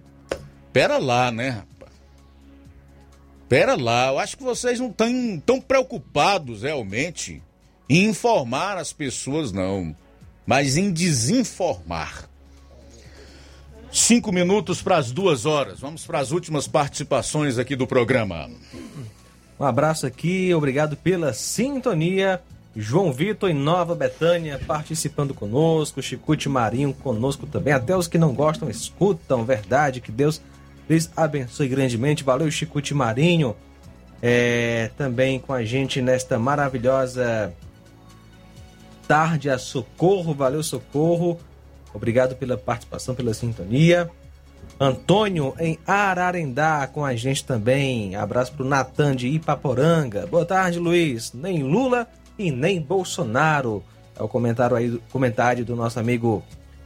Pera 0.71 0.97
lá, 0.97 1.29
né, 1.29 1.49
rapaz? 1.49 1.91
Pera 3.49 3.75
lá, 3.75 4.07
eu 4.07 4.19
acho 4.19 4.37
que 4.37 4.43
vocês 4.43 4.79
não 4.79 4.91
estão 4.91 5.43
tão 5.45 5.59
preocupados 5.59 6.61
realmente 6.61 7.43
em 7.89 8.05
informar 8.05 8.77
as 8.77 8.93
pessoas, 8.93 9.51
não, 9.51 9.93
mas 10.49 10.77
em 10.77 10.91
desinformar. 10.91 12.27
Cinco 13.91 14.31
minutos 14.31 14.81
para 14.81 14.97
as 14.97 15.11
duas 15.11 15.45
horas. 15.45 15.79
Vamos 15.79 16.07
para 16.07 16.17
as 16.17 16.31
últimas 16.31 16.67
participações 16.67 17.59
aqui 17.59 17.75
do 17.75 17.85
programa. 17.85 18.49
Um 19.59 19.63
abraço 19.63 20.07
aqui, 20.07 20.51
obrigado 20.51 20.97
pela 20.97 21.33
sintonia. 21.33 22.41
João 22.75 23.13
Vitor 23.13 23.51
em 23.51 23.53
Nova 23.53 23.93
Betânia 23.93 24.59
participando 24.65 25.35
conosco, 25.35 26.01
Chicute 26.01 26.49
Marinho 26.49 26.95
conosco 26.95 27.45
também. 27.45 27.71
Até 27.71 27.95
os 27.95 28.07
que 28.07 28.17
não 28.17 28.33
gostam 28.33 28.71
escutam, 28.71 29.45
verdade. 29.45 30.01
Que 30.01 30.11
Deus 30.11 30.41
lhes 30.89 31.11
abençoe 31.15 31.67
grandemente. 31.67 32.23
Valeu, 32.23 32.49
Chicute 32.49 32.95
Marinho. 32.95 33.55
É, 34.19 34.89
também 34.97 35.39
com 35.39 35.53
a 35.53 35.63
gente 35.63 36.01
nesta 36.01 36.39
maravilhosa 36.39 37.53
tarde 39.09 39.49
a 39.49 39.57
Socorro. 39.57 40.35
Valeu, 40.35 40.61
Socorro. 40.61 41.39
Obrigado 41.91 42.35
pela 42.35 42.55
participação, 42.55 43.15
pela 43.15 43.33
sintonia. 43.33 44.07
Antônio 44.79 45.55
em 45.59 45.79
Ararendá 45.87 46.85
com 46.85 47.03
a 47.03 47.15
gente 47.15 47.43
também. 47.43 48.15
Abraço 48.15 48.53
pro 48.53 48.63
Natan 48.63 49.15
de 49.15 49.27
Ipaporanga. 49.27 50.27
Boa 50.27 50.45
tarde, 50.45 50.77
Luiz. 50.77 51.33
Nem 51.33 51.63
Lula 51.63 52.07
e 52.37 52.51
nem 52.51 52.79
Bolsonaro. 52.79 53.83
É 54.15 54.21
o 54.21 54.27
comentário 54.27 54.77
aí, 54.77 55.01
comentário 55.11 55.65
do 55.65 55.75
nosso 55.75 55.99
amigo 55.99 56.43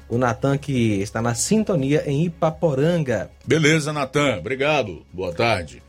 o 0.07 0.17
Natan 0.17 0.57
que 0.57 1.01
está 1.01 1.21
na 1.21 1.35
sintonia 1.35 2.09
em 2.09 2.23
Ipaporanga. 2.23 3.29
Beleza, 3.45 3.91
Natan. 3.91 4.37
Obrigado. 4.37 5.05
Boa 5.11 5.33
tarde. 5.33 5.83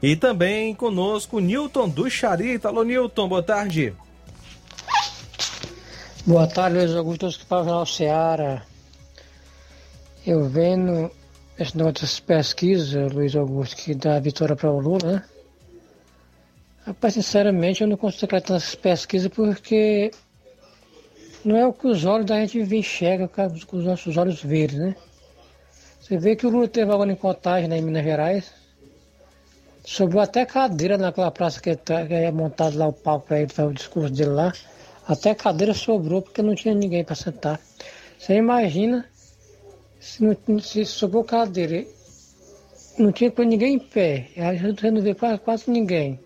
E 0.00 0.14
também 0.14 0.76
conosco 0.76 1.40
Newton 1.40 1.88
do 1.88 2.08
Charita. 2.08 2.68
Alô, 2.68 2.84
Newton, 2.84 3.28
boa 3.28 3.42
tarde. 3.42 3.92
Boa 6.26 6.46
tarde, 6.46 6.76
Luiz 6.76 6.94
Augusto, 6.94 7.30
que 7.30 7.46
para 7.46 7.62
o 7.62 7.86
Seara. 7.86 8.62
Eu 10.26 10.44
vendo 10.44 11.10
esse 11.58 11.74
negócio 11.74 11.94
dessas 11.94 12.20
pesquisas, 12.20 13.10
Luiz 13.10 13.34
Augusto, 13.34 13.74
que 13.76 13.94
dá 13.94 14.16
a 14.16 14.20
vitória 14.20 14.54
para 14.54 14.70
o 14.70 14.78
Lula, 14.78 15.12
né? 15.12 15.24
Rapaz, 16.86 17.14
sinceramente, 17.14 17.80
eu 17.80 17.88
não 17.88 17.96
consigo 17.96 18.26
acreditar 18.26 18.52
nessas 18.52 18.74
pesquisas 18.74 19.28
porque 19.28 20.10
não 21.42 21.56
é 21.56 21.66
o 21.66 21.72
que 21.72 21.86
os 21.86 22.04
olhos 22.04 22.26
da 22.26 22.38
gente 22.38 22.58
enxerga 22.58 23.26
com 23.26 23.76
os 23.78 23.84
nossos 23.84 24.18
olhos 24.18 24.42
verdes, 24.42 24.78
né? 24.78 24.96
Você 26.02 26.18
vê 26.18 26.36
que 26.36 26.46
o 26.46 26.50
Lula 26.50 26.68
teve 26.68 26.92
agora 26.92 27.10
em 27.10 27.16
contagem 27.16 27.66
né, 27.66 27.78
em 27.78 27.82
Minas 27.82 28.04
Gerais. 28.04 28.52
Sobrou 29.86 30.20
até 30.20 30.44
cadeira 30.44 30.98
naquela 30.98 31.30
praça 31.30 31.62
que, 31.62 31.74
tá, 31.76 32.06
que 32.06 32.12
é 32.12 32.30
montado 32.30 32.76
lá 32.76 32.88
o 32.88 32.92
palco 32.92 33.28
para 33.28 33.40
ele 33.40 33.50
fazer 33.50 33.68
o 33.68 33.74
discurso 33.74 34.12
dele 34.12 34.30
lá. 34.30 34.52
Até 35.06 35.34
cadeira 35.34 35.74
sobrou 35.74 36.22
porque 36.22 36.42
não 36.42 36.54
tinha 36.54 36.74
ninguém 36.74 37.04
para 37.04 37.14
sentar. 37.14 37.60
Você 38.18 38.34
imagina 38.34 39.06
se, 39.98 40.22
não, 40.22 40.60
se 40.60 40.84
sobrou 40.84 41.24
cadeira, 41.24 41.84
não 42.98 43.12
tinha 43.12 43.32
ninguém 43.38 43.74
em 43.74 43.78
pé. 43.78 44.28
Aí 44.36 44.58
você 44.58 44.90
não 44.90 45.00
vê 45.00 45.14
quase, 45.14 45.38
quase 45.40 45.70
ninguém. 45.70 46.20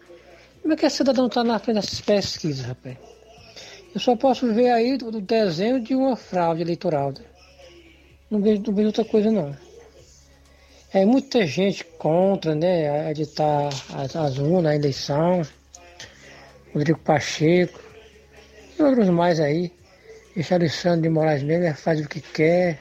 Como 0.61 0.75
é 0.75 0.77
que 0.77 0.87
esse 0.87 0.97
cidadão 0.97 1.27
está 1.27 1.45
na 1.45 1.59
frente 1.59 1.77
dessas 1.77 2.01
pesquisas, 2.01 2.65
rapaz? 2.65 2.97
Eu 3.95 4.01
só 4.01 4.17
posso 4.17 4.53
ver 4.53 4.71
aí 4.71 4.95
o 4.95 5.21
desenho 5.21 5.81
de 5.81 5.95
uma 5.95 6.17
fraude 6.17 6.63
eleitoral. 6.63 7.15
Não 8.31 8.41
vejo, 8.41 8.63
não 8.67 8.75
vejo 8.75 8.89
outra 8.89 9.05
coisa 9.05 9.31
não. 9.31 9.57
É 10.93 11.05
muita 11.05 11.47
gente 11.47 11.85
contra, 11.85 12.55
né, 12.55 13.11
editar 13.11 13.69
as, 13.95 14.17
as 14.17 14.39
urnas, 14.39 14.73
a 14.73 14.77
eleição. 14.77 15.43
Rodrigo 16.73 16.99
Pacheco 16.99 17.84
e 18.79 18.83
outros 18.83 19.09
mais 19.09 19.41
aí. 19.41 19.73
Esse 20.37 20.53
Alexandre 20.53 21.03
de 21.03 21.09
Moraes 21.09 21.43
mesmo 21.43 21.75
faz 21.77 22.01
o 22.01 22.09
que 22.09 22.21
quer, 22.21 22.81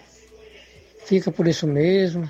fica 1.06 1.32
por 1.32 1.48
isso 1.48 1.68
mesmo. 1.68 2.30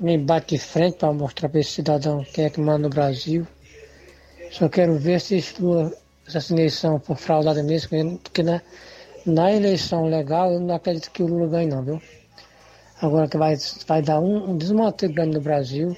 Nem 0.00 0.18
bate 0.24 0.56
de 0.56 0.60
frente 0.60 0.98
para 0.98 1.12
mostrar 1.12 1.48
para 1.48 1.60
esse 1.60 1.70
cidadão 1.70 2.24
quem 2.32 2.44
é 2.44 2.50
que 2.50 2.60
manda 2.60 2.78
no 2.78 2.88
Brasil. 2.88 3.46
Só 4.50 4.68
quero 4.68 4.96
ver 4.98 5.20
se 5.20 5.42
essa 6.26 6.52
eleição 6.52 6.98
for 6.98 7.16
fraudada 7.16 7.62
mesmo, 7.62 8.18
porque 8.18 8.42
na, 8.42 8.60
na 9.26 9.52
eleição 9.52 10.06
legal 10.06 10.52
eu 10.52 10.60
não 10.60 10.74
acredito 10.74 11.10
que 11.10 11.22
o 11.22 11.26
Lula 11.26 11.48
ganhe 11.48 11.68
não, 11.68 11.82
viu? 11.82 12.02
Agora 13.00 13.28
que 13.28 13.36
vai, 13.36 13.56
vai 13.86 14.02
dar 14.02 14.20
um, 14.20 14.50
um 14.50 14.58
grande 14.58 15.34
no 15.34 15.40
Brasil 15.40 15.96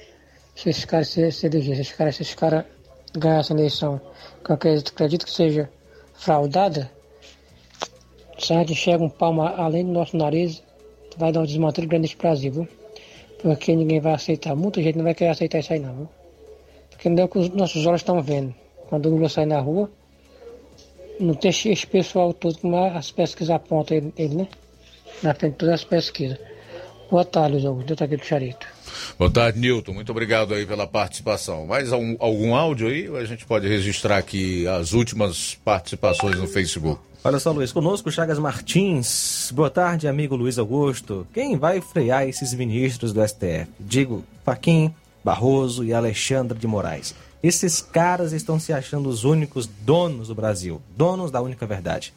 se 0.55 0.69
esse 0.69 0.85
cara 0.85 1.03
se, 1.03 1.31
se 1.31 1.47
eleger, 1.47 1.75
se 1.75 1.81
esse 1.81 1.93
cara, 1.95 2.11
se 2.11 2.21
esse 2.21 2.35
cara 2.35 2.67
ganhar 3.17 3.39
essa 3.39 3.53
eleição, 3.53 3.99
eu 4.47 4.55
acredito, 4.55 4.91
acredito 4.91 5.25
que 5.25 5.31
seja 5.31 5.69
fraudada, 6.21 6.91
se 8.37 8.53
a 8.53 8.59
gente 8.59 8.73
enxerga 8.73 9.03
um 9.03 9.09
palmo 9.09 9.41
além 9.41 9.83
do 9.83 9.91
nosso 9.91 10.15
nariz, 10.15 10.63
vai 11.17 11.31
dar 11.31 11.41
um 11.41 11.45
desmanteio 11.45 11.87
grande 11.87 12.03
nesse 12.03 12.15
Brasil, 12.15 12.51
viu? 12.51 12.67
Porque 13.41 13.75
ninguém 13.75 13.99
vai 13.99 14.13
aceitar, 14.13 14.55
muita 14.55 14.83
gente 14.83 14.97
não 14.97 15.03
vai 15.03 15.15
querer 15.15 15.31
aceitar 15.31 15.59
isso 15.59 15.73
aí 15.73 15.79
não, 15.79 15.95
viu? 15.95 16.09
Porque 16.91 17.09
não 17.09 17.23
é 17.23 17.25
o 17.25 17.27
que 17.27 17.39
os 17.39 17.49
nossos 17.49 17.87
olhos 17.87 18.01
estão 18.01 18.21
vendo. 18.21 18.53
Quando 18.87 19.07
o 19.07 19.09
Lula 19.09 19.29
sai 19.29 19.47
na 19.47 19.59
rua, 19.59 19.89
não 21.19 21.33
tem 21.33 21.49
esse 21.49 21.87
pessoal 21.87 22.33
todo 22.33 22.59
como 22.59 22.77
as 22.77 23.11
pesquisas 23.11 23.49
apontam 23.49 23.97
ele, 23.97 24.13
ele, 24.15 24.35
né? 24.35 24.47
Na 25.23 25.33
frente 25.33 25.53
de 25.53 25.57
todas 25.57 25.73
as 25.73 25.83
pesquisas. 25.83 26.37
Boa 27.11 27.25
tarde, 27.25 27.51
Luiz 27.55 27.65
Augusto. 27.65 27.91
Eu 27.91 28.05
aqui 28.05 28.15
do 28.15 28.23
Charito. 28.23 28.65
Boa 29.19 29.29
tarde, 29.29 29.59
Nilton. 29.59 29.91
Muito 29.91 30.09
obrigado 30.13 30.53
aí 30.53 30.65
pela 30.65 30.87
participação. 30.87 31.67
Mais 31.67 31.91
algum, 31.91 32.15
algum 32.19 32.55
áudio 32.55 32.87
aí? 32.87 33.05
A 33.17 33.25
gente 33.25 33.45
pode 33.45 33.67
registrar 33.67 34.17
aqui 34.17 34.65
as 34.65 34.93
últimas 34.93 35.55
participações 35.55 36.37
no 36.37 36.47
Facebook. 36.47 37.01
Olha 37.21 37.37
só, 37.37 37.51
Luiz, 37.51 37.73
conosco 37.73 38.09
Chagas 38.09 38.39
Martins. 38.39 39.51
Boa 39.53 39.69
tarde, 39.69 40.07
amigo 40.07 40.37
Luiz 40.37 40.57
Augusto. 40.57 41.27
Quem 41.33 41.57
vai 41.57 41.81
frear 41.81 42.25
esses 42.29 42.53
ministros 42.53 43.11
do 43.11 43.21
STF? 43.27 43.67
Digo, 43.77 44.23
Faquim, 44.45 44.95
Barroso 45.21 45.83
e 45.83 45.93
Alexandre 45.93 46.57
de 46.57 46.65
Moraes. 46.65 47.13
Esses 47.43 47.81
caras 47.81 48.31
estão 48.31 48.57
se 48.57 48.71
achando 48.71 49.09
os 49.09 49.25
únicos 49.25 49.67
donos 49.67 50.29
do 50.29 50.35
Brasil, 50.35 50.81
donos 50.95 51.29
da 51.29 51.41
única 51.41 51.65
verdade. 51.65 52.13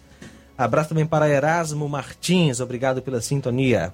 Abraço 0.56 0.90
também 0.90 1.04
para 1.04 1.28
Erasmo 1.28 1.88
Martins, 1.88 2.60
obrigado 2.60 3.02
pela 3.02 3.20
sintonia. 3.20 3.92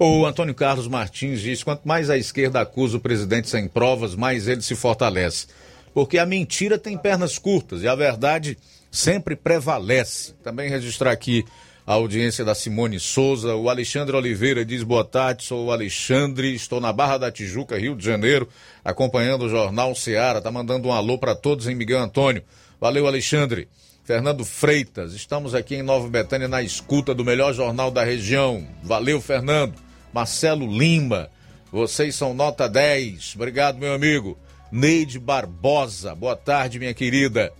O 0.00 0.24
Antônio 0.24 0.54
Carlos 0.54 0.86
Martins 0.86 1.40
diz: 1.40 1.64
quanto 1.64 1.86
mais 1.86 2.08
a 2.08 2.16
esquerda 2.16 2.60
acusa 2.60 2.98
o 2.98 3.00
presidente 3.00 3.48
sem 3.48 3.66
provas, 3.66 4.14
mais 4.14 4.46
ele 4.46 4.62
se 4.62 4.76
fortalece. 4.76 5.48
Porque 5.92 6.18
a 6.18 6.26
mentira 6.26 6.78
tem 6.78 6.96
pernas 6.96 7.36
curtas 7.36 7.82
e 7.82 7.88
a 7.88 7.96
verdade 7.96 8.56
sempre 8.92 9.34
prevalece. 9.34 10.34
Também 10.44 10.70
registrar 10.70 11.10
aqui 11.10 11.44
a 11.84 11.94
audiência 11.94 12.44
da 12.44 12.54
Simone 12.54 13.00
Souza. 13.00 13.56
O 13.56 13.68
Alexandre 13.68 14.14
Oliveira 14.14 14.64
diz: 14.64 14.84
boa 14.84 15.04
tarde, 15.04 15.42
sou 15.42 15.66
o 15.66 15.72
Alexandre, 15.72 16.54
estou 16.54 16.80
na 16.80 16.92
Barra 16.92 17.18
da 17.18 17.32
Tijuca, 17.32 17.76
Rio 17.76 17.96
de 17.96 18.04
Janeiro, 18.04 18.48
acompanhando 18.84 19.46
o 19.46 19.48
Jornal 19.48 19.96
Seara. 19.96 20.40
Tá 20.40 20.52
mandando 20.52 20.86
um 20.86 20.92
alô 20.92 21.18
para 21.18 21.34
todos 21.34 21.66
em 21.66 21.74
Miguel 21.74 21.98
Antônio. 21.98 22.44
Valeu, 22.80 23.08
Alexandre. 23.08 23.66
Fernando 24.04 24.44
Freitas, 24.44 25.12
estamos 25.12 25.56
aqui 25.56 25.74
em 25.74 25.82
Nova 25.82 26.08
Betânia 26.08 26.46
na 26.46 26.62
escuta 26.62 27.12
do 27.12 27.24
melhor 27.24 27.52
jornal 27.52 27.90
da 27.90 28.04
região. 28.04 28.64
Valeu, 28.82 29.20
Fernando. 29.20 29.87
Marcelo 30.12 30.66
Lima, 30.66 31.30
vocês 31.70 32.14
são 32.14 32.34
nota 32.34 32.68
10. 32.68 33.34
Obrigado, 33.36 33.78
meu 33.78 33.92
amigo. 33.92 34.38
Neide 34.70 35.18
Barbosa, 35.18 36.14
boa 36.14 36.36
tarde, 36.36 36.78
minha 36.78 36.94
querida. 36.94 37.52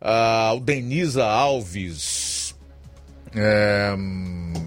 Ah, 0.00 0.52
o 0.54 0.60
Denisa 0.60 1.24
Alves, 1.24 2.54
é, 3.36 3.92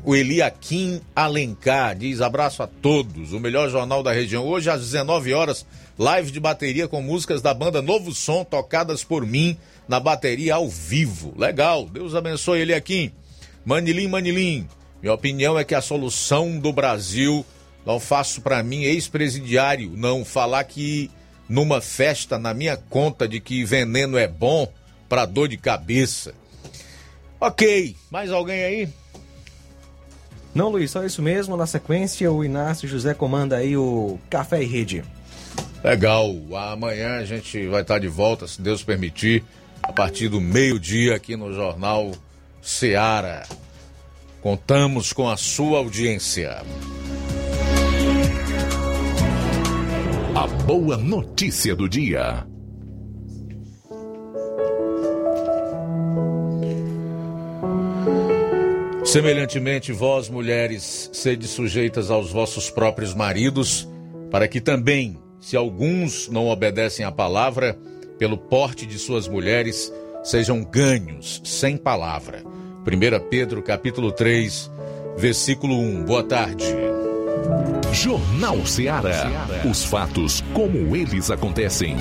o 0.03 0.15
Eliakim 0.15 1.01
Alencar 1.15 1.95
diz 1.95 2.19
abraço 2.19 2.61
a 2.61 2.67
todos, 2.67 3.31
o 3.31 3.39
melhor 3.39 3.69
jornal 3.69 4.03
da 4.03 4.11
região. 4.11 4.45
Hoje 4.45 4.69
às 4.69 4.81
19 4.81 5.33
horas, 5.33 5.65
live 5.97 6.31
de 6.31 6.39
bateria 6.39 6.87
com 6.87 7.01
músicas 7.01 7.41
da 7.41 7.53
banda 7.53 7.81
Novo 7.81 8.13
Som, 8.13 8.43
tocadas 8.43 9.03
por 9.03 9.25
mim 9.25 9.57
na 9.87 9.99
bateria 9.99 10.55
ao 10.55 10.67
vivo. 10.67 11.33
Legal, 11.37 11.85
Deus 11.85 12.13
abençoe 12.13 12.59
Eliakim. 12.59 13.11
Manilim, 13.65 14.07
Manilim, 14.07 14.67
minha 15.01 15.13
opinião 15.13 15.57
é 15.57 15.63
que 15.63 15.75
a 15.75 15.81
solução 15.81 16.59
do 16.59 16.73
Brasil, 16.73 17.45
não 17.85 17.99
faço 17.99 18.41
para 18.41 18.63
mim, 18.63 18.83
ex-presidiário, 18.83 19.91
não 19.95 20.25
falar 20.25 20.63
que 20.63 21.11
numa 21.47 21.79
festa 21.79 22.37
na 22.37 22.53
minha 22.53 22.75
conta 22.75 23.27
de 23.27 23.39
que 23.39 23.63
veneno 23.63 24.17
é 24.17 24.27
bom 24.27 24.71
para 25.07 25.25
dor 25.25 25.47
de 25.47 25.57
cabeça. 25.57 26.33
Ok, 27.39 27.95
mais 28.09 28.31
alguém 28.31 28.63
aí? 28.63 28.89
Não, 30.53 30.69
Luiz, 30.69 30.89
só 30.89 31.05
isso 31.05 31.21
mesmo. 31.21 31.55
Na 31.55 31.67
sequência, 31.67 32.31
o 32.31 32.43
Inácio 32.43 32.87
José 32.87 33.13
comanda 33.13 33.57
aí 33.57 33.77
o 33.77 34.19
Café 34.29 34.63
e 34.63 34.65
Rede. 34.65 35.03
Legal. 35.83 36.35
Amanhã 36.71 37.17
a 37.19 37.25
gente 37.25 37.67
vai 37.67 37.81
estar 37.81 37.99
de 37.99 38.07
volta, 38.07 38.47
se 38.47 38.59
Deus 38.59 38.83
permitir, 38.83 39.43
a 39.83 39.93
partir 39.93 40.29
do 40.29 40.41
meio-dia 40.41 41.15
aqui 41.15 41.35
no 41.35 41.53
Jornal 41.53 42.11
Seara. 42.59 43.43
Contamos 44.41 45.11
com 45.11 45.27
a 45.27 45.35
sua 45.35 45.80
audiência. 45.80 46.61
A 50.35 50.47
boa 50.47 50.95
notícia 50.95 51.76
do 51.76 51.89
dia. 51.89 52.45
Semelhantemente, 59.03 59.91
vós, 59.91 60.30
mulheres, 60.30 61.09
sede 61.11 61.47
sujeitas 61.47 62.11
aos 62.11 62.31
vossos 62.31 62.69
próprios 62.69 63.15
maridos, 63.15 63.88
para 64.30 64.47
que 64.47 64.61
também, 64.61 65.18
se 65.41 65.57
alguns 65.57 66.27
não 66.27 66.47
obedecem 66.47 67.03
à 67.03 67.11
palavra, 67.11 67.76
pelo 68.19 68.38
porte 68.38 68.85
de 68.85 68.99
suas 68.99 69.27
mulheres, 69.27 69.91
sejam 70.23 70.64
ganhos 70.64 71.41
sem 71.43 71.76
palavra. 71.76 72.43
1 72.89 73.19
Pedro 73.30 73.61
capítulo 73.61 74.14
3, 74.14 74.72
versículo 75.18 75.77
1. 75.77 76.05
Boa 76.05 76.23
tarde. 76.23 76.64
Jornal 77.93 78.65
Ceará. 78.65 79.30
Os 79.69 79.84
fatos 79.84 80.41
como 80.53 80.95
eles 80.95 81.30
acontecem. 81.30 81.97